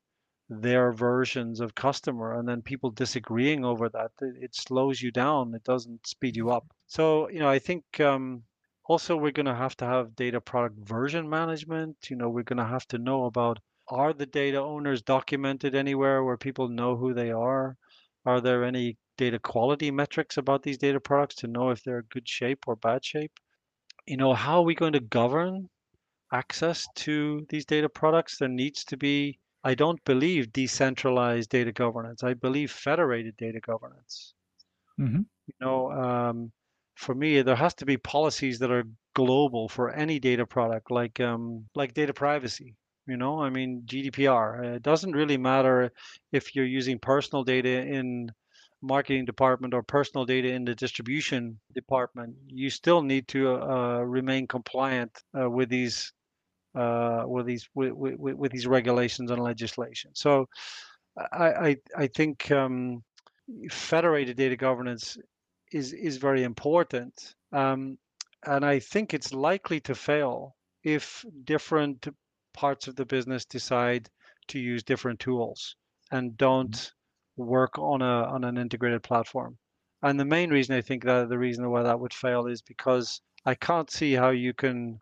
their 0.49 0.93
versions 0.93 1.61
of 1.61 1.75
customer 1.75 2.39
and 2.39 2.49
then 2.49 2.61
people 2.63 2.91
disagreeing 2.91 3.65
over 3.65 3.89
that 3.89 4.11
it, 4.21 4.55
slows 4.55 5.01
you 5.01 5.11
down 5.13 5.55
it 5.55 5.65
doesn't 5.65 6.07
speed 6.07 6.37
you 6.37 6.51
up 6.51 6.67
so 6.87 7.29
you 7.31 7.39
know 7.39 7.49
i 7.49 7.59
think 7.59 8.01
um, 8.01 8.43
Also, 8.89 9.17
we're 9.17 9.33
going 9.33 9.47
to 9.47 9.55
have 9.55 9.77
to 9.77 9.85
have 9.87 10.17
data 10.17 10.41
product 10.41 10.77
version 10.89 11.29
management. 11.31 11.97
You 12.11 12.17
know, 12.17 12.29
we're 12.29 12.43
going 12.53 12.59
to 12.59 12.65
have 12.77 12.87
to 12.89 12.99
know 12.99 13.25
about 13.27 13.61
are 13.89 14.13
the 14.13 14.27
data 14.27 14.59
owners 14.61 15.03
documented 15.03 15.75
anywhere 15.75 16.25
where 16.25 16.37
people 16.37 16.69
know 16.69 16.97
who 16.97 17.15
they 17.15 17.31
are? 17.31 17.77
Are 18.25 18.41
there 18.41 18.65
any 18.65 18.99
data 19.17 19.39
quality 19.39 19.91
metrics 19.93 20.37
about 20.39 20.63
these 20.63 20.79
data 20.79 21.01
products 21.01 21.37
to 21.37 21.47
know 21.47 21.71
if 21.71 21.83
they're 21.85 22.03
good 22.15 22.29
shape 22.29 22.65
or 22.67 22.77
bad 22.77 23.05
shape? 23.05 23.33
You 24.07 24.17
know, 24.19 24.35
how 24.35 24.59
are 24.61 24.65
we 24.65 24.75
going 24.75 24.93
to 24.95 25.01
govern 25.01 25.71
access 26.33 26.87
to 26.97 27.47
these 27.49 27.65
data 27.65 27.89
products? 27.89 28.39
There 28.39 28.49
needs 28.49 28.85
to 28.87 28.97
be, 28.97 29.39
I 29.65 29.75
don't 29.75 30.03
believe 30.05 30.53
decentralized 30.53 31.51
data 31.51 31.73
governance. 31.73 32.23
I 32.23 32.35
believe 32.35 32.71
federated 32.71 33.37
data 33.37 33.61
governance. 33.61 34.35
Mm-hmm. 34.99 35.23
You 35.47 35.55
know, 35.61 35.91
um, 35.93 36.53
for 36.95 37.15
me, 37.15 37.43
there 37.43 37.57
has 37.57 37.75
to 37.75 37.87
be 37.87 37.97
policies 37.97 38.59
that 38.59 38.71
are 38.71 38.85
global 39.15 39.69
for 39.69 39.91
any 39.91 40.19
data 40.19 40.47
product, 40.47 40.91
like 40.91 41.19
um, 41.21 41.65
like 41.75 41.95
data 41.95 42.13
privacy. 42.13 42.77
You 43.07 43.17
know, 43.17 43.41
I 43.41 43.51
mean 43.51 43.83
GDPR. 43.87 44.77
It 44.77 44.83
doesn't 44.83 45.13
really 45.13 45.39
matter 45.39 45.91
if 46.33 46.55
you're 46.55 46.67
using 46.67 46.99
personal 46.99 47.43
data 47.43 47.83
in 47.83 48.31
marketing 48.83 49.25
department 49.25 49.75
or 49.75 49.83
personal 49.83 50.25
data 50.25 50.49
in 50.49 50.65
the 50.65 50.75
distribution 50.75 51.59
department. 51.75 52.35
You 52.47 52.71
still 52.71 53.03
need 53.03 53.29
to 53.29 53.55
uh, 53.55 54.01
remain 54.01 54.47
compliant 54.47 55.23
uh, 55.39 55.51
with 55.51 55.69
these 55.69 56.13
uh, 56.75 57.25
with 57.27 57.47
these 57.47 57.69
with, 57.75 57.93
with, 57.93 58.17
with, 58.19 58.53
these 58.53 58.67
regulations 58.67 59.31
and 59.31 59.43
legislation. 59.43 60.11
So 60.15 60.49
I 61.33 61.47
I, 61.47 61.77
I 61.97 62.07
think 62.07 62.51
um, 62.51 63.03
federated 63.71 64.37
data 64.37 64.57
governance 64.57 65.19
is 65.73 65.93
is 65.93 66.17
very 66.17 66.45
important, 66.45 67.35
um, 67.53 67.99
and 68.47 68.65
I 68.65 68.79
think 68.79 69.15
it's 69.15 69.33
likely 69.33 69.81
to 69.81 69.95
fail 69.95 70.57
if 70.83 71.25
different 71.45 72.09
parts 72.53 72.89
of 72.89 72.97
the 72.97 73.05
business 73.05 73.45
decide 73.45 74.09
to 74.49 74.59
use 74.59 74.83
different 74.83 75.21
tools 75.21 75.77
and 76.11 76.37
don't 76.37 76.73
mm-hmm. 76.73 77.45
work 77.45 77.79
on 77.79 78.03
a 78.03 78.25
on 78.25 78.45
an 78.45 78.59
integrated 78.59 79.03
platform. 79.03 79.59
And 80.03 80.19
the 80.19 80.25
main 80.25 80.51
reason 80.51 80.75
I 80.77 80.81
think 80.81 81.05
that 81.05 81.29
the 81.29 81.39
reason 81.39 81.69
why 81.71 81.83
that 81.83 82.01
would 82.01 82.15
fail 82.15 82.47
is 82.47 82.63
because 82.63 83.21
I 83.45 83.55
can't 83.55 83.91
see 83.91 84.13
how 84.15 84.31
you 84.31 84.55
can 84.55 84.99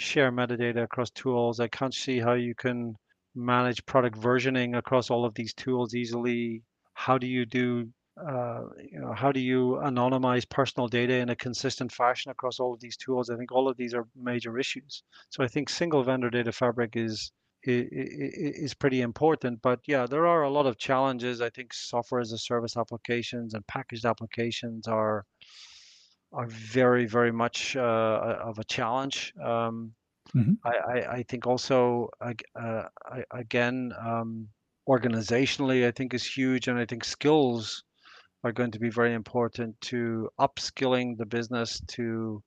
share 0.00 0.32
metadata 0.32 0.82
across 0.82 1.10
tools. 1.10 1.60
I 1.60 1.68
can't 1.68 1.94
see 1.94 2.18
how 2.18 2.32
you 2.32 2.54
can 2.54 2.96
manage 3.34 3.84
product 3.86 4.18
versioning 4.18 4.76
across 4.76 5.10
all 5.10 5.24
of 5.24 5.34
these 5.34 5.54
tools 5.54 5.94
easily. 5.94 6.62
How 6.94 7.18
do 7.18 7.26
you 7.26 7.46
do 7.46 7.88
uh, 8.20 8.64
you 8.90 9.00
know, 9.00 9.12
how 9.14 9.32
do 9.32 9.40
you 9.40 9.80
anonymize 9.82 10.48
personal 10.48 10.88
data 10.88 11.14
in 11.14 11.30
a 11.30 11.36
consistent 11.36 11.90
fashion 11.92 12.30
across 12.30 12.60
all 12.60 12.74
of 12.74 12.80
these 12.80 12.96
tools? 12.96 13.30
I 13.30 13.36
think 13.36 13.50
all 13.52 13.68
of 13.68 13.76
these 13.76 13.94
are 13.94 14.06
major 14.14 14.58
issues. 14.58 15.02
So 15.30 15.42
I 15.42 15.48
think 15.48 15.68
single 15.68 16.02
vendor 16.02 16.28
data 16.28 16.52
fabric 16.52 16.96
is 16.96 17.32
is 17.62 18.74
pretty 18.74 19.02
important. 19.02 19.60
But 19.62 19.80
yeah, 19.86 20.06
there 20.06 20.26
are 20.26 20.42
a 20.42 20.50
lot 20.50 20.66
of 20.66 20.78
challenges. 20.78 21.40
I 21.40 21.50
think 21.50 21.72
software 21.72 22.20
as 22.20 22.32
a 22.32 22.38
service 22.38 22.76
applications 22.76 23.54
and 23.54 23.66
packaged 23.66 24.06
applications 24.06 24.86
are 24.88 25.24
are 26.32 26.46
very 26.46 27.06
very 27.06 27.32
much 27.32 27.76
uh, 27.76 28.36
of 28.42 28.58
a 28.58 28.64
challenge. 28.64 29.34
Um, 29.42 29.92
mm-hmm. 30.34 30.52
I, 30.64 30.70
I, 30.70 31.12
I 31.16 31.22
think 31.22 31.46
also 31.46 32.08
uh, 32.20 32.84
again 33.32 33.92
um, 34.00 34.48
organizationally 34.88 35.86
I 35.86 35.90
think 35.90 36.14
is 36.14 36.24
huge, 36.24 36.68
and 36.68 36.78
I 36.78 36.86
think 36.86 37.04
skills 37.04 37.84
are 38.44 38.52
going 38.52 38.70
to 38.70 38.78
be 38.78 38.90
very 38.90 39.14
important 39.14 39.78
to 39.82 40.30
upskilling 40.38 41.16
the 41.18 41.26
business 41.26 41.80
to 41.88 42.42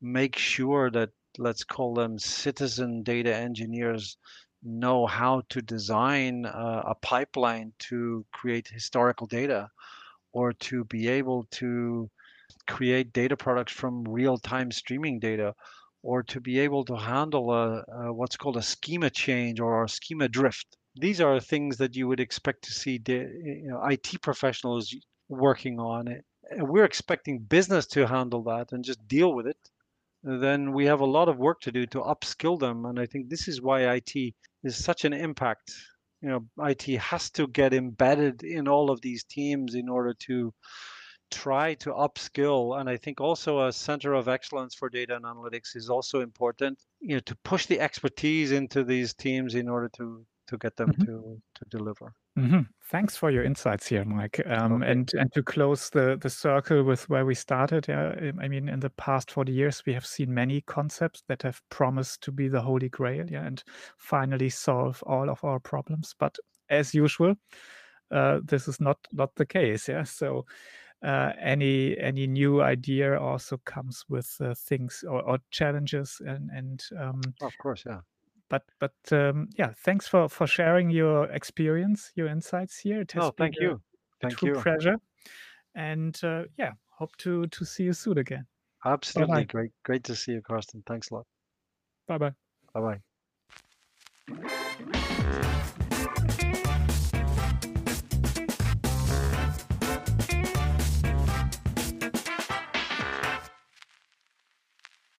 make 0.00 0.36
sure 0.36 0.90
that 0.90 1.10
let's 1.38 1.64
call 1.64 1.94
them 1.94 2.18
citizen 2.18 3.02
data 3.02 3.34
engineers 3.34 4.16
know 4.62 5.06
how 5.06 5.42
to 5.48 5.62
design 5.62 6.44
a, 6.44 6.82
a 6.88 6.94
pipeline 7.02 7.72
to 7.78 8.24
create 8.32 8.68
historical 8.68 9.26
data 9.26 9.68
or 10.32 10.52
to 10.52 10.84
be 10.84 11.08
able 11.08 11.46
to 11.50 12.10
create 12.68 13.12
data 13.12 13.36
products 13.36 13.72
from 13.72 14.04
real-time 14.04 14.70
streaming 14.70 15.18
data 15.18 15.54
or 16.02 16.22
to 16.22 16.40
be 16.40 16.60
able 16.60 16.84
to 16.84 16.94
handle 16.94 17.52
a, 17.52 17.82
a, 17.92 18.12
what's 18.12 18.36
called 18.36 18.56
a 18.56 18.62
schema 18.62 19.10
change 19.10 19.58
or 19.58 19.84
a 19.84 19.88
schema 19.88 20.28
drift 20.28 20.78
these 21.00 21.20
are 21.20 21.40
things 21.40 21.76
that 21.78 21.94
you 21.94 22.08
would 22.08 22.20
expect 22.20 22.62
to 22.64 22.72
see 22.72 23.00
you 23.06 23.68
know, 23.68 23.84
IT 23.84 24.20
professionals 24.22 24.94
working 25.28 25.78
on 25.78 26.08
it. 26.08 26.24
And 26.50 26.68
we're 26.68 26.84
expecting 26.84 27.40
business 27.40 27.86
to 27.88 28.06
handle 28.06 28.42
that 28.44 28.72
and 28.72 28.84
just 28.84 29.06
deal 29.06 29.34
with 29.34 29.46
it. 29.46 29.58
Then 30.22 30.72
we 30.72 30.86
have 30.86 31.00
a 31.00 31.06
lot 31.06 31.28
of 31.28 31.38
work 31.38 31.60
to 31.62 31.72
do 31.72 31.86
to 31.86 32.00
upskill 32.00 32.58
them. 32.58 32.86
And 32.86 32.98
I 32.98 33.06
think 33.06 33.28
this 33.28 33.48
is 33.48 33.62
why 33.62 33.94
IT 33.94 34.34
is 34.64 34.76
such 34.76 35.04
an 35.04 35.12
impact. 35.12 35.72
You 36.22 36.30
know, 36.30 36.66
IT 36.66 36.84
has 36.98 37.30
to 37.32 37.46
get 37.46 37.72
embedded 37.72 38.42
in 38.42 38.66
all 38.66 38.90
of 38.90 39.00
these 39.00 39.24
teams 39.24 39.74
in 39.74 39.88
order 39.88 40.14
to 40.26 40.52
try 41.30 41.74
to 41.74 41.90
upskill 41.90 42.80
and 42.80 42.88
i 42.88 42.96
think 42.96 43.20
also 43.20 43.66
a 43.66 43.72
center 43.72 44.14
of 44.14 44.28
excellence 44.28 44.74
for 44.74 44.88
data 44.88 45.16
and 45.16 45.24
analytics 45.24 45.76
is 45.76 45.88
also 45.88 46.20
important 46.20 46.78
you 47.00 47.14
know 47.14 47.20
to 47.20 47.36
push 47.44 47.66
the 47.66 47.80
expertise 47.80 48.52
into 48.52 48.84
these 48.84 49.14
teams 49.14 49.54
in 49.54 49.68
order 49.68 49.88
to 49.88 50.24
to 50.48 50.56
get 50.56 50.76
them 50.76 50.90
mm-hmm. 50.90 51.04
to 51.04 51.40
to 51.54 51.64
deliver. 51.70 52.12
Mm-hmm. 52.36 52.62
Thanks 52.90 53.16
for 53.16 53.30
your 53.30 53.44
insights 53.44 53.86
here, 53.86 54.04
Mike. 54.04 54.40
Um, 54.46 54.82
okay. 54.82 54.90
And 54.90 55.10
and 55.14 55.32
to 55.34 55.42
close 55.42 55.90
the 55.90 56.18
the 56.20 56.30
circle 56.30 56.82
with 56.82 57.08
where 57.08 57.24
we 57.24 57.34
started, 57.34 57.86
yeah, 57.88 58.14
I 58.40 58.48
mean, 58.48 58.68
in 58.68 58.80
the 58.80 58.90
past 58.90 59.30
forty 59.30 59.52
years, 59.52 59.82
we 59.86 59.92
have 59.92 60.06
seen 60.06 60.34
many 60.34 60.62
concepts 60.62 61.22
that 61.28 61.42
have 61.42 61.62
promised 61.70 62.22
to 62.22 62.32
be 62.32 62.48
the 62.48 62.60
holy 62.60 62.88
grail, 62.88 63.26
yeah, 63.30 63.44
and 63.44 63.62
finally 63.98 64.48
solve 64.48 65.02
all 65.06 65.30
of 65.30 65.44
our 65.44 65.60
problems. 65.60 66.14
But 66.18 66.36
as 66.70 66.94
usual, 66.94 67.34
uh, 68.10 68.40
this 68.42 68.68
is 68.68 68.80
not 68.80 68.98
not 69.12 69.34
the 69.36 69.46
case, 69.46 69.88
yeah. 69.88 70.04
So. 70.04 70.46
Uh, 71.00 71.32
any 71.40 71.96
any 71.98 72.26
new 72.26 72.60
idea 72.60 73.16
also 73.20 73.56
comes 73.64 74.04
with 74.08 74.36
uh, 74.40 74.52
things 74.52 75.04
or, 75.08 75.22
or, 75.22 75.38
challenges 75.52 76.20
and 76.26 76.50
and 76.50 76.82
um, 76.98 77.20
of 77.40 77.56
course 77.58 77.84
yeah 77.86 78.00
but 78.48 78.64
but 78.78 78.94
um, 79.12 79.48
yeah, 79.56 79.72
thanks 79.76 80.08
for 80.08 80.28
for 80.28 80.46
sharing 80.46 80.90
your 80.90 81.24
experience, 81.26 82.12
your 82.14 82.28
insights 82.28 82.78
here. 82.78 83.00
It 83.00 83.12
has 83.12 83.24
oh, 83.24 83.34
thank 83.36 83.56
you. 83.60 83.80
Thank 84.20 84.36
true 84.38 84.54
you. 84.54 84.62
pleasure. 84.62 84.96
And 85.74 86.18
uh, 86.24 86.44
yeah, 86.56 86.72
hope 86.90 87.16
to 87.18 87.46
to 87.46 87.64
see 87.64 87.84
you 87.84 87.92
soon 87.92 88.18
again. 88.18 88.46
Absolutely, 88.84 89.34
Bye-bye. 89.34 89.44
great, 89.44 89.70
great 89.84 90.04
to 90.04 90.14
see 90.14 90.32
you, 90.32 90.40
Carsten 90.40 90.82
Thanks 90.86 91.10
a 91.10 91.14
lot. 91.14 91.26
Bye 92.06 92.18
bye. 92.18 92.32
Bye 92.72 93.00
bye. 94.30 95.47